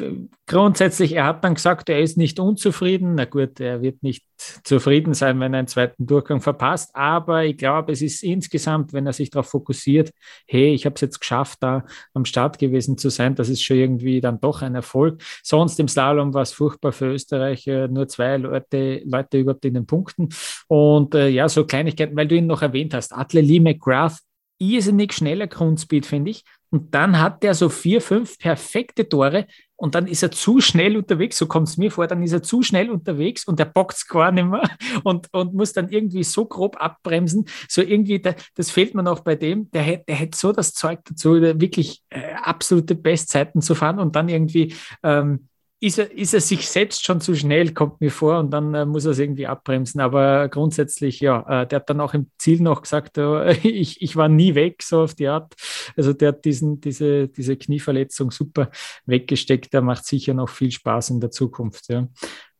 grundsätzlich, 0.47 1.14
er 1.14 1.24
hat 1.24 1.43
dann 1.43 1.55
gesagt, 1.55 1.89
er 1.89 2.01
ist 2.01 2.18
nicht 2.18 2.39
unzufrieden. 2.39 3.14
Na 3.14 3.24
gut, 3.24 3.59
er 3.59 3.81
wird 3.81 4.03
nicht 4.03 4.24
zufrieden 4.64 5.14
sein, 5.14 5.41
wenn 5.41 5.55
er 5.55 5.61
einen 5.61 5.68
zweiten 5.68 6.07
Durchgang 6.07 6.43
verpasst. 6.43 6.95
Aber 6.95 7.16
ich 7.45 7.57
glaube, 7.57 7.93
es 7.93 8.03
ist 8.03 8.23
insgesamt, 8.23 8.93
wenn 8.93 9.07
er 9.07 9.12
sich 9.12 9.31
darauf 9.31 9.49
fokussiert, 9.49 10.11
hey, 10.47 10.75
ich 10.75 10.87
habe 10.87 10.95
es 10.95 11.01
jetzt 11.01 11.21
geschafft, 11.21 11.59
da 11.62 11.85
am 12.14 12.25
Start 12.25 12.59
gewesen 12.59 12.99
zu 12.99 13.11
sein, 13.11 13.35
das 13.35 13.49
ist 13.49 13.62
schon 13.62 13.77
irgendwie 13.77 14.21
dann 14.21 14.41
doch 14.41 14.62
ein 14.62 14.75
Erfolg. 14.75 15.23
Sonst 15.43 15.79
im 15.81 15.89
Slalom 15.89 16.35
war 16.35 16.43
es 16.43 16.53
furchtbar 16.53 16.93
für 16.93 17.07
Österreich, 17.07 17.67
nur 17.67 18.09
zwei 18.09 18.37
Leute, 18.37 19.03
Leute 19.05 19.39
überhaupt 19.39 19.64
in 19.64 19.75
den 19.75 19.87
Punkten. 19.87 20.29
Und 20.69 21.14
äh, 21.14 21.29
ja, 21.29 21.49
so 21.49 21.64
Kleinigkeiten, 21.64 22.17
weil 22.17 22.29
du 22.29 22.37
ihn 22.37 22.47
noch 22.47 22.62
erwähnt 22.62 22.95
hast. 22.95 23.12
Atle 23.12 23.41
Lee 23.41 23.61
McGrath, 23.61 24.19
irrsinnig 24.59 25.12
schneller 25.12 25.47
Grundspeed, 25.47 26.07
finde 26.07 26.31
ich. 26.31 26.45
Und 26.71 26.95
dann 26.95 27.21
hat 27.21 27.45
er 27.45 27.55
so 27.55 27.69
vier, 27.69 28.01
fünf 28.01 28.39
perfekte 28.39 29.09
Tore 29.09 29.47
und 29.77 29.95
dann 29.95 30.07
ist 30.07 30.22
er 30.22 30.31
zu 30.31 30.61
schnell 30.61 30.97
unterwegs, 30.97 31.37
so 31.37 31.47
kommt 31.47 31.68
es 31.68 31.77
mir 31.77 31.91
vor, 31.91 32.07
dann 32.07 32.22
ist 32.22 32.33
er 32.33 32.43
zu 32.43 32.62
schnell 32.62 32.91
unterwegs 32.91 33.45
und 33.45 33.61
er 33.61 33.66
bockt 33.66 33.97
es 33.97 34.07
gar 34.07 34.33
nicht 34.33 34.47
mehr 34.47 34.68
und, 35.05 35.33
und 35.33 35.55
muss 35.55 35.72
dann 35.72 35.91
irgendwie 35.91 36.24
so 36.24 36.47
grob 36.47 36.77
abbremsen. 36.83 37.47
So 37.68 37.83
irgendwie, 37.83 38.20
da, 38.20 38.35
das 38.55 38.70
fehlt 38.70 38.95
mir 38.95 39.03
noch 39.03 39.20
bei 39.20 39.35
dem, 39.35 39.70
der 39.70 39.83
hätte 39.83 40.05
der 40.09 40.16
hätt 40.16 40.35
so 40.35 40.53
das 40.53 40.72
Zeug 40.72 41.01
dazu, 41.05 41.41
wirklich 41.41 42.03
äh, 42.11 42.35
absolute 42.35 42.95
Bestzeiten 42.95 43.61
zu 43.61 43.74
fahren 43.74 43.99
und 43.99 44.16
dann 44.16 44.29
irgendwie 44.29 44.74
ähm, 45.03 45.49
ist 45.79 45.99
er, 45.99 46.11
ist 46.11 46.33
er 46.33 46.41
sich 46.41 46.68
selbst 46.68 47.05
schon 47.05 47.20
zu 47.20 47.35
schnell, 47.35 47.74
kommt 47.74 48.01
mir 48.01 48.11
vor, 48.11 48.39
und 48.39 48.51
dann 48.51 48.72
äh, 48.74 48.87
muss 48.87 49.05
er 49.05 49.11
es 49.11 49.18
irgendwie 49.18 49.47
abbremsen. 49.47 50.01
Aber 50.01 50.49
grundsätzlich, 50.49 51.20
ja, 51.20 51.62
äh, 51.62 51.66
der 51.66 51.81
hat 51.81 51.91
dann 51.91 52.01
auch 52.01 52.14
im 52.14 52.31
Ziel 52.39 52.62
noch 52.62 52.83
gesagt, 52.83 53.18
äh, 53.18 53.53
ich, 53.62 54.01
ich 54.01 54.16
war 54.16 54.29
nie 54.29 54.55
weg, 54.55 54.83
so 54.83 55.03
auf 55.03 55.14
die 55.14 55.29
Art. 55.29 55.55
Also 55.97 56.12
der 56.12 56.29
hat 56.29 56.45
diesen, 56.45 56.81
diese, 56.81 57.29
diese 57.29 57.57
Knieverletzung 57.57 58.31
super 58.31 58.70
weggesteckt. 59.05 59.72
Der 59.74 59.83
macht 59.83 60.07
sicher 60.07 60.33
noch 60.33 60.49
viel 60.49 60.70
Spaß 60.70 61.11
in 61.11 61.20
der 61.20 61.31
Zukunft. 61.31 61.89
Ja. 61.89 62.09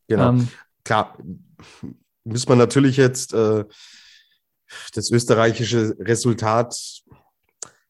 Genau. 0.09 0.31
Ähm, 0.31 0.49
Klar, 0.85 1.19
muss 2.25 2.47
man 2.49 2.59
natürlich 2.59 2.97
jetzt 2.97 3.33
äh, 3.33 3.65
das 4.95 5.11
österreichische 5.11 5.97
Resultat 5.99 7.03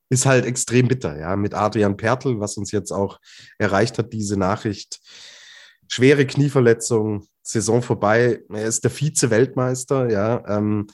ist 0.09 0.27
halt 0.27 0.45
extrem 0.45 0.89
bitter, 0.89 1.19
ja, 1.19 1.37
mit 1.37 1.55
Adrian 1.55 1.97
Pertl, 1.97 2.39
was 2.41 2.57
uns 2.57 2.71
jetzt 2.73 2.93
auch 2.93 3.19
erreicht 3.59 3.99
hat, 3.99 4.13
diese 4.13 4.37
Nachricht. 4.37 5.01
Schwere 5.89 6.27
Knieverletzung, 6.27 7.27
Saison 7.43 7.83
vorbei. 7.83 8.41
Er 8.49 8.67
ist 8.67 8.85
der 8.85 8.91
Vize-Weltmeister, 8.91 10.11
ja. 10.11 10.43
Ähm, 10.49 10.89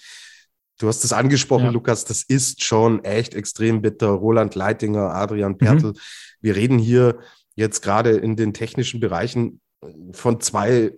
du 0.78 0.88
hast 0.88 1.04
es 1.04 1.12
angesprochen, 1.12 1.66
ja. 1.66 1.70
Lukas, 1.70 2.04
das 2.04 2.22
ist 2.22 2.62
schon 2.62 3.04
echt 3.04 3.34
extrem 3.34 3.80
bitter. 3.82 4.08
Roland 4.08 4.54
Leitinger, 4.54 5.14
Adrian 5.14 5.56
Pertl. 5.56 5.88
Mhm. 5.88 5.98
Wir 6.40 6.56
reden 6.56 6.78
hier 6.78 7.18
jetzt 7.54 7.80
gerade 7.82 8.10
in 8.10 8.36
den 8.36 8.52
technischen 8.52 9.00
Bereichen 9.00 9.60
von 10.12 10.40
zwei 10.40 10.92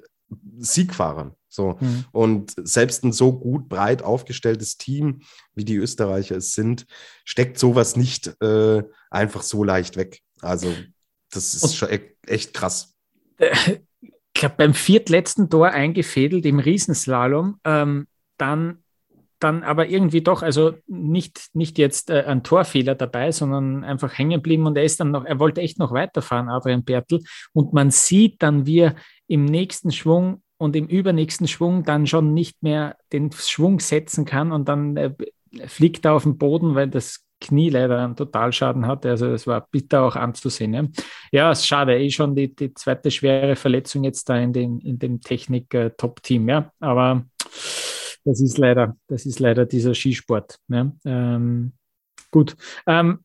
Siegfahrern. 0.58 1.34
So. 1.54 1.76
Mhm. 1.80 2.04
Und 2.12 2.52
selbst 2.56 3.04
ein 3.04 3.12
so 3.12 3.32
gut 3.32 3.68
breit 3.68 4.02
aufgestelltes 4.02 4.76
Team, 4.76 5.22
wie 5.54 5.64
die 5.64 5.76
Österreicher 5.76 6.36
es 6.36 6.54
sind, 6.54 6.86
steckt 7.24 7.58
sowas 7.58 7.96
nicht 7.96 8.34
äh, 8.42 8.82
einfach 9.10 9.42
so 9.42 9.62
leicht 9.62 9.96
weg. 9.96 10.20
Also, 10.40 10.74
das 11.30 11.54
ist 11.54 11.62
Und, 11.62 11.74
schon 11.74 11.90
e 11.90 12.00
echt 12.26 12.54
krass. 12.54 12.94
Ich 13.38 14.40
glaube, 14.40 14.56
beim 14.58 14.74
viertletzten 14.74 15.48
Tor 15.48 15.68
eingefädelt 15.68 16.44
im 16.44 16.58
Riesenslalom, 16.58 17.60
ähm, 17.64 18.06
dann 18.36 18.84
dann 19.44 19.62
aber 19.62 19.88
irgendwie 19.88 20.22
doch, 20.22 20.42
also 20.42 20.72
nicht, 20.86 21.50
nicht 21.52 21.76
jetzt 21.76 22.08
äh, 22.08 22.24
ein 22.24 22.42
Torfehler 22.42 22.94
dabei, 22.94 23.30
sondern 23.30 23.84
einfach 23.84 24.16
hängen 24.16 24.38
geblieben 24.38 24.66
und 24.66 24.78
er 24.78 24.84
ist 24.84 25.00
dann 25.00 25.10
noch, 25.10 25.26
er 25.26 25.38
wollte 25.38 25.60
echt 25.60 25.78
noch 25.78 25.92
weiterfahren, 25.92 26.48
Adrian 26.48 26.82
Bertel. 26.82 27.22
Und 27.52 27.74
man 27.74 27.90
sieht 27.90 28.42
dann, 28.42 28.64
wie 28.64 28.78
er 28.78 28.96
im 29.26 29.44
nächsten 29.44 29.92
Schwung 29.92 30.42
und 30.56 30.76
im 30.76 30.86
übernächsten 30.86 31.48
Schwung 31.48 31.84
dann 31.84 32.06
schon 32.06 32.34
nicht 32.34 32.62
mehr 32.62 32.96
den 33.12 33.32
Schwung 33.32 33.80
setzen 33.80 34.24
kann 34.24 34.52
und 34.52 34.68
dann 34.68 34.96
äh, 34.96 35.14
fliegt 35.66 36.04
er 36.04 36.14
auf 36.14 36.24
den 36.24 36.38
Boden, 36.38 36.74
weil 36.74 36.88
das 36.88 37.24
Knie 37.40 37.68
leider 37.68 38.02
einen 38.02 38.16
Totalschaden 38.16 38.86
hatte. 38.86 39.10
Also 39.10 39.26
es 39.26 39.46
war 39.46 39.66
bitter 39.70 40.02
auch 40.02 40.16
anzusehen. 40.16 40.72
Ja, 40.72 40.84
ja 41.32 41.52
ist 41.52 41.66
schade, 41.66 41.98
eh 41.98 42.10
schon 42.10 42.34
die, 42.34 42.54
die 42.54 42.72
zweite 42.74 43.10
schwere 43.10 43.56
Verletzung 43.56 44.04
jetzt 44.04 44.28
da 44.28 44.36
in, 44.38 44.52
den, 44.52 44.80
in 44.80 44.98
dem 44.98 45.20
Technik-Top-Team. 45.20 46.48
Ja, 46.48 46.72
aber 46.80 47.26
das 48.24 48.40
ist 48.40 48.56
leider, 48.58 48.96
das 49.08 49.26
ist 49.26 49.40
leider 49.40 49.66
dieser 49.66 49.94
Skisport. 49.94 50.58
Ja. 50.68 50.90
Ähm, 51.04 51.72
gut. 52.30 52.56
Ähm, 52.86 53.20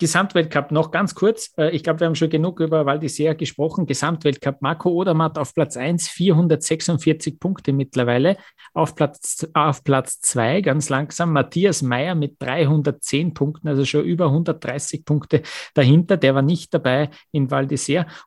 Gesamtweltcup 0.00 0.72
noch 0.72 0.90
ganz 0.90 1.14
kurz. 1.14 1.52
Äh, 1.56 1.70
ich 1.70 1.84
glaube, 1.84 2.00
wir 2.00 2.06
haben 2.06 2.16
schon 2.16 2.30
genug 2.30 2.58
über 2.58 2.86
Val 2.86 2.98
gesprochen. 2.98 3.86
Gesamtweltcup 3.86 4.62
Marco 4.62 4.90
Odermatt 4.90 5.38
auf 5.38 5.54
Platz 5.54 5.76
1, 5.76 6.08
446 6.08 7.38
Punkte 7.38 7.72
mittlerweile. 7.72 8.36
Auf 8.72 8.96
Platz, 8.96 9.46
auf 9.54 9.84
Platz 9.84 10.20
2 10.20 10.62
ganz 10.62 10.88
langsam 10.88 11.32
Matthias 11.32 11.82
Meyer 11.82 12.14
mit 12.14 12.36
310 12.40 13.34
Punkten, 13.34 13.68
also 13.68 13.84
schon 13.84 14.04
über 14.04 14.26
130 14.26 15.04
Punkte 15.04 15.42
dahinter. 15.74 16.16
Der 16.16 16.34
war 16.34 16.42
nicht 16.42 16.74
dabei 16.74 17.10
in 17.30 17.50
Val. 17.50 17.68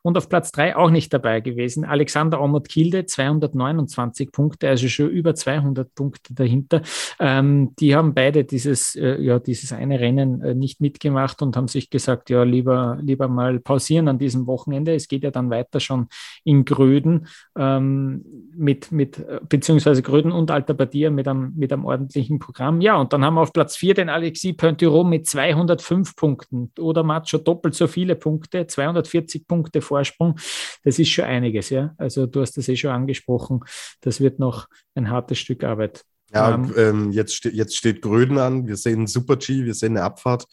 Und 0.02 0.16
auf 0.16 0.28
Platz 0.28 0.52
3 0.52 0.76
auch 0.76 0.90
nicht 0.90 1.12
dabei 1.12 1.40
gewesen. 1.40 1.84
Alexander 1.84 2.40
Omot 2.40 2.68
Kilde, 2.68 3.04
229 3.04 4.30
Punkte, 4.30 4.68
also 4.68 4.88
schon 4.88 5.10
über 5.10 5.34
200 5.34 5.92
Punkte 5.94 6.34
dahinter. 6.34 6.82
Ähm, 7.18 7.74
die 7.80 7.96
haben 7.96 8.14
beide 8.14 8.44
dieses, 8.44 8.94
äh, 8.94 9.20
ja, 9.20 9.40
dieses 9.40 9.72
eine 9.72 9.98
Rennen 9.98 10.40
äh, 10.40 10.54
nicht 10.54 10.80
mitgemacht 10.80 11.42
und 11.42 11.56
haben 11.56 11.63
haben 11.64 11.68
sich 11.68 11.88
gesagt, 11.88 12.28
ja, 12.28 12.42
lieber, 12.42 12.98
lieber 13.00 13.26
mal 13.26 13.58
pausieren 13.58 14.08
an 14.08 14.18
diesem 14.18 14.46
Wochenende. 14.46 14.94
Es 14.94 15.08
geht 15.08 15.22
ja 15.22 15.30
dann 15.30 15.48
weiter 15.48 15.80
schon 15.80 16.08
in 16.44 16.66
Gröden 16.66 17.26
ähm, 17.56 18.24
mit, 18.54 18.92
mit, 18.92 19.24
beziehungsweise 19.48 20.02
Gröden 20.02 20.30
und 20.30 20.50
Alta 20.50 20.74
Badia 20.74 21.10
mit 21.10 21.26
einem, 21.26 21.54
mit 21.56 21.72
einem 21.72 21.86
ordentlichen 21.86 22.38
Programm. 22.38 22.82
Ja, 22.82 22.96
und 22.96 23.14
dann 23.14 23.24
haben 23.24 23.34
wir 23.34 23.40
auf 23.40 23.52
Platz 23.52 23.76
4 23.76 23.94
den 23.94 24.10
Alexis 24.10 24.56
Pointureau 24.56 25.04
mit 25.04 25.26
205 25.26 26.16
Punkten 26.16 26.70
oder 26.78 27.02
Macho 27.02 27.38
doppelt 27.38 27.74
so 27.74 27.86
viele 27.86 28.14
Punkte, 28.14 28.66
240 28.66 29.46
Punkte 29.46 29.80
Vorsprung. 29.80 30.36
Das 30.82 30.98
ist 30.98 31.08
schon 31.08 31.24
einiges, 31.24 31.70
ja. 31.70 31.94
Also 31.96 32.26
du 32.26 32.42
hast 32.42 32.58
das 32.58 32.68
eh 32.68 32.76
schon 32.76 32.90
angesprochen. 32.90 33.60
Das 34.02 34.20
wird 34.20 34.38
noch 34.38 34.68
ein 34.94 35.08
hartes 35.08 35.38
Stück 35.38 35.64
Arbeit. 35.64 36.04
Ja, 36.30 36.54
ähm, 36.54 36.74
ähm 36.76 37.12
jetzt, 37.12 37.36
ste 37.36 37.48
jetzt 37.50 37.76
steht 37.76 38.02
Gröden 38.02 38.36
an. 38.36 38.66
Wir 38.66 38.76
sehen 38.76 39.06
Super 39.06 39.36
G, 39.36 39.64
wir 39.64 39.74
sehen 39.74 39.96
eine 39.96 40.04
Abfahrt 40.04 40.46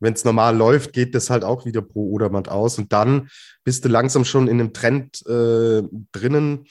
wenn 0.00 0.14
es 0.14 0.24
normal 0.24 0.56
läuft, 0.56 0.92
geht 0.92 1.14
das 1.14 1.30
halt 1.30 1.44
auch 1.44 1.64
wieder 1.64 1.82
pro 1.82 2.10
Odermatt 2.10 2.48
aus. 2.48 2.78
Und 2.78 2.92
dann 2.92 3.28
bist 3.64 3.84
du 3.84 3.88
langsam 3.88 4.24
schon 4.24 4.48
in 4.48 4.60
einem 4.60 4.72
Trend 4.72 5.26
äh, 5.26 5.82
drinnen, 6.12 6.66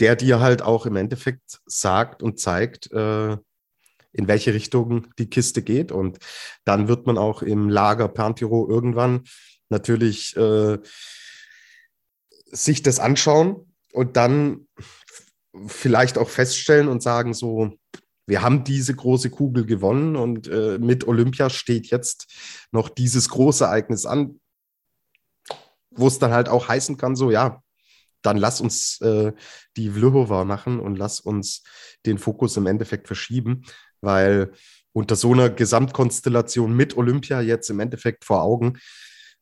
der 0.00 0.16
dir 0.16 0.40
halt 0.40 0.62
auch 0.62 0.86
im 0.86 0.96
Endeffekt 0.96 1.60
sagt 1.66 2.22
und 2.22 2.38
zeigt, 2.38 2.90
äh, 2.92 3.36
in 4.12 4.26
welche 4.26 4.54
Richtung 4.54 5.08
die 5.18 5.30
Kiste 5.30 5.62
geht. 5.62 5.92
Und 5.92 6.18
dann 6.64 6.88
wird 6.88 7.06
man 7.06 7.18
auch 7.18 7.42
im 7.42 7.68
Lager 7.68 8.08
Perntiro 8.08 8.68
irgendwann 8.68 9.24
natürlich 9.68 10.36
äh, 10.36 10.78
sich 12.50 12.82
das 12.82 12.98
anschauen 12.98 13.74
und 13.92 14.16
dann 14.16 14.66
vielleicht 15.66 16.18
auch 16.18 16.28
feststellen 16.28 16.88
und 16.88 17.02
sagen, 17.02 17.34
so, 17.34 17.72
wir 18.28 18.42
haben 18.42 18.62
diese 18.62 18.94
große 18.94 19.30
Kugel 19.30 19.64
gewonnen 19.64 20.14
und 20.14 20.48
äh, 20.48 20.78
mit 20.78 21.08
Olympia 21.08 21.48
steht 21.48 21.86
jetzt 21.86 22.26
noch 22.70 22.90
dieses 22.90 23.30
große 23.30 23.64
Ereignis 23.64 24.04
an, 24.04 24.38
wo 25.90 26.06
es 26.06 26.18
dann 26.18 26.32
halt 26.32 26.50
auch 26.50 26.68
heißen 26.68 26.98
kann, 26.98 27.16
so 27.16 27.30
ja, 27.30 27.62
dann 28.20 28.36
lass 28.36 28.60
uns 28.60 29.00
äh, 29.00 29.32
die 29.78 29.90
Vlhova 29.90 30.44
machen 30.44 30.78
und 30.78 30.96
lass 30.96 31.20
uns 31.20 31.62
den 32.04 32.18
Fokus 32.18 32.56
im 32.58 32.66
Endeffekt 32.66 33.06
verschieben, 33.06 33.64
weil 34.02 34.52
unter 34.92 35.16
so 35.16 35.32
einer 35.32 35.48
Gesamtkonstellation 35.48 36.74
mit 36.74 36.96
Olympia 36.98 37.40
jetzt 37.40 37.70
im 37.70 37.80
Endeffekt 37.80 38.26
vor 38.26 38.42
Augen 38.42 38.78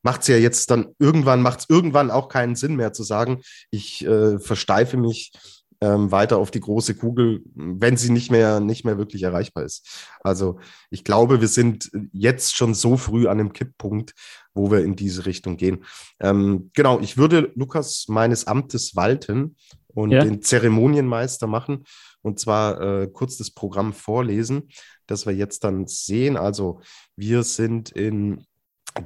macht 0.02 0.20
es 0.20 0.28
ja 0.28 0.36
jetzt 0.36 0.70
dann 0.70 0.94
irgendwann, 1.00 1.42
macht 1.42 1.60
es 1.60 1.66
irgendwann 1.68 2.12
auch 2.12 2.28
keinen 2.28 2.54
Sinn 2.54 2.76
mehr 2.76 2.92
zu 2.92 3.02
sagen, 3.02 3.42
ich 3.72 4.06
äh, 4.06 4.38
versteife 4.38 4.96
mich 4.96 5.32
ähm, 5.80 6.10
weiter 6.10 6.38
auf 6.38 6.50
die 6.50 6.60
große 6.60 6.94
Kugel, 6.94 7.42
wenn 7.54 7.96
sie 7.96 8.10
nicht 8.10 8.30
mehr, 8.30 8.60
nicht 8.60 8.84
mehr 8.84 8.98
wirklich 8.98 9.22
erreichbar 9.22 9.64
ist. 9.64 10.06
Also 10.20 10.58
ich 10.90 11.04
glaube, 11.04 11.40
wir 11.40 11.48
sind 11.48 11.90
jetzt 12.12 12.56
schon 12.56 12.74
so 12.74 12.96
früh 12.96 13.26
an 13.26 13.40
einem 13.40 13.52
Kipppunkt, 13.52 14.14
wo 14.54 14.70
wir 14.70 14.82
in 14.82 14.96
diese 14.96 15.26
Richtung 15.26 15.56
gehen. 15.56 15.84
Ähm, 16.20 16.70
genau, 16.74 17.00
ich 17.00 17.16
würde 17.16 17.52
Lukas 17.54 18.06
meines 18.08 18.46
Amtes 18.46 18.96
walten 18.96 19.56
und 19.88 20.10
ja. 20.10 20.24
den 20.24 20.42
Zeremonienmeister 20.42 21.46
machen 21.46 21.84
und 22.22 22.40
zwar 22.40 22.80
äh, 22.80 23.06
kurz 23.06 23.36
das 23.36 23.50
Programm 23.50 23.92
vorlesen, 23.92 24.68
das 25.06 25.26
wir 25.26 25.32
jetzt 25.32 25.62
dann 25.62 25.86
sehen. 25.86 26.36
Also 26.36 26.80
wir 27.14 27.44
sind 27.44 27.90
in 27.90 28.46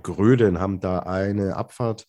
Gröden, 0.02 0.58
haben 0.58 0.80
da 0.80 1.00
eine 1.00 1.56
Abfahrt, 1.56 2.06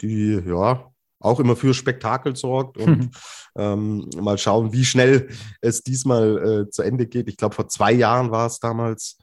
die 0.00 0.42
ja 0.44 0.90
auch 1.20 1.40
immer 1.40 1.56
für 1.56 1.74
Spektakel 1.74 2.36
sorgt 2.36 2.78
und 2.78 2.98
mhm. 2.98 3.10
ähm, 3.56 4.10
mal 4.20 4.38
schauen, 4.38 4.72
wie 4.72 4.84
schnell 4.84 5.28
es 5.60 5.82
diesmal 5.82 6.66
äh, 6.66 6.70
zu 6.70 6.82
Ende 6.82 7.06
geht. 7.06 7.28
Ich 7.28 7.36
glaube, 7.36 7.54
vor 7.54 7.68
zwei 7.68 7.92
Jahren 7.92 8.30
war 8.30 8.46
es 8.46 8.60
damals, 8.60 9.18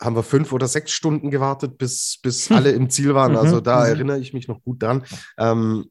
haben 0.00 0.16
wir 0.16 0.22
fünf 0.22 0.52
oder 0.52 0.68
sechs 0.68 0.92
Stunden 0.92 1.30
gewartet, 1.30 1.78
bis, 1.78 2.18
bis 2.22 2.50
hm. 2.50 2.56
alle 2.56 2.70
im 2.70 2.88
Ziel 2.88 3.14
waren. 3.14 3.36
Also 3.36 3.56
mhm. 3.56 3.62
da 3.64 3.80
mhm. 3.80 3.86
erinnere 3.86 4.18
ich 4.18 4.32
mich 4.32 4.46
noch 4.46 4.62
gut 4.62 4.82
dran. 4.82 5.04
Ähm, 5.38 5.86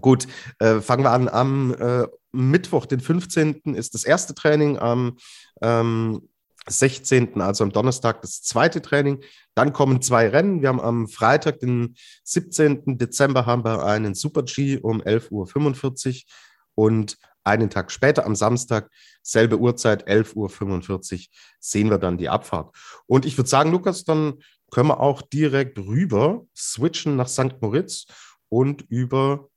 gut, 0.00 0.26
äh, 0.58 0.80
fangen 0.80 1.04
wir 1.04 1.12
an. 1.12 1.28
Am 1.28 1.74
äh, 1.74 2.06
Mittwoch, 2.32 2.86
den 2.86 3.00
15. 3.00 3.74
ist 3.74 3.94
das 3.94 4.04
erste 4.04 4.34
Training. 4.34 4.78
Am 4.78 5.16
ähm, 5.62 6.28
16., 6.68 7.40
also 7.40 7.64
am 7.64 7.72
Donnerstag, 7.72 8.22
das 8.22 8.42
zweite 8.42 8.82
Training. 8.82 9.22
Dann 9.54 9.72
kommen 9.72 10.02
zwei 10.02 10.28
Rennen. 10.28 10.62
Wir 10.62 10.68
haben 10.68 10.80
am 10.80 11.08
Freitag, 11.08 11.60
den 11.60 11.96
17. 12.24 12.98
Dezember, 12.98 13.46
haben 13.46 13.64
wir 13.64 13.84
einen 13.84 14.14
Super 14.14 14.42
G 14.42 14.78
um 14.78 15.00
11.45 15.00 16.24
Uhr 16.24 16.84
und 16.86 17.16
einen 17.44 17.70
Tag 17.70 17.92
später, 17.92 18.26
am 18.26 18.34
Samstag, 18.34 18.90
selbe 19.22 19.58
Uhrzeit, 19.58 20.08
11.45 20.08 21.14
Uhr, 21.14 21.20
sehen 21.60 21.90
wir 21.90 21.98
dann 21.98 22.18
die 22.18 22.28
Abfahrt. 22.28 22.74
Und 23.06 23.24
ich 23.24 23.38
würde 23.38 23.48
sagen, 23.48 23.70
Lukas, 23.70 24.04
dann 24.04 24.40
können 24.70 24.88
wir 24.88 25.00
auch 25.00 25.22
direkt 25.22 25.78
rüber 25.78 26.44
switchen 26.56 27.16
nach 27.16 27.28
St. 27.28 27.60
Moritz 27.60 28.06
und 28.48 28.82
über 28.88 29.48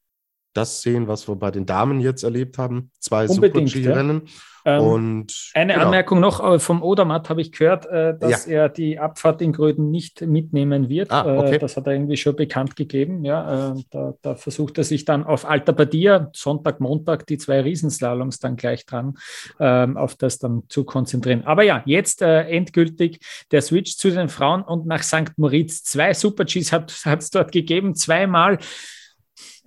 das 0.54 0.82
sehen, 0.82 1.08
was 1.08 1.28
wir 1.28 1.36
bei 1.36 1.52
den 1.52 1.66
Damen 1.66 2.00
jetzt 2.00 2.24
erlebt 2.24 2.58
haben. 2.58 2.92
Zwei 3.00 3.28
Super-G-Rennen. 3.28 4.24
Ja. 4.26 4.32
Ähm, 4.66 4.82
und 4.82 5.52
eine 5.54 5.74
genau. 5.74 5.86
Anmerkung 5.86 6.20
noch 6.20 6.44
äh, 6.44 6.60
vom 6.60 6.84
Odermatt 6.84 7.30
habe 7.30 7.42
ich 7.42 7.52
gehört, 7.52 7.86
äh, 7.86 8.18
dass 8.18 8.46
ja. 8.46 8.64
er 8.64 8.70
die 8.70 9.00
Abfahrt 9.00 9.42
in 9.42 9.54
Gröden 9.54 9.90
nicht 9.90 10.22
mitnehmen 10.22 10.90
wird. 10.90 11.12
Ah, 11.12 11.40
okay. 11.40 11.56
äh, 11.56 11.60
das 11.60 11.78
hat 11.78 11.88
er 11.88 11.94
irgendwie 11.94 12.18
schon 12.18 12.36
bekannt 12.36 12.76
gegeben. 12.76 13.24
Ja, 13.24 13.72
äh, 13.72 13.84
da, 13.90 14.14
da, 14.22 14.36
versucht 14.36 14.78
er 14.78 14.84
sich 14.84 15.06
dann 15.06 15.24
auf 15.24 15.50
Alta 15.50 15.72
Badia, 15.72 16.30
Sonntag, 16.34 16.80
Montag, 16.80 17.26
die 17.28 17.38
zwei 17.38 17.62
Riesenslaloms 17.62 18.40
dann 18.40 18.56
gleich 18.58 18.86
dran, 18.86 19.18
ähm, 19.60 19.98
auf 19.98 20.16
das 20.16 20.40
dann 20.40 20.64
zu 20.68 20.84
konzentrieren. 20.84 21.44
Aber 21.46 21.64
ja, 21.64 21.82
jetzt 21.86 22.22
äh, 22.22 22.42
endgültig 22.50 23.20
der 23.52 23.62
Switch 23.62 23.96
zu 23.96 24.10
den 24.10 24.30
Frauen 24.30 24.64
und 24.64 24.86
nach 24.86 25.04
St. 25.04 25.38
Moritz. 25.38 25.84
Zwei 25.84 26.14
Super-Gs 26.14 26.72
hat 26.74 27.22
es 27.22 27.30
dort 27.30 27.52
gegeben, 27.52 27.96
zweimal 27.96 28.60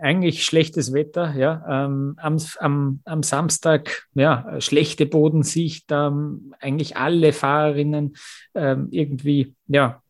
eigentlich 0.03 0.44
schlechtes 0.44 0.92
Wetter, 0.92 1.34
ja. 1.36 1.64
Ähm, 1.68 2.14
am, 2.18 2.36
am, 2.59 3.00
am 3.05 3.22
Samstag, 3.22 4.07
ja, 4.14 4.61
schlechte 4.61 5.07
Bodensicht, 5.07 5.86
ähm, 5.90 6.55
eigentlich 6.61 6.96
alle 6.96 7.32
Fahrerinnen 7.32 8.16
ähm, 8.55 8.88
irgendwie, 8.90 9.55
ja, 9.68 10.03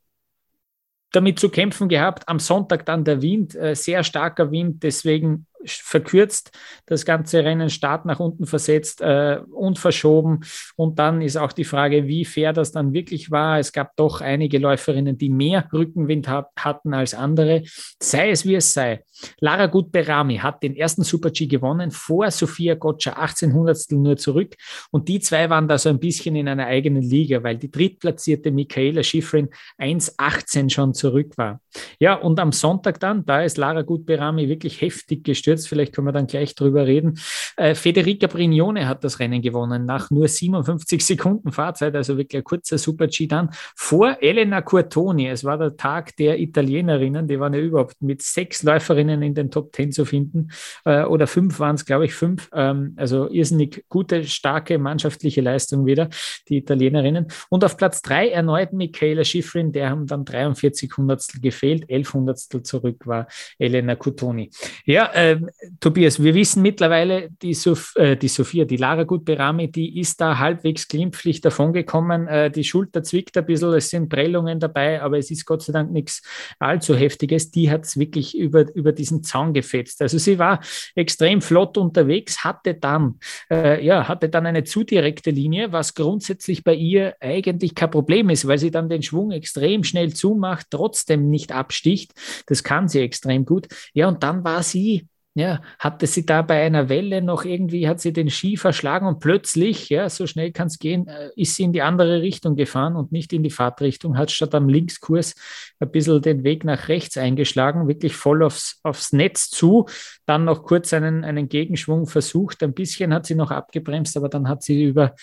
damit 1.12 1.38
zu 1.38 1.50
kämpfen 1.50 1.88
gehabt. 1.88 2.28
Am 2.28 2.38
Sonntag 2.38 2.86
dann 2.86 3.04
der 3.04 3.22
Wind, 3.22 3.54
äh, 3.54 3.74
sehr 3.74 4.02
starker 4.02 4.50
Wind, 4.50 4.82
deswegen 4.82 5.46
verkürzt, 5.64 6.50
das 6.86 7.04
ganze 7.04 7.44
Rennen 7.44 7.70
Start 7.70 8.04
nach 8.04 8.20
unten 8.20 8.46
versetzt 8.46 9.00
äh, 9.00 9.40
und 9.52 9.78
verschoben. 9.78 10.40
Und 10.76 10.98
dann 10.98 11.22
ist 11.22 11.36
auch 11.36 11.52
die 11.52 11.64
Frage, 11.64 12.06
wie 12.06 12.24
fair 12.24 12.52
das 12.52 12.72
dann 12.72 12.92
wirklich 12.92 13.30
war. 13.30 13.58
Es 13.58 13.72
gab 13.72 13.96
doch 13.96 14.20
einige 14.20 14.58
Läuferinnen, 14.58 15.18
die 15.18 15.30
mehr 15.30 15.68
Rückenwind 15.72 16.28
hat, 16.28 16.48
hatten 16.56 16.94
als 16.94 17.14
andere. 17.14 17.62
Sei 18.00 18.30
es 18.30 18.44
wie 18.44 18.56
es 18.56 18.72
sei. 18.72 19.04
Lara 19.38 19.66
Gut-Berami 19.66 20.38
hat 20.38 20.62
den 20.62 20.74
ersten 20.74 21.02
Super-G 21.02 21.46
gewonnen, 21.46 21.90
vor 21.90 22.30
Sophia 22.30 22.74
Gotcha 22.74 23.12
1800 23.12 23.92
nur 23.92 24.16
zurück. 24.16 24.54
Und 24.90 25.08
die 25.08 25.20
zwei 25.20 25.48
waren 25.50 25.68
da 25.68 25.78
so 25.78 25.88
ein 25.88 26.00
bisschen 26.00 26.36
in 26.36 26.48
einer 26.48 26.66
eigenen 26.66 27.02
Liga, 27.02 27.42
weil 27.42 27.56
die 27.56 27.70
drittplatzierte 27.70 28.50
Michaela 28.50 29.02
Schifrin 29.02 29.48
1,18 29.78 30.70
schon 30.70 30.94
zurück 30.94 31.36
war. 31.36 31.60
Ja, 31.98 32.14
und 32.14 32.38
am 32.40 32.52
Sonntag 32.52 33.00
dann, 33.00 33.24
da 33.24 33.42
ist 33.42 33.56
Lara 33.58 33.82
Gut-Berami 33.82 34.48
wirklich 34.48 34.80
heftig 34.80 35.24
gestürzt 35.24 35.51
gestürzt. 35.52 35.68
Vielleicht 35.68 35.94
können 35.94 36.06
wir 36.06 36.12
dann 36.12 36.26
gleich 36.26 36.54
drüber 36.54 36.86
reden. 36.86 37.18
Äh, 37.56 37.74
Federica 37.74 38.26
Brignone 38.26 38.88
hat 38.88 39.04
das 39.04 39.18
Rennen 39.18 39.42
gewonnen 39.42 39.84
nach 39.84 40.10
nur 40.10 40.28
57 40.28 41.04
Sekunden 41.04 41.52
Fahrzeit, 41.52 41.94
also 41.94 42.16
wirklich 42.16 42.40
ein 42.40 42.44
kurzer 42.44 42.78
Super-G 42.78 43.26
dann 43.26 43.50
vor 43.76 44.16
Elena 44.20 44.62
Curtoni. 44.62 45.28
Es 45.28 45.44
war 45.44 45.58
der 45.58 45.76
Tag 45.76 46.16
der 46.16 46.38
Italienerinnen, 46.38 47.28
die 47.28 47.38
waren 47.38 47.54
ja 47.54 47.60
überhaupt 47.60 48.00
mit 48.02 48.22
sechs 48.22 48.62
Läuferinnen 48.62 49.22
in 49.22 49.34
den 49.34 49.50
Top 49.50 49.72
Ten 49.72 49.92
zu 49.92 50.04
finden 50.04 50.50
äh, 50.84 51.04
oder 51.04 51.26
fünf 51.26 51.58
waren 51.60 51.76
es, 51.76 51.84
glaube 51.84 52.06
ich, 52.06 52.14
fünf. 52.14 52.48
Ähm, 52.54 52.94
also 52.96 53.28
irrsinnig 53.28 53.84
gute, 53.88 54.24
starke 54.24 54.78
mannschaftliche 54.78 55.40
Leistung 55.40 55.86
wieder, 55.86 56.08
die 56.48 56.58
Italienerinnen. 56.58 57.26
Und 57.48 57.64
auf 57.64 57.76
Platz 57.76 58.02
drei 58.02 58.28
erneut 58.28 58.72
Michaela 58.72 59.24
Schifrin, 59.24 59.72
der 59.72 59.90
haben 59.90 60.06
dann 60.06 60.24
43 60.24 60.90
Hundertstel 60.96 61.40
gefehlt, 61.40 61.88
11 61.88 62.14
Hundertstel 62.14 62.62
zurück 62.62 63.06
war 63.06 63.26
Elena 63.58 63.94
Curtoni. 63.96 64.50
Ja, 64.84 65.12
äh, 65.12 65.41
Tobias, 65.80 66.22
wir 66.22 66.34
wissen 66.34 66.62
mittlerweile, 66.62 67.30
die, 67.42 67.54
Sof 67.54 67.94
äh, 67.96 68.16
die 68.16 68.28
Sophia, 68.28 68.64
die 68.64 68.76
Lara 68.76 69.04
Gutberami, 69.04 69.70
die 69.70 69.98
ist 69.98 70.20
da 70.20 70.38
halbwegs 70.38 70.88
glimpflich 70.88 71.40
davongekommen. 71.40 72.28
Äh, 72.28 72.50
die 72.50 72.64
Schulter 72.64 73.02
zwickt 73.02 73.36
ein 73.36 73.46
bisschen, 73.46 73.72
es 73.74 73.90
sind 73.90 74.08
Prellungen 74.08 74.60
dabei, 74.60 75.02
aber 75.02 75.18
es 75.18 75.30
ist 75.30 75.46
Gott 75.46 75.62
sei 75.62 75.72
Dank 75.72 75.92
nichts 75.92 76.22
allzu 76.58 76.94
Heftiges. 76.94 77.50
Die 77.50 77.70
hat 77.70 77.84
es 77.84 77.98
wirklich 77.98 78.36
über, 78.36 78.72
über 78.74 78.92
diesen 78.92 79.22
Zaun 79.22 79.52
gefetzt. 79.52 80.02
Also 80.02 80.18
sie 80.18 80.38
war 80.38 80.60
extrem 80.94 81.40
flott 81.40 81.78
unterwegs, 81.78 82.44
hatte 82.44 82.74
dann, 82.74 83.18
äh, 83.50 83.84
ja, 83.84 84.08
hatte 84.08 84.28
dann 84.28 84.46
eine 84.46 84.64
zu 84.64 84.84
direkte 84.84 85.30
Linie, 85.30 85.72
was 85.72 85.94
grundsätzlich 85.94 86.64
bei 86.64 86.74
ihr 86.74 87.16
eigentlich 87.20 87.74
kein 87.74 87.90
Problem 87.90 88.30
ist, 88.30 88.46
weil 88.46 88.58
sie 88.58 88.70
dann 88.70 88.88
den 88.88 89.02
Schwung 89.02 89.30
extrem 89.30 89.84
schnell 89.84 90.12
zumacht, 90.12 90.66
trotzdem 90.70 91.28
nicht 91.28 91.52
absticht. 91.52 92.12
Das 92.46 92.62
kann 92.62 92.88
sie 92.88 93.00
extrem 93.00 93.44
gut. 93.44 93.68
Ja, 93.94 94.08
und 94.08 94.22
dann 94.22 94.44
war 94.44 94.62
sie 94.62 95.06
ja, 95.34 95.62
hatte 95.78 96.06
sie 96.06 96.26
da 96.26 96.42
bei 96.42 96.62
einer 96.62 96.90
Welle 96.90 97.22
noch 97.22 97.44
irgendwie, 97.44 97.88
hat 97.88 98.00
sie 98.00 98.12
den 98.12 98.28
Ski 98.28 98.58
verschlagen 98.58 99.06
und 99.06 99.18
plötzlich, 99.18 99.88
ja, 99.88 100.10
so 100.10 100.26
schnell 100.26 100.52
kann 100.52 100.66
es 100.66 100.78
gehen, 100.78 101.08
äh, 101.08 101.30
ist 101.36 101.56
sie 101.56 101.62
in 101.62 101.72
die 101.72 101.80
andere 101.80 102.20
Richtung 102.20 102.54
gefahren 102.54 102.96
und 102.96 103.12
nicht 103.12 103.32
in 103.32 103.42
die 103.42 103.50
Fahrtrichtung, 103.50 104.18
hat 104.18 104.30
statt 104.30 104.54
am 104.54 104.68
Linkskurs 104.68 105.34
ein 105.80 105.90
bisschen 105.90 106.20
den 106.20 106.44
Weg 106.44 106.64
nach 106.64 106.88
rechts 106.88 107.16
eingeschlagen, 107.16 107.88
wirklich 107.88 108.14
voll 108.14 108.42
aufs, 108.42 108.78
aufs 108.82 109.14
Netz 109.14 109.48
zu, 109.48 109.86
dann 110.26 110.44
noch 110.44 110.64
kurz 110.64 110.92
einen, 110.92 111.24
einen 111.24 111.48
Gegenschwung 111.48 112.06
versucht, 112.06 112.62
ein 112.62 112.74
bisschen 112.74 113.14
hat 113.14 113.24
sie 113.24 113.34
noch 113.34 113.50
abgebremst, 113.50 114.18
aber 114.18 114.28
dann 114.28 114.48
hat 114.48 114.62
sie 114.62 114.84
über, 114.84 115.14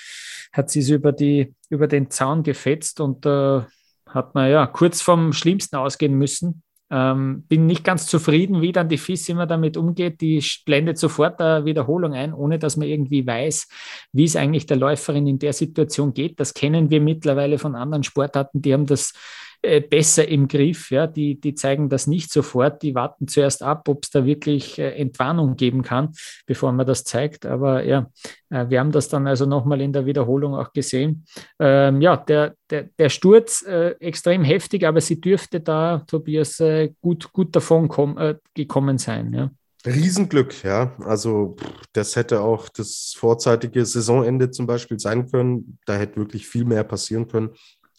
hat 0.51 0.71
sie 0.71 0.91
über 0.91 1.11
die, 1.11 1.53
über 1.69 1.87
den 1.87 2.09
Zaun 2.09 2.41
gefetzt 2.41 2.99
und 2.99 3.27
äh, 3.27 3.61
hat 4.07 4.33
man 4.33 4.49
ja 4.49 4.65
kurz 4.65 5.01
vom 5.03 5.33
Schlimmsten 5.33 5.75
ausgehen 5.75 6.15
müssen. 6.15 6.63
Ähm, 6.91 7.43
bin 7.47 7.67
nicht 7.67 7.83
ganz 7.83 8.07
zufrieden, 8.07 8.61
wie 8.61 8.71
dann 8.71 8.89
die 8.89 8.97
FIS 8.97 9.29
immer 9.29 9.45
damit 9.45 9.77
umgeht. 9.77 10.21
Die 10.21 10.43
blendet 10.65 10.97
sofort 10.97 11.39
eine 11.39 11.65
Wiederholung 11.65 12.13
ein, 12.13 12.33
ohne 12.33 12.57
dass 12.57 12.77
man 12.77 12.87
irgendwie 12.87 13.25
weiß, 13.25 13.67
wie 14.11 14.23
es 14.23 14.35
eigentlich 14.35 14.65
der 14.65 14.77
Läuferin 14.77 15.27
in 15.27 15.39
der 15.39 15.53
Situation 15.53 16.13
geht. 16.13 16.39
Das 16.39 16.53
kennen 16.53 16.89
wir 16.89 17.01
mittlerweile 17.01 17.59
von 17.59 17.75
anderen 17.75 18.03
Sportarten. 18.03 18.61
Die 18.61 18.73
haben 18.73 18.87
das 18.87 19.13
äh, 19.61 19.81
besser 19.81 20.27
im 20.27 20.47
Griff. 20.47 20.89
Ja? 20.89 21.05
Die, 21.07 21.39
die 21.39 21.53
zeigen 21.53 21.89
das 21.89 22.07
nicht 22.07 22.31
sofort. 22.31 22.81
Die 22.81 22.95
warten 22.95 23.27
zuerst 23.27 23.61
ab, 23.61 23.89
ob 23.89 24.03
es 24.03 24.09
da 24.09 24.25
wirklich 24.25 24.79
äh, 24.79 24.91
Entwarnung 24.91 25.55
geben 25.57 25.81
kann, 25.81 26.13
bevor 26.45 26.71
man 26.71 26.87
das 26.87 27.03
zeigt. 27.03 27.45
Aber 27.45 27.83
ja, 27.83 28.09
äh, 28.49 28.69
wir 28.69 28.79
haben 28.79 28.91
das 28.91 29.09
dann 29.09 29.27
also 29.27 29.45
nochmal 29.45 29.81
in 29.81 29.91
der 29.91 30.05
Wiederholung 30.05 30.55
auch 30.55 30.71
gesehen. 30.71 31.25
Ähm, 31.59 32.01
ja, 32.01 32.15
der, 32.15 32.55
der, 32.69 32.89
der 32.97 33.09
Sturz 33.09 33.61
äh, 33.63 33.95
extrem 33.99 34.43
heftig, 34.43 34.85
aber 34.85 35.01
sie 35.01 35.19
dürfte 35.19 35.59
da, 35.59 36.03
Tobias, 36.07 36.59
äh, 36.61 36.93
gut, 37.01 37.33
gut 37.33 37.55
davon 37.55 37.89
komm, 37.89 38.17
gekommen 38.53 38.97
sein. 38.97 39.33
Ja. 39.33 39.51
Riesenglück, 39.85 40.63
ja. 40.63 40.93
Also 40.99 41.55
das 41.93 42.15
hätte 42.15 42.41
auch 42.41 42.69
das 42.69 43.13
vorzeitige 43.17 43.85
Saisonende 43.85 44.51
zum 44.51 44.67
Beispiel 44.67 44.99
sein 44.99 45.29
können. 45.29 45.79
Da 45.85 45.95
hätte 45.95 46.17
wirklich 46.17 46.47
viel 46.47 46.65
mehr 46.65 46.83
passieren 46.83 47.27
können. 47.27 47.51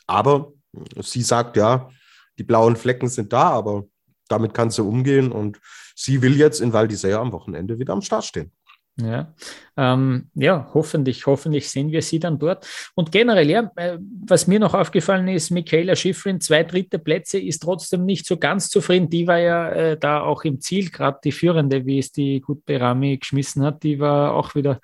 Aber 0.06 0.52
sie 1.00 1.22
sagt, 1.22 1.56
ja, 1.56 1.88
die 2.38 2.44
blauen 2.44 2.76
Flecken 2.76 3.08
sind 3.08 3.32
da, 3.32 3.50
aber 3.50 3.84
damit 4.28 4.54
kann 4.54 4.70
sie 4.70 4.82
umgehen 4.82 5.32
und 5.32 5.58
sie 5.94 6.22
will 6.22 6.36
jetzt 6.36 6.60
in 6.60 6.72
Val 6.72 6.86
d'Isère 6.86 7.16
am 7.16 7.32
Wochenende 7.32 7.78
wieder 7.78 7.92
am 7.92 8.02
Start 8.02 8.24
stehen. 8.24 8.52
Ja, 8.96 9.34
ähm, 9.76 10.28
ja, 10.34 10.68
hoffentlich, 10.74 11.24
hoffentlich 11.26 11.70
sehen 11.70 11.90
wir 11.90 12.02
sie 12.02 12.18
dann 12.18 12.38
dort. 12.38 12.66
Und 12.94 13.12
generell, 13.12 13.48
ja, 13.48 13.70
äh, 13.76 13.98
was 14.26 14.46
mir 14.46 14.58
noch 14.58 14.74
aufgefallen 14.74 15.28
ist, 15.28 15.50
Michaela 15.50 15.96
Schifrin, 15.96 16.40
zwei 16.40 16.64
dritte 16.64 16.98
Plätze, 16.98 17.38
ist 17.38 17.60
trotzdem 17.60 18.04
nicht 18.04 18.26
so 18.26 18.36
ganz 18.36 18.68
zufrieden. 18.68 19.08
Die 19.08 19.26
war 19.26 19.38
ja 19.38 19.70
äh, 19.70 19.98
da 19.98 20.20
auch 20.20 20.44
im 20.44 20.60
Ziel, 20.60 20.90
gerade 20.90 21.18
die 21.24 21.32
Führende, 21.32 21.86
wie 21.86 21.98
es 21.98 22.12
die 22.12 22.40
Gutberami 22.40 23.16
geschmissen 23.18 23.62
hat, 23.62 23.82
die 23.82 24.00
war 24.00 24.34
auch 24.34 24.54
wieder 24.54 24.80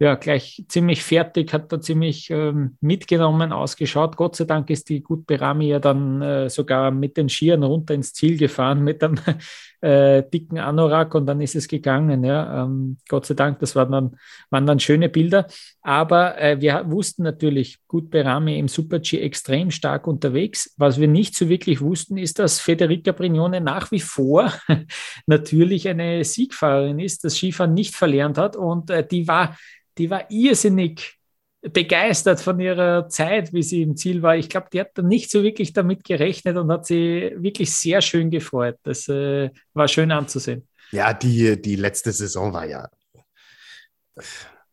ja, 0.00 0.14
gleich 0.14 0.64
ziemlich 0.66 1.02
fertig, 1.02 1.52
hat 1.52 1.70
da 1.70 1.78
ziemlich 1.78 2.30
ähm, 2.30 2.78
mitgenommen 2.80 3.52
ausgeschaut. 3.52 4.16
Gott 4.16 4.34
sei 4.34 4.46
Dank 4.46 4.70
ist 4.70 4.88
die 4.88 5.02
Gutberami 5.02 5.66
ja 5.66 5.78
dann 5.78 6.22
äh, 6.22 6.48
sogar 6.48 6.90
mit 6.90 7.18
den 7.18 7.28
Skiern 7.28 7.62
runter 7.62 7.92
ins 7.92 8.14
Ziel 8.14 8.38
gefahren 8.38 8.82
mit 8.82 9.04
einem 9.04 9.16
äh, 9.82 10.22
dicken 10.22 10.58
Anorak 10.58 11.14
und 11.14 11.26
dann 11.26 11.42
ist 11.42 11.54
es 11.54 11.68
gegangen. 11.68 12.24
Ja. 12.24 12.64
Ähm, 12.64 12.96
Gott 13.10 13.26
sei 13.26 13.34
Dank, 13.34 13.58
das 13.58 13.76
waren 13.76 13.92
dann, 13.92 14.16
waren 14.48 14.64
dann 14.64 14.80
schöne 14.80 15.10
Bilder. 15.10 15.46
Aber 15.82 16.40
äh, 16.40 16.58
wir 16.62 16.82
wussten 16.86 17.22
natürlich, 17.22 17.76
gut 17.86 18.08
Berami 18.08 18.58
im 18.58 18.68
Super-G 18.68 19.20
extrem 19.20 19.70
stark 19.70 20.06
unterwegs. 20.06 20.74
Was 20.78 20.98
wir 20.98 21.08
nicht 21.08 21.36
so 21.36 21.50
wirklich 21.50 21.82
wussten, 21.82 22.16
ist, 22.16 22.38
dass 22.38 22.58
Federica 22.58 23.12
Brignone 23.12 23.60
nach 23.60 23.90
wie 23.90 24.00
vor 24.00 24.50
natürlich 25.26 25.86
eine 25.88 26.24
Siegfahrerin 26.24 27.00
ist, 27.00 27.22
das 27.22 27.34
Skifahren 27.36 27.74
nicht 27.74 27.94
verlernt 27.94 28.38
hat 28.38 28.56
und 28.56 28.88
äh, 28.88 29.06
die 29.06 29.28
war, 29.28 29.58
die 29.98 30.10
war 30.10 30.30
irrsinnig 30.30 31.20
begeistert 31.62 32.40
von 32.40 32.58
ihrer 32.58 33.08
Zeit, 33.08 33.52
wie 33.52 33.62
sie 33.62 33.82
im 33.82 33.96
Ziel 33.96 34.22
war. 34.22 34.36
Ich 34.36 34.48
glaube, 34.48 34.68
die 34.72 34.80
hat 34.80 34.92
da 34.94 35.02
nicht 35.02 35.30
so 35.30 35.42
wirklich 35.42 35.72
damit 35.72 36.04
gerechnet 36.04 36.56
und 36.56 36.72
hat 36.72 36.86
sie 36.86 37.34
wirklich 37.36 37.72
sehr 37.72 38.00
schön 38.00 38.30
gefreut. 38.30 38.78
Das 38.82 39.08
äh, 39.08 39.50
war 39.74 39.88
schön 39.88 40.10
anzusehen. 40.10 40.66
Ja, 40.90 41.12
die, 41.12 41.60
die 41.60 41.76
letzte 41.76 42.12
Saison 42.12 42.52
war 42.52 42.66
ja, 42.66 42.88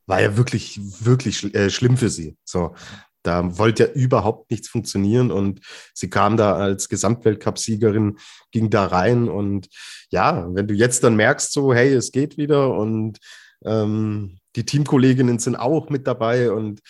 war 0.06 0.22
ja 0.22 0.38
wirklich, 0.38 0.80
wirklich 1.04 1.38
schl 1.38 1.56
äh, 1.56 1.70
schlimm 1.70 1.98
für 1.98 2.10
sie. 2.10 2.38
So, 2.46 2.74
da 3.22 3.58
wollte 3.58 3.84
ja 3.84 3.92
überhaupt 3.92 4.50
nichts 4.50 4.70
funktionieren 4.70 5.32
und 5.32 5.60
sie 5.94 6.10
kam 6.10 6.38
da 6.38 6.56
als 6.56 6.88
Gesamtweltcup-Siegerin, 6.88 8.18
ging 8.52 8.70
da 8.70 8.86
rein 8.86 9.28
und 9.28 9.68
ja, 10.10 10.48
wenn 10.54 10.68
du 10.68 10.74
jetzt 10.74 11.04
dann 11.04 11.18
merkst, 11.18 11.52
so, 11.52 11.74
hey, 11.74 11.94
es 11.94 12.14
geht 12.14 12.38
wieder 12.38 12.74
und 12.74 13.20
ähm, 13.66 14.40
die 14.58 14.66
Teamkolleginnen 14.66 15.40
sind 15.40 15.56
auch 15.56 15.90
mit 15.90 16.08
dabei 16.08 16.52
und 16.52 16.82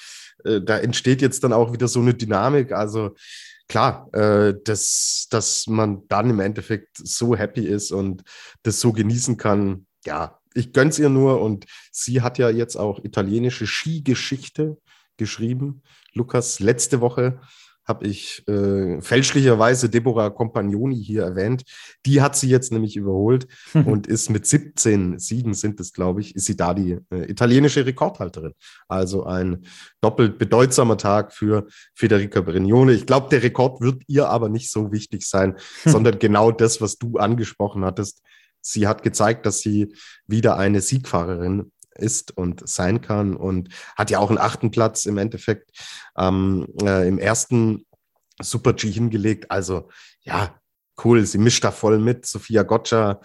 äh, 0.45 0.61
da 0.61 0.79
entsteht 0.79 1.21
jetzt 1.21 1.43
dann 1.43 1.53
auch 1.53 1.73
wieder 1.73 1.87
so 1.87 1.99
eine 1.99 2.13
Dynamik. 2.13 2.71
Also 2.71 3.13
klar, 3.67 4.09
äh, 4.13 4.55
dass, 4.63 5.27
dass 5.29 5.67
man 5.67 6.07
dann 6.07 6.29
im 6.29 6.39
Endeffekt 6.39 6.97
so 6.97 7.35
happy 7.35 7.65
ist 7.67 7.91
und 7.91 8.23
das 8.63 8.79
so 8.79 8.93
genießen 8.93 9.37
kann, 9.37 9.85
ja, 10.05 10.39
ich 10.53 10.73
gönn's 10.73 10.97
ihr 10.97 11.09
nur 11.09 11.41
und 11.41 11.65
sie 11.91 12.21
hat 12.21 12.37
ja 12.39 12.49
jetzt 12.49 12.77
auch 12.77 13.03
italienische 13.03 13.67
Skigeschichte 13.67 14.77
geschrieben. 15.17 15.83
Lukas, 16.13 16.59
letzte 16.59 17.01
Woche 17.01 17.41
habe 17.87 18.05
ich 18.05 18.45
äh, 18.47 19.01
fälschlicherweise 19.01 19.89
Deborah 19.89 20.29
Compagnoni 20.29 21.01
hier 21.01 21.23
erwähnt. 21.23 21.63
Die 22.05 22.21
hat 22.21 22.35
sie 22.35 22.49
jetzt 22.49 22.71
nämlich 22.71 22.97
überholt 22.97 23.47
und 23.73 24.07
ist 24.07 24.29
mit 24.29 24.45
17 24.45 25.19
Siegen 25.19 25.53
sind 25.53 25.79
es, 25.79 25.93
glaube 25.93 26.21
ich, 26.21 26.35
ist 26.35 26.45
sie 26.45 26.57
da 26.57 26.73
die 26.73 26.97
äh, 27.11 27.31
italienische 27.31 27.85
Rekordhalterin. 27.85 28.53
Also 28.87 29.23
ein 29.23 29.65
doppelt 30.01 30.37
bedeutsamer 30.37 30.97
Tag 30.97 31.33
für 31.33 31.67
Federica 31.95 32.41
Brignone. 32.41 32.91
Ich 32.91 33.05
glaube, 33.05 33.29
der 33.29 33.41
Rekord 33.43 33.79
wird 33.79 34.03
ihr 34.07 34.27
aber 34.27 34.49
nicht 34.49 34.69
so 34.69 34.91
wichtig 34.91 35.25
sein, 35.25 35.55
sondern 35.85 36.19
genau 36.19 36.51
das, 36.51 36.81
was 36.81 36.97
du 36.97 37.17
angesprochen 37.17 37.85
hattest. 37.85 38.21
Sie 38.59 38.87
hat 38.87 39.01
gezeigt, 39.01 39.45
dass 39.45 39.59
sie 39.59 39.93
wieder 40.25 40.57
eine 40.57 40.81
Siegfahrerin 40.81 41.71
ist 41.99 42.37
und 42.37 42.67
sein 42.67 43.01
kann 43.01 43.35
und 43.35 43.69
hat 43.95 44.09
ja 44.09 44.19
auch 44.19 44.29
einen 44.29 44.39
achten 44.39 44.71
Platz 44.71 45.05
im 45.05 45.17
Endeffekt 45.17 45.71
ähm, 46.17 46.67
äh, 46.81 47.07
im 47.07 47.19
ersten 47.19 47.85
Super 48.41 48.73
G 48.73 48.91
hingelegt. 48.91 49.49
Also 49.51 49.89
ja, 50.21 50.55
cool, 51.03 51.25
sie 51.25 51.37
mischt 51.37 51.63
da 51.63 51.71
voll 51.71 51.99
mit. 51.99 52.25
Sophia 52.25 52.63
Gotcha 52.63 53.21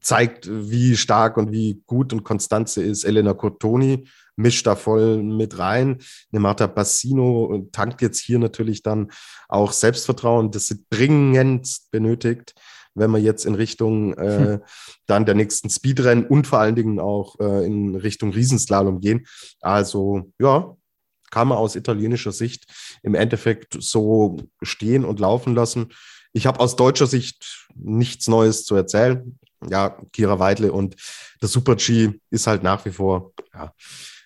zeigt, 0.00 0.48
wie 0.48 0.96
stark 0.96 1.36
und 1.36 1.52
wie 1.52 1.82
gut 1.86 2.12
und 2.12 2.24
konstant 2.24 2.68
sie 2.68 2.82
ist. 2.82 3.04
Elena 3.04 3.34
Cortoni 3.34 4.06
mischt 4.36 4.66
da 4.66 4.76
voll 4.76 5.22
mit 5.22 5.58
rein. 5.58 5.98
Eine 6.32 6.40
Marta 6.40 6.66
Bassino 6.66 7.68
tankt 7.72 8.02
jetzt 8.02 8.20
hier 8.20 8.38
natürlich 8.38 8.82
dann 8.82 9.10
auch 9.48 9.72
Selbstvertrauen, 9.72 10.50
das 10.50 10.68
sie 10.68 10.84
dringend 10.90 11.68
benötigt 11.90 12.54
wenn 12.98 13.10
wir 13.10 13.18
jetzt 13.18 13.46
in 13.46 13.54
Richtung 13.54 14.14
äh, 14.14 14.60
dann 15.06 15.26
der 15.26 15.34
nächsten 15.34 15.70
Speedrennen 15.70 16.26
und 16.26 16.46
vor 16.46 16.58
allen 16.58 16.74
Dingen 16.74 17.00
auch 17.00 17.38
äh, 17.40 17.66
in 17.66 17.94
Richtung 17.94 18.32
Riesenslalom 18.32 19.00
gehen. 19.00 19.26
Also 19.60 20.32
ja, 20.38 20.76
kann 21.30 21.48
man 21.48 21.58
aus 21.58 21.76
italienischer 21.76 22.32
Sicht 22.32 22.66
im 23.02 23.14
Endeffekt 23.14 23.76
so 23.78 24.38
stehen 24.62 25.04
und 25.04 25.20
laufen 25.20 25.54
lassen. 25.54 25.92
Ich 26.32 26.46
habe 26.46 26.60
aus 26.60 26.76
deutscher 26.76 27.06
Sicht 27.06 27.66
nichts 27.74 28.28
Neues 28.28 28.64
zu 28.64 28.74
erzählen. 28.74 29.38
Ja, 29.68 30.00
Kira 30.12 30.38
Weidle 30.38 30.72
und 30.72 30.96
der 31.42 31.48
Super 31.48 31.76
G 31.76 32.12
ist 32.30 32.46
halt 32.46 32.62
nach 32.62 32.84
wie 32.84 32.92
vor 32.92 33.32
ja, 33.52 33.72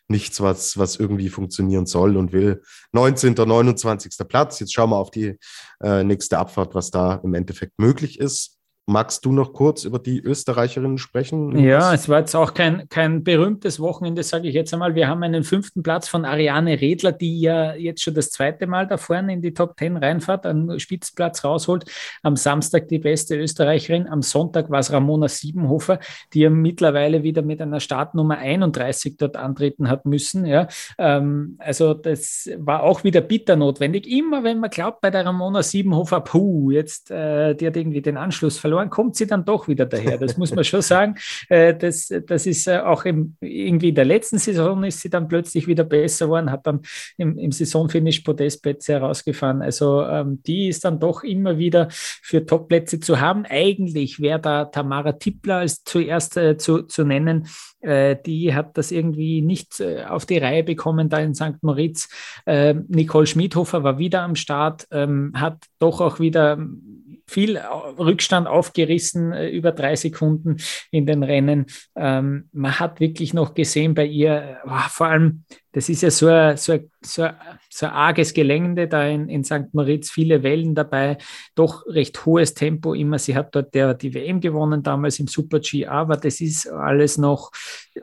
nichts, 0.09 0.41
was, 0.41 0.79
was 0.79 0.97
irgendwie 0.97 1.29
funktionieren 1.29 1.87
soll 1.87 2.17
und 2.17 2.33
will. 2.33 2.63
19., 2.93 3.35
29. 3.35 4.13
Platz. 4.29 4.61
Jetzt 4.61 4.75
schauen 4.75 4.91
wir 4.91 4.97
auf 4.97 5.11
die 5.11 5.39
äh, 5.83 6.05
nächste 6.05 6.39
Abfahrt, 6.39 6.75
was 6.75 6.91
da 6.91 7.21
im 7.25 7.35
Endeffekt 7.35 7.79
möglich 7.79 8.19
ist. 8.19 8.59
Magst 8.87 9.25
du 9.25 9.31
noch 9.31 9.53
kurz 9.53 9.85
über 9.85 10.01
die 10.01 10.21
Österreicherinnen 10.21 10.99
sprechen? 10.99 11.57
Ja, 11.57 11.95
es 11.95 12.09
war 12.09 12.19
jetzt 12.19 12.35
auch 12.35 12.53
kein, 12.53 12.89
kein 12.89 13.23
berühmtes 13.23 13.79
Wochenende, 13.79 14.25
sage 14.25 14.49
ich 14.49 14.57
jetzt 14.57 14.75
einmal. 14.75 14.97
Wir 14.97 15.07
haben 15.07 15.23
einen 15.23 15.45
fünften 15.45 15.85
Platz 15.85 16.09
von 16.09 16.25
Ariane 16.25 16.81
Redler, 16.81 17.13
die 17.13 17.41
ja 17.41 17.75
jetzt 17.75 18.03
schon 18.03 18.15
das 18.15 18.33
zweite 18.33 18.67
Mal 18.67 18.89
da 18.89 18.97
vorne 18.97 19.35
in 19.35 19.41
die 19.41 19.55
Top 19.55 19.77
Ten 19.77 19.97
reinfahrt, 19.97 20.47
einen 20.47 20.81
Spitzenplatz 20.81 21.45
rausholt. 21.45 21.85
Am 22.25 22.35
Samstag 22.35 22.89
die 22.89 22.99
beste 22.99 23.37
Österreicherin, 23.37 24.09
am 24.09 24.21
Sonntag 24.21 24.69
war 24.69 24.81
es 24.81 24.91
Ramona 24.91 25.29
Siebenhofer, 25.29 26.01
die 26.33 26.41
ja 26.41 26.51
mittlerweile 26.51 27.23
wieder 27.23 27.43
mit 27.43 27.63
einer 27.63 27.79
Startnummer 27.79 28.39
31 28.39 29.17
dort 29.17 29.37
antreten 29.37 29.91
hat 29.91 30.07
müssen. 30.07 30.45
Ja. 30.45 30.67
Ähm, 30.99 31.55
also 31.61 31.95
das 31.95 32.51
war 32.59 32.83
auch 32.83 33.05
wieder 33.05 33.21
bitter 33.21 33.55
notwendig. 33.55 34.09
Immer 34.09 34.43
wenn 34.43 34.59
man 34.59 34.71
glaubt, 34.71 35.03
bei 35.03 35.11
der 35.11 35.25
Ramona 35.25 35.63
Siebenhofer, 35.63 36.21
puh, 36.21 36.73
jetzt, 36.73 37.13
äh, 37.13 37.55
die 37.55 37.69
hat 37.69 37.77
irgendwie 37.77 38.03
den 38.03 38.17
Anschluss 38.17 38.59
verloren 38.59 38.72
verloren, 38.73 38.91
kommt 38.91 39.17
sie 39.17 39.27
dann 39.27 39.45
doch 39.45 39.69
wieder 39.69 39.87
daher. 39.87 40.19
Das 40.19 40.37
muss 40.37 40.55
man 40.55 40.65
schon 40.65 40.83
sagen. 40.83 41.17
Äh, 41.49 41.75
das, 41.75 42.13
das 42.27 42.47
ist 42.47 42.67
äh, 42.67 42.79
auch 42.79 43.05
im, 43.05 43.37
irgendwie 43.41 43.91
in 43.91 43.95
der 43.95 44.05
letzten 44.05 44.39
Saison 44.39 44.83
ist 44.85 45.01
sie 45.01 45.11
dann 45.11 45.29
plötzlich 45.29 45.67
wieder 45.67 45.85
besser 45.85 46.27
geworden, 46.27 46.51
hat 46.51 46.67
dann 46.67 46.81
im, 47.19 47.39
im 47.39 47.53
Saisonfinish 47.53 48.21
Podestplätze 48.21 48.95
herausgefahren. 48.95 49.63
Also 49.63 50.05
ähm, 50.05 50.43
die 50.47 50.69
ist 50.69 50.85
dann 50.85 50.99
doch 50.99 51.23
immer 51.23 51.59
wieder 51.59 51.89
für 51.91 52.45
Topplätze 52.47 53.01
zu 53.01 53.21
haben. 53.21 53.45
Eigentlich 53.45 54.21
wäre 54.21 54.41
da 54.41 54.65
Tamara 54.65 55.13
Tippler 55.13 55.57
als 55.57 55.85
zuerst 55.85 56.37
äh, 56.37 56.57
zu, 56.57 56.83
zu 56.83 57.05
nennen. 57.05 57.49
Äh, 57.81 58.17
die 58.25 58.55
hat 58.55 58.79
das 58.79 58.91
irgendwie 58.91 59.43
nicht 59.43 59.81
äh, 59.81 60.05
auf 60.05 60.25
die 60.25 60.39
Reihe 60.39 60.63
bekommen 60.63 61.09
da 61.09 61.19
in 61.19 61.35
St. 61.35 61.63
Moritz. 61.63 62.09
Äh, 62.47 62.75
Nicole 62.89 63.27
Schmidhofer 63.27 63.83
war 63.83 63.99
wieder 63.99 64.23
am 64.23 64.37
Start, 64.37 64.87
ähm, 64.91 65.33
hat 65.35 65.65
doch 65.79 66.01
auch 66.01 66.21
wieder 66.21 66.59
viel 67.27 67.59
Rückstand 67.59 68.47
aufgerissen, 68.47 69.33
äh, 69.33 69.49
über 69.49 69.73
drei 69.73 69.97
Sekunden 69.97 70.57
in 70.91 71.07
den 71.07 71.23
Rennen. 71.23 71.67
Ähm, 71.97 72.49
man 72.53 72.79
hat 72.79 73.01
wirklich 73.01 73.35
noch 73.35 73.55
gesehen 73.55 73.95
bei 73.95 74.07
ihr, 74.07 74.59
vor 74.89 75.07
allem 75.07 75.45
das 75.73 75.89
ist 75.89 76.03
ja 76.03 76.11
so 76.11 76.29
ein, 76.29 76.57
so 76.57 76.73
ein, 76.73 76.91
so 77.01 77.23
ein, 77.23 77.35
so 77.71 77.87
ein 77.87 77.93
arges 77.93 78.35
Gelände 78.35 78.89
da 78.89 79.07
in, 79.07 79.29
in 79.29 79.43
St. 79.43 79.73
Moritz, 79.73 80.11
viele 80.11 80.43
Wellen 80.43 80.75
dabei, 80.75 81.17
doch 81.55 81.87
recht 81.87 82.25
hohes 82.27 82.55
Tempo 82.55 82.93
immer. 82.95 83.19
Sie 83.19 83.35
hat 83.35 83.55
dort 83.55 83.75
der, 83.75 83.95
die 83.95 84.15
WM 84.15 84.41
gewonnen 84.41 84.83
damals 84.83 85.19
im 85.19 85.27
Super 85.27 85.61
G, 85.61 85.87
aber 85.87 86.17
das 86.17 86.41
ist 86.41 86.69
alles 86.69 87.17
noch 87.17 87.51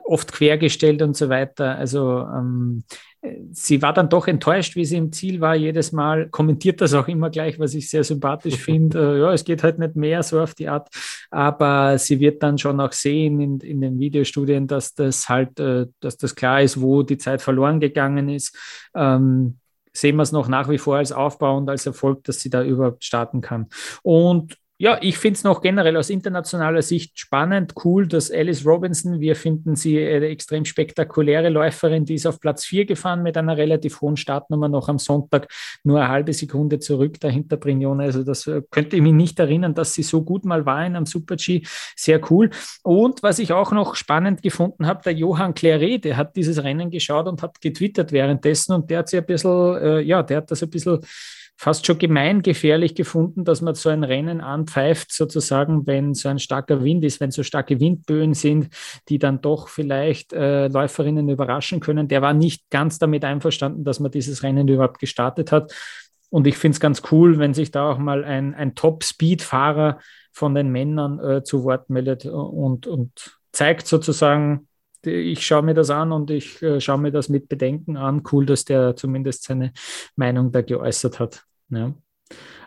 oft 0.04 0.32
quergestellt 0.32 1.00
und 1.02 1.16
so 1.16 1.28
weiter. 1.28 1.76
Also 1.76 2.20
ähm, 2.20 2.84
sie 3.52 3.82
war 3.82 3.92
dann 3.92 4.08
doch 4.08 4.26
enttäuscht, 4.26 4.76
wie 4.76 4.84
sie 4.84 4.96
im 4.96 5.12
Ziel 5.12 5.40
war. 5.40 5.54
Jedes 5.54 5.92
Mal 5.92 6.28
kommentiert 6.30 6.80
das 6.80 6.94
auch 6.94 7.06
immer 7.06 7.28
gleich, 7.30 7.58
was 7.58 7.74
ich 7.74 7.90
sehr 7.90 8.04
sympathisch 8.04 8.56
finde. 8.56 9.16
Äh, 9.16 9.20
ja, 9.20 9.32
es 9.32 9.44
geht 9.44 9.62
halt 9.62 9.78
nicht 9.78 9.96
mehr 9.96 10.22
so 10.22 10.40
auf 10.40 10.54
die 10.54 10.68
Art, 10.68 10.88
aber 11.30 11.98
sie 11.98 12.18
wird 12.20 12.42
dann 12.42 12.58
schon 12.58 12.80
auch 12.80 12.92
sehen 12.92 13.40
in, 13.40 13.60
in 13.60 13.80
den 13.80 13.98
Videostudien, 13.98 14.66
dass 14.66 14.94
das 14.94 15.28
halt, 15.28 15.60
äh, 15.60 15.86
dass 16.00 16.16
das 16.16 16.34
klar 16.34 16.62
ist, 16.62 16.80
wo 16.80 17.02
die 17.02 17.18
Zeit 17.18 17.42
verloren 17.42 17.59
gegangen 17.80 18.28
ist. 18.28 18.56
Ähm, 18.94 19.58
sehen 19.92 20.16
wir 20.16 20.22
es 20.22 20.32
noch 20.32 20.48
nach 20.48 20.68
wie 20.68 20.78
vor 20.78 20.96
als 20.96 21.12
Aufbau 21.12 21.56
und 21.56 21.68
als 21.68 21.86
Erfolg, 21.86 22.24
dass 22.24 22.40
sie 22.40 22.50
da 22.50 22.62
überhaupt 22.62 23.04
starten 23.04 23.40
kann. 23.40 23.68
Und 24.02 24.56
ja, 24.80 24.96
ich 25.02 25.18
finde 25.18 25.36
es 25.36 25.44
noch 25.44 25.60
generell 25.60 25.94
aus 25.98 26.08
internationaler 26.08 26.80
Sicht 26.80 27.18
spannend, 27.18 27.74
cool, 27.84 28.08
dass 28.08 28.30
Alice 28.30 28.64
Robinson, 28.64 29.20
wir 29.20 29.36
finden 29.36 29.76
sie 29.76 29.98
eine 29.98 30.28
extrem 30.28 30.64
spektakuläre 30.64 31.50
Läuferin, 31.50 32.06
die 32.06 32.14
ist 32.14 32.24
auf 32.24 32.40
Platz 32.40 32.64
4 32.64 32.86
gefahren 32.86 33.22
mit 33.22 33.36
einer 33.36 33.58
relativ 33.58 34.00
hohen 34.00 34.16
Startnummer 34.16 34.70
noch 34.70 34.88
am 34.88 34.98
Sonntag, 34.98 35.48
nur 35.84 36.00
eine 36.00 36.08
halbe 36.08 36.32
Sekunde 36.32 36.78
zurück 36.78 37.20
dahinter 37.20 37.58
Brignone. 37.58 38.04
Also 38.04 38.24
das 38.24 38.46
äh, 38.46 38.62
könnte 38.70 38.96
ich 38.96 39.02
mich 39.02 39.12
nicht 39.12 39.38
erinnern, 39.38 39.74
dass 39.74 39.92
sie 39.92 40.02
so 40.02 40.22
gut 40.22 40.46
mal 40.46 40.64
war 40.64 40.86
in 40.86 40.96
einem 40.96 41.04
Super-G. 41.04 41.60
Sehr 41.94 42.18
cool. 42.30 42.48
Und 42.82 43.22
was 43.22 43.38
ich 43.38 43.52
auch 43.52 43.72
noch 43.72 43.96
spannend 43.96 44.40
gefunden 44.40 44.86
habe, 44.86 45.02
der 45.04 45.12
Johann 45.12 45.52
Claret, 45.52 46.06
der 46.06 46.16
hat 46.16 46.36
dieses 46.36 46.64
Rennen 46.64 46.90
geschaut 46.90 47.26
und 47.26 47.42
hat 47.42 47.60
getwittert 47.60 48.12
währenddessen 48.12 48.72
und 48.72 48.88
der 48.88 49.00
hat 49.00 49.10
sich 49.10 49.20
ein 49.20 49.26
bisschen, 49.26 49.76
äh, 49.76 50.00
ja, 50.00 50.22
der 50.22 50.38
hat 50.38 50.50
das 50.50 50.62
ein 50.62 50.70
bisschen 50.70 51.00
fast 51.60 51.84
schon 51.84 51.98
gemeingefährlich 51.98 52.94
gefunden, 52.94 53.44
dass 53.44 53.60
man 53.60 53.74
so 53.74 53.90
ein 53.90 54.02
Rennen 54.02 54.40
anpfeift, 54.40 55.12
sozusagen, 55.12 55.86
wenn 55.86 56.14
so 56.14 56.30
ein 56.30 56.38
starker 56.38 56.82
Wind 56.82 57.04
ist, 57.04 57.20
wenn 57.20 57.32
so 57.32 57.42
starke 57.42 57.80
Windböen 57.80 58.32
sind, 58.32 58.70
die 59.10 59.18
dann 59.18 59.42
doch 59.42 59.68
vielleicht 59.68 60.32
äh, 60.32 60.68
Läuferinnen 60.68 61.28
überraschen 61.28 61.80
können. 61.80 62.08
Der 62.08 62.22
war 62.22 62.32
nicht 62.32 62.70
ganz 62.70 62.98
damit 62.98 63.26
einverstanden, 63.26 63.84
dass 63.84 64.00
man 64.00 64.10
dieses 64.10 64.42
Rennen 64.42 64.68
überhaupt 64.68 65.00
gestartet 65.00 65.52
hat. 65.52 65.70
Und 66.30 66.46
ich 66.46 66.56
finde 66.56 66.76
es 66.76 66.80
ganz 66.80 67.02
cool, 67.10 67.38
wenn 67.38 67.52
sich 67.52 67.70
da 67.70 67.90
auch 67.90 67.98
mal 67.98 68.24
ein, 68.24 68.54
ein 68.54 68.74
Top-Speed-Fahrer 68.74 69.98
von 70.32 70.54
den 70.54 70.70
Männern 70.70 71.20
äh, 71.20 71.44
zu 71.44 71.64
Wort 71.64 71.90
meldet 71.90 72.24
und, 72.24 72.86
und 72.86 73.38
zeigt 73.52 73.86
sozusagen, 73.86 74.66
ich 75.04 75.44
schaue 75.44 75.62
mir 75.62 75.74
das 75.74 75.90
an 75.90 76.10
und 76.10 76.30
ich 76.30 76.62
äh, 76.62 76.80
schaue 76.80 76.98
mir 76.98 77.12
das 77.12 77.28
mit 77.28 77.50
Bedenken 77.50 77.98
an. 77.98 78.22
Cool, 78.32 78.46
dass 78.46 78.64
der 78.64 78.96
zumindest 78.96 79.44
seine 79.44 79.74
Meinung 80.16 80.52
da 80.52 80.62
geäußert 80.62 81.20
hat. 81.20 81.44
Ja. 81.70 81.94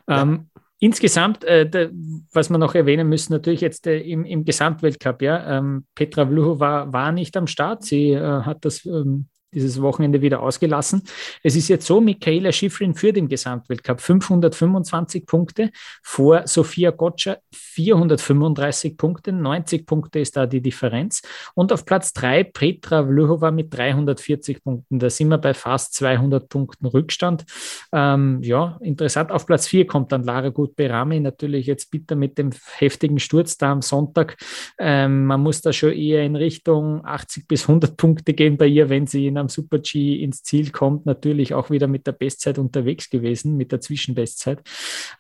Ähm, 0.08 0.50
Insgesamt, 0.84 1.46
äh, 1.46 1.66
de, 1.66 1.92
was 2.34 2.50
wir 2.50 2.58
noch 2.58 2.76
erwähnen 2.76 3.08
müssen, 3.08 3.32
natürlich 3.32 3.62
jetzt 3.62 3.88
äh, 3.88 4.00
im, 4.00 4.26
im 4.26 4.44
Gesamtweltcup, 4.44 5.22
ja, 5.22 5.58
ähm, 5.58 5.86
Petra 5.96 6.28
Vluhova 6.28 6.92
war 6.92 7.14
nicht 7.14 7.38
am 7.38 7.48
Start. 7.48 7.86
Sie 7.86 8.10
äh, 8.10 8.42
hat 8.42 8.66
das 8.66 8.86
ähm, 8.86 9.30
dieses 9.54 9.82
Wochenende 9.82 10.22
wieder 10.22 10.42
ausgelassen. 10.42 11.04
Es 11.44 11.56
ist 11.56 11.68
jetzt 11.68 11.86
so, 11.86 12.02
Michaela 12.02 12.52
Schifrin 12.52 12.96
führt 12.96 13.18
im 13.18 13.28
Gesamtweltcup 13.28 14.02
525 14.02 15.26
Punkte, 15.26 15.72
vor 16.02 16.48
Sofia 16.48 16.92
Gotcha 16.92 17.38
435 17.52 18.98
Punkte, 18.98 19.32
90 19.32 19.86
Punkte 19.86 20.20
ist 20.20 20.38
da 20.38 20.46
die 20.46 20.62
Differenz. 20.62 21.22
Und 21.56 21.72
auf 21.74 21.86
Platz 21.86 22.14
3 22.14 22.44
Petra 22.44 23.04
Vluhova 23.04 23.52
mit 23.52 23.74
340 23.76 24.64
Punkten. 24.64 25.00
Da 25.00 25.10
sind 25.10 25.30
wir 25.30 25.38
bei 25.38 25.54
fast 25.54 25.94
200 25.96 26.50
Punkten 26.50 26.86
Rückstand. 26.86 27.46
Ähm, 27.92 28.42
ja, 28.44 28.78
interessant. 28.82 29.32
Auf 29.32 29.46
Platz 29.46 29.68
4 29.68 29.88
kommt 29.88 30.12
dann 30.12 30.24
Lara 30.24 30.50
Gut-Berami, 30.50 31.20
natürlich 31.20 31.66
jetzt 31.66 31.92
bitter 31.92 32.16
mit 32.16 32.38
dem 32.38 32.52
heftigen 32.78 33.20
Sturz 33.20 33.58
da 33.58 33.72
am 33.72 33.82
Sonntag. 33.82 34.38
Ähm, 34.78 35.26
man 35.26 35.42
muss 35.42 35.62
da 35.62 35.74
schon 35.74 35.94
eher 35.94 36.24
in 36.24 36.36
Richtung 36.36 37.06
80 37.06 37.48
bis 37.48 37.64
100 37.64 37.98
Punkte 37.98 38.34
gehen 38.34 38.58
bei 38.58 38.68
ihr, 38.68 38.90
wenn 38.90 39.08
sie 39.08 39.28
in 39.28 39.38
am 39.44 39.50
Super 39.50 39.80
G 39.80 40.22
ins 40.24 40.44
Ziel 40.44 40.72
kommt, 40.72 41.06
natürlich 41.06 41.54
auch 41.54 41.70
wieder 41.70 41.88
mit 41.88 42.08
der 42.08 42.14
Bestzeit 42.14 42.58
unterwegs 42.58 43.10
gewesen, 43.10 43.58
mit 43.58 43.72
der 43.72 43.82
Zwischenbestzeit. 43.82 44.62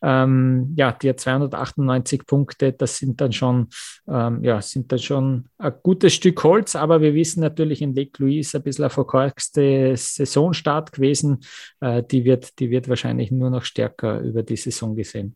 Ähm, 0.01 0.73
ja, 0.75 0.91
die 0.91 1.09
hat 1.09 1.19
298 1.19 2.25
Punkte, 2.25 2.73
das 2.73 2.97
sind 2.97 3.21
dann 3.21 3.31
schon, 3.31 3.67
ähm, 4.07 4.43
ja, 4.43 4.61
sind 4.61 4.91
dann 4.91 4.99
schon 4.99 5.49
ein 5.57 5.73
gutes 5.83 6.13
Stück 6.13 6.43
Holz, 6.43 6.75
aber 6.75 7.01
wir 7.01 7.13
wissen 7.13 7.41
natürlich 7.41 7.81
in 7.81 7.93
Lake 7.93 8.21
Louise 8.21 8.57
ein 8.57 8.63
bisschen 8.63 8.85
ein 8.85 8.89
verkorkste 8.89 9.95
Saisonstart 9.95 10.91
gewesen. 10.91 11.41
Äh, 11.79 12.03
die, 12.03 12.25
wird, 12.25 12.59
die 12.59 12.69
wird 12.69 12.89
wahrscheinlich 12.89 13.31
nur 13.31 13.49
noch 13.49 13.63
stärker 13.63 14.19
über 14.19 14.43
die 14.43 14.57
Saison 14.57 14.95
gesehen. 14.95 15.35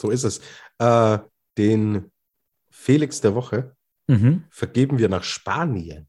So 0.00 0.10
ist 0.10 0.24
es. 0.24 0.40
Äh, 0.78 1.18
den 1.58 2.10
Felix 2.70 3.20
der 3.20 3.34
Woche 3.34 3.76
mhm. 4.08 4.44
vergeben 4.50 4.98
wir 4.98 5.08
nach 5.08 5.22
Spanien. 5.22 6.08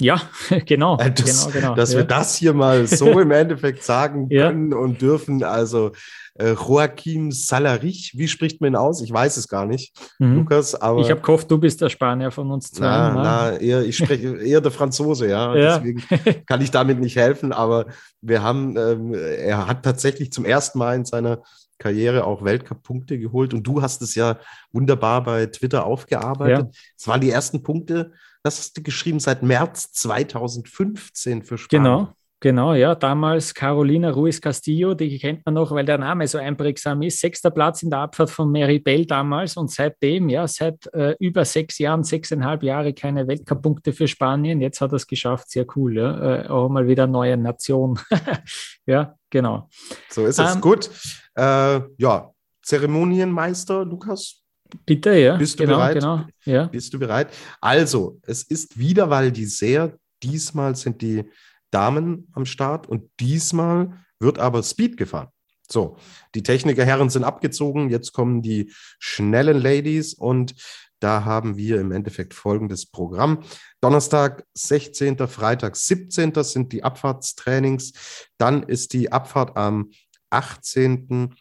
Ja, 0.00 0.20
genau. 0.66 0.98
Äh, 0.98 1.12
das, 1.12 1.46
genau, 1.46 1.52
genau 1.52 1.74
dass 1.74 1.92
ja. 1.92 1.98
wir 1.98 2.04
das 2.04 2.36
hier 2.36 2.54
mal 2.54 2.86
so 2.86 3.06
im 3.20 3.30
Endeffekt 3.30 3.84
sagen 3.84 4.28
können 4.28 4.72
ja. 4.72 4.76
und 4.76 5.00
dürfen. 5.00 5.44
Also 5.44 5.92
äh, 6.34 6.52
Joaquim 6.52 7.30
Salarich, 7.30 8.12
wie 8.16 8.26
spricht 8.26 8.60
man 8.60 8.72
ihn 8.72 8.76
aus? 8.76 9.02
Ich 9.02 9.12
weiß 9.12 9.36
es 9.36 9.48
gar 9.48 9.66
nicht, 9.66 9.94
mhm. 10.18 10.36
Lukas. 10.36 10.74
Aber 10.74 11.00
ich 11.00 11.10
habe 11.10 11.20
gehofft, 11.20 11.50
du 11.50 11.58
bist 11.58 11.80
der 11.80 11.90
Spanier 11.90 12.30
von 12.30 12.50
uns 12.50 12.70
zwei. 12.70 12.86
Na, 12.86 13.10
ne? 13.10 13.22
na, 13.22 13.56
eher, 13.58 13.82
ich 13.84 13.96
spreche 13.96 14.36
eher 14.42 14.60
der 14.60 14.72
Franzose, 14.72 15.28
ja. 15.28 15.54
ja. 15.54 15.78
Deswegen 15.78 16.02
kann 16.46 16.62
ich 16.62 16.70
damit 16.70 16.98
nicht 16.98 17.16
helfen. 17.16 17.52
Aber 17.52 17.86
wir 18.20 18.42
haben, 18.42 18.76
ähm, 18.76 19.14
er 19.14 19.66
hat 19.66 19.84
tatsächlich 19.84 20.32
zum 20.32 20.44
ersten 20.44 20.78
Mal 20.78 20.96
in 20.96 21.04
seiner 21.04 21.42
Karriere 21.78 22.24
auch 22.24 22.44
Weltcup-Punkte 22.44 23.18
geholt 23.18 23.52
und 23.52 23.64
du 23.64 23.82
hast 23.82 24.02
es 24.02 24.14
ja 24.14 24.38
wunderbar 24.70 25.24
bei 25.24 25.46
Twitter 25.46 25.84
aufgearbeitet. 25.84 26.76
Es 26.96 27.08
waren 27.08 27.20
die 27.20 27.30
ersten 27.30 27.62
Punkte 27.62 28.12
das 28.42 28.58
hast 28.58 28.76
du 28.76 28.82
geschrieben 28.82 29.20
seit 29.20 29.42
März 29.42 29.92
2015 29.92 31.42
für 31.42 31.58
Spanien. 31.58 31.84
Genau. 31.84 32.12
Genau, 32.42 32.74
ja, 32.74 32.96
damals 32.96 33.54
Carolina 33.54 34.10
Ruiz 34.10 34.40
Castillo, 34.40 34.94
die 34.94 35.16
kennt 35.20 35.46
man 35.46 35.54
noch, 35.54 35.70
weil 35.70 35.84
der 35.84 35.98
Name 35.98 36.26
so 36.26 36.38
einprägsam 36.38 37.00
ist. 37.02 37.20
Sechster 37.20 37.52
Platz 37.52 37.84
in 37.84 37.90
der 37.90 38.00
Abfahrt 38.00 38.30
von 38.30 38.50
Mary 38.50 38.80
Bell 38.80 39.06
damals 39.06 39.56
und 39.56 39.70
seitdem, 39.70 40.28
ja, 40.28 40.48
seit 40.48 40.92
äh, 40.92 41.14
über 41.20 41.44
sechs 41.44 41.78
Jahren, 41.78 42.02
sechseinhalb 42.02 42.64
Jahre 42.64 42.94
keine 42.94 43.28
Weltcup-Punkte 43.28 43.92
für 43.92 44.08
Spanien. 44.08 44.60
Jetzt 44.60 44.80
hat 44.80 44.90
er 44.90 44.96
es 44.96 45.06
geschafft, 45.06 45.52
sehr 45.52 45.66
cool, 45.76 45.96
ja. 45.96 46.42
Äh, 46.42 46.48
auch 46.48 46.68
mal 46.68 46.88
wieder 46.88 47.06
neue 47.06 47.36
Nation. 47.36 48.00
ja, 48.86 49.14
genau. 49.30 49.68
So 50.08 50.26
ist 50.26 50.40
es. 50.40 50.56
Ähm, 50.56 50.60
Gut. 50.60 50.90
Äh, 51.36 51.80
ja, 51.96 52.32
Zeremonienmeister, 52.60 53.84
Lukas, 53.84 54.41
Bitte, 54.86 55.14
ja. 55.14 55.36
Bist 55.36 55.58
du 55.58 55.64
genau, 55.64 55.76
bereit? 55.76 55.94
Genau, 55.94 56.26
ja. 56.44 56.66
Bist 56.66 56.92
du 56.94 56.98
bereit? 56.98 57.32
Also, 57.60 58.20
es 58.22 58.42
ist 58.42 58.78
wieder 58.78 59.10
Val 59.10 59.28
d'Isère. 59.28 59.96
Diesmal 60.22 60.76
sind 60.76 61.02
die 61.02 61.24
Damen 61.70 62.28
am 62.32 62.44
Start 62.44 62.86
und 62.88 63.10
diesmal 63.20 64.04
wird 64.18 64.38
aber 64.38 64.62
Speed 64.62 64.96
gefahren. 64.96 65.28
So, 65.70 65.96
die 66.34 66.42
Technikerherren 66.42 67.10
sind 67.10 67.24
abgezogen. 67.24 67.90
Jetzt 67.90 68.12
kommen 68.12 68.42
die 68.42 68.72
schnellen 68.98 69.60
Ladies 69.60 70.14
und 70.14 70.54
da 71.00 71.24
haben 71.24 71.56
wir 71.56 71.80
im 71.80 71.90
Endeffekt 71.90 72.34
folgendes 72.34 72.86
Programm. 72.86 73.42
Donnerstag 73.80 74.44
16., 74.54 75.18
Freitag 75.26 75.76
17. 75.76 76.32
sind 76.44 76.72
die 76.72 76.84
Abfahrtstrainings. 76.84 77.92
Dann 78.38 78.62
ist 78.62 78.92
die 78.92 79.10
Abfahrt 79.10 79.56
am 79.56 79.90
18. 80.30 81.34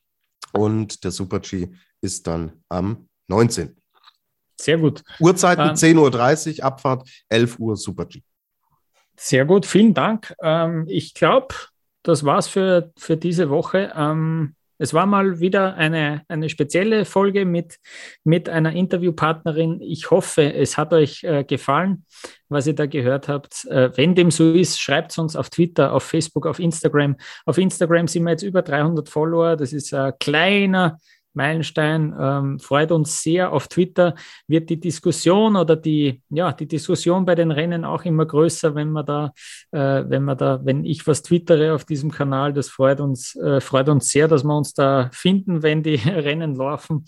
und 0.53 1.03
der 1.03 1.11
Super 1.11 1.41
G 1.41 1.69
ist 2.01 2.25
dann 2.25 2.63
am 2.69 3.07
19. 3.31 3.75
Sehr 4.59 4.77
gut. 4.77 5.01
Uhrzeiten 5.19 5.69
ähm, 5.69 5.73
10.30 5.73 6.59
Uhr, 6.59 6.65
Abfahrt 6.65 7.09
11 7.29 7.59
Uhr 7.59 7.75
Super 7.75 8.05
G. 8.05 8.21
Sehr 9.17 9.45
gut, 9.45 9.65
vielen 9.65 9.93
Dank. 9.93 10.33
Ähm, 10.41 10.85
ich 10.87 11.13
glaube, 11.13 11.55
das 12.03 12.23
war's 12.23 12.47
für, 12.47 12.91
für 12.97 13.17
diese 13.17 13.49
Woche. 13.49 13.91
Ähm, 13.95 14.55
es 14.77 14.95
war 14.95 15.05
mal 15.05 15.39
wieder 15.39 15.75
eine, 15.75 16.23
eine 16.27 16.49
spezielle 16.49 17.05
Folge 17.05 17.45
mit, 17.45 17.77
mit 18.23 18.49
einer 18.49 18.73
Interviewpartnerin. 18.73 19.79
Ich 19.79 20.09
hoffe, 20.09 20.51
es 20.53 20.75
hat 20.75 20.91
euch 20.91 21.23
äh, 21.23 21.43
gefallen, 21.43 22.03
was 22.49 22.65
ihr 22.65 22.73
da 22.73 22.87
gehört 22.87 23.27
habt. 23.27 23.65
Äh, 23.65 23.95
wenn 23.95 24.15
dem 24.15 24.31
so 24.31 24.51
ist, 24.51 24.81
schreibt 24.81 25.11
es 25.11 25.19
uns 25.19 25.35
auf 25.35 25.51
Twitter, 25.51 25.93
auf 25.93 26.03
Facebook, 26.03 26.47
auf 26.47 26.57
Instagram. 26.57 27.15
Auf 27.45 27.59
Instagram 27.59 28.07
sind 28.07 28.23
wir 28.23 28.31
jetzt 28.31 28.41
über 28.41 28.63
300 28.63 29.07
Follower. 29.07 29.55
Das 29.55 29.71
ist 29.71 29.93
ein 29.93 30.13
kleiner 30.19 30.97
Meilenstein. 31.33 32.13
Ähm, 32.19 32.59
freut 32.59 32.91
uns 32.91 33.21
sehr. 33.21 33.51
Auf 33.53 33.67
Twitter 33.67 34.15
wird 34.47 34.69
die 34.69 34.79
Diskussion 34.79 35.55
oder 35.55 35.75
die, 35.75 36.21
ja, 36.29 36.51
die 36.51 36.67
Diskussion 36.67 37.25
bei 37.25 37.35
den 37.35 37.51
Rennen 37.51 37.85
auch 37.85 38.03
immer 38.05 38.25
größer, 38.25 38.75
wenn 38.75 38.91
man 38.91 39.05
da, 39.05 39.33
äh, 39.71 40.03
wenn 40.07 40.23
man 40.23 40.37
da, 40.37 40.59
wenn 40.63 40.85
ich 40.85 41.05
was 41.07 41.21
twittere 41.23 41.73
auf 41.73 41.85
diesem 41.85 42.11
Kanal, 42.11 42.53
das 42.53 42.69
freut 42.69 42.99
uns, 42.99 43.35
äh, 43.35 43.61
freut 43.61 43.89
uns 43.89 44.09
sehr, 44.09 44.27
dass 44.27 44.43
wir 44.43 44.55
uns 44.55 44.73
da 44.73 45.09
finden, 45.13 45.63
wenn 45.63 45.83
die 45.83 45.95
Rennen 46.05 46.55
laufen. 46.55 47.05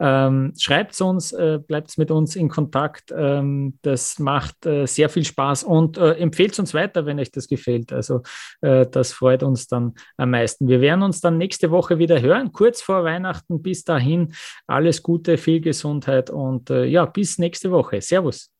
Ähm, 0.00 0.52
Schreibt 0.58 1.00
uns, 1.00 1.32
äh, 1.32 1.58
bleibt 1.64 1.96
mit 1.98 2.10
uns 2.10 2.36
in 2.36 2.48
Kontakt. 2.48 3.12
Ähm, 3.16 3.78
das 3.82 4.18
macht 4.18 4.66
äh, 4.66 4.86
sehr 4.86 5.08
viel 5.08 5.24
Spaß 5.24 5.64
und 5.64 5.98
äh, 5.98 6.12
empfehlt 6.14 6.58
uns 6.58 6.74
weiter, 6.74 7.06
wenn 7.06 7.20
euch 7.20 7.30
das 7.30 7.48
gefällt. 7.48 7.92
Also 7.92 8.22
äh, 8.60 8.86
das 8.86 9.12
freut 9.12 9.42
uns 9.42 9.66
dann 9.66 9.94
am 10.16 10.30
meisten. 10.30 10.68
Wir 10.68 10.80
werden 10.80 11.02
uns 11.02 11.20
dann 11.20 11.38
nächste 11.38 11.70
Woche 11.70 11.98
wieder 11.98 12.20
hören, 12.20 12.52
kurz 12.52 12.80
vor 12.80 13.04
Weihnachten. 13.04 13.62
Bis 13.62 13.84
dahin 13.84 14.34
alles 14.66 15.02
Gute, 15.02 15.36
viel 15.36 15.60
Gesundheit 15.60 16.30
und 16.30 16.70
äh, 16.70 16.84
ja, 16.84 17.04
bis 17.06 17.38
nächste 17.38 17.70
Woche. 17.70 18.00
Servus. 18.00 18.53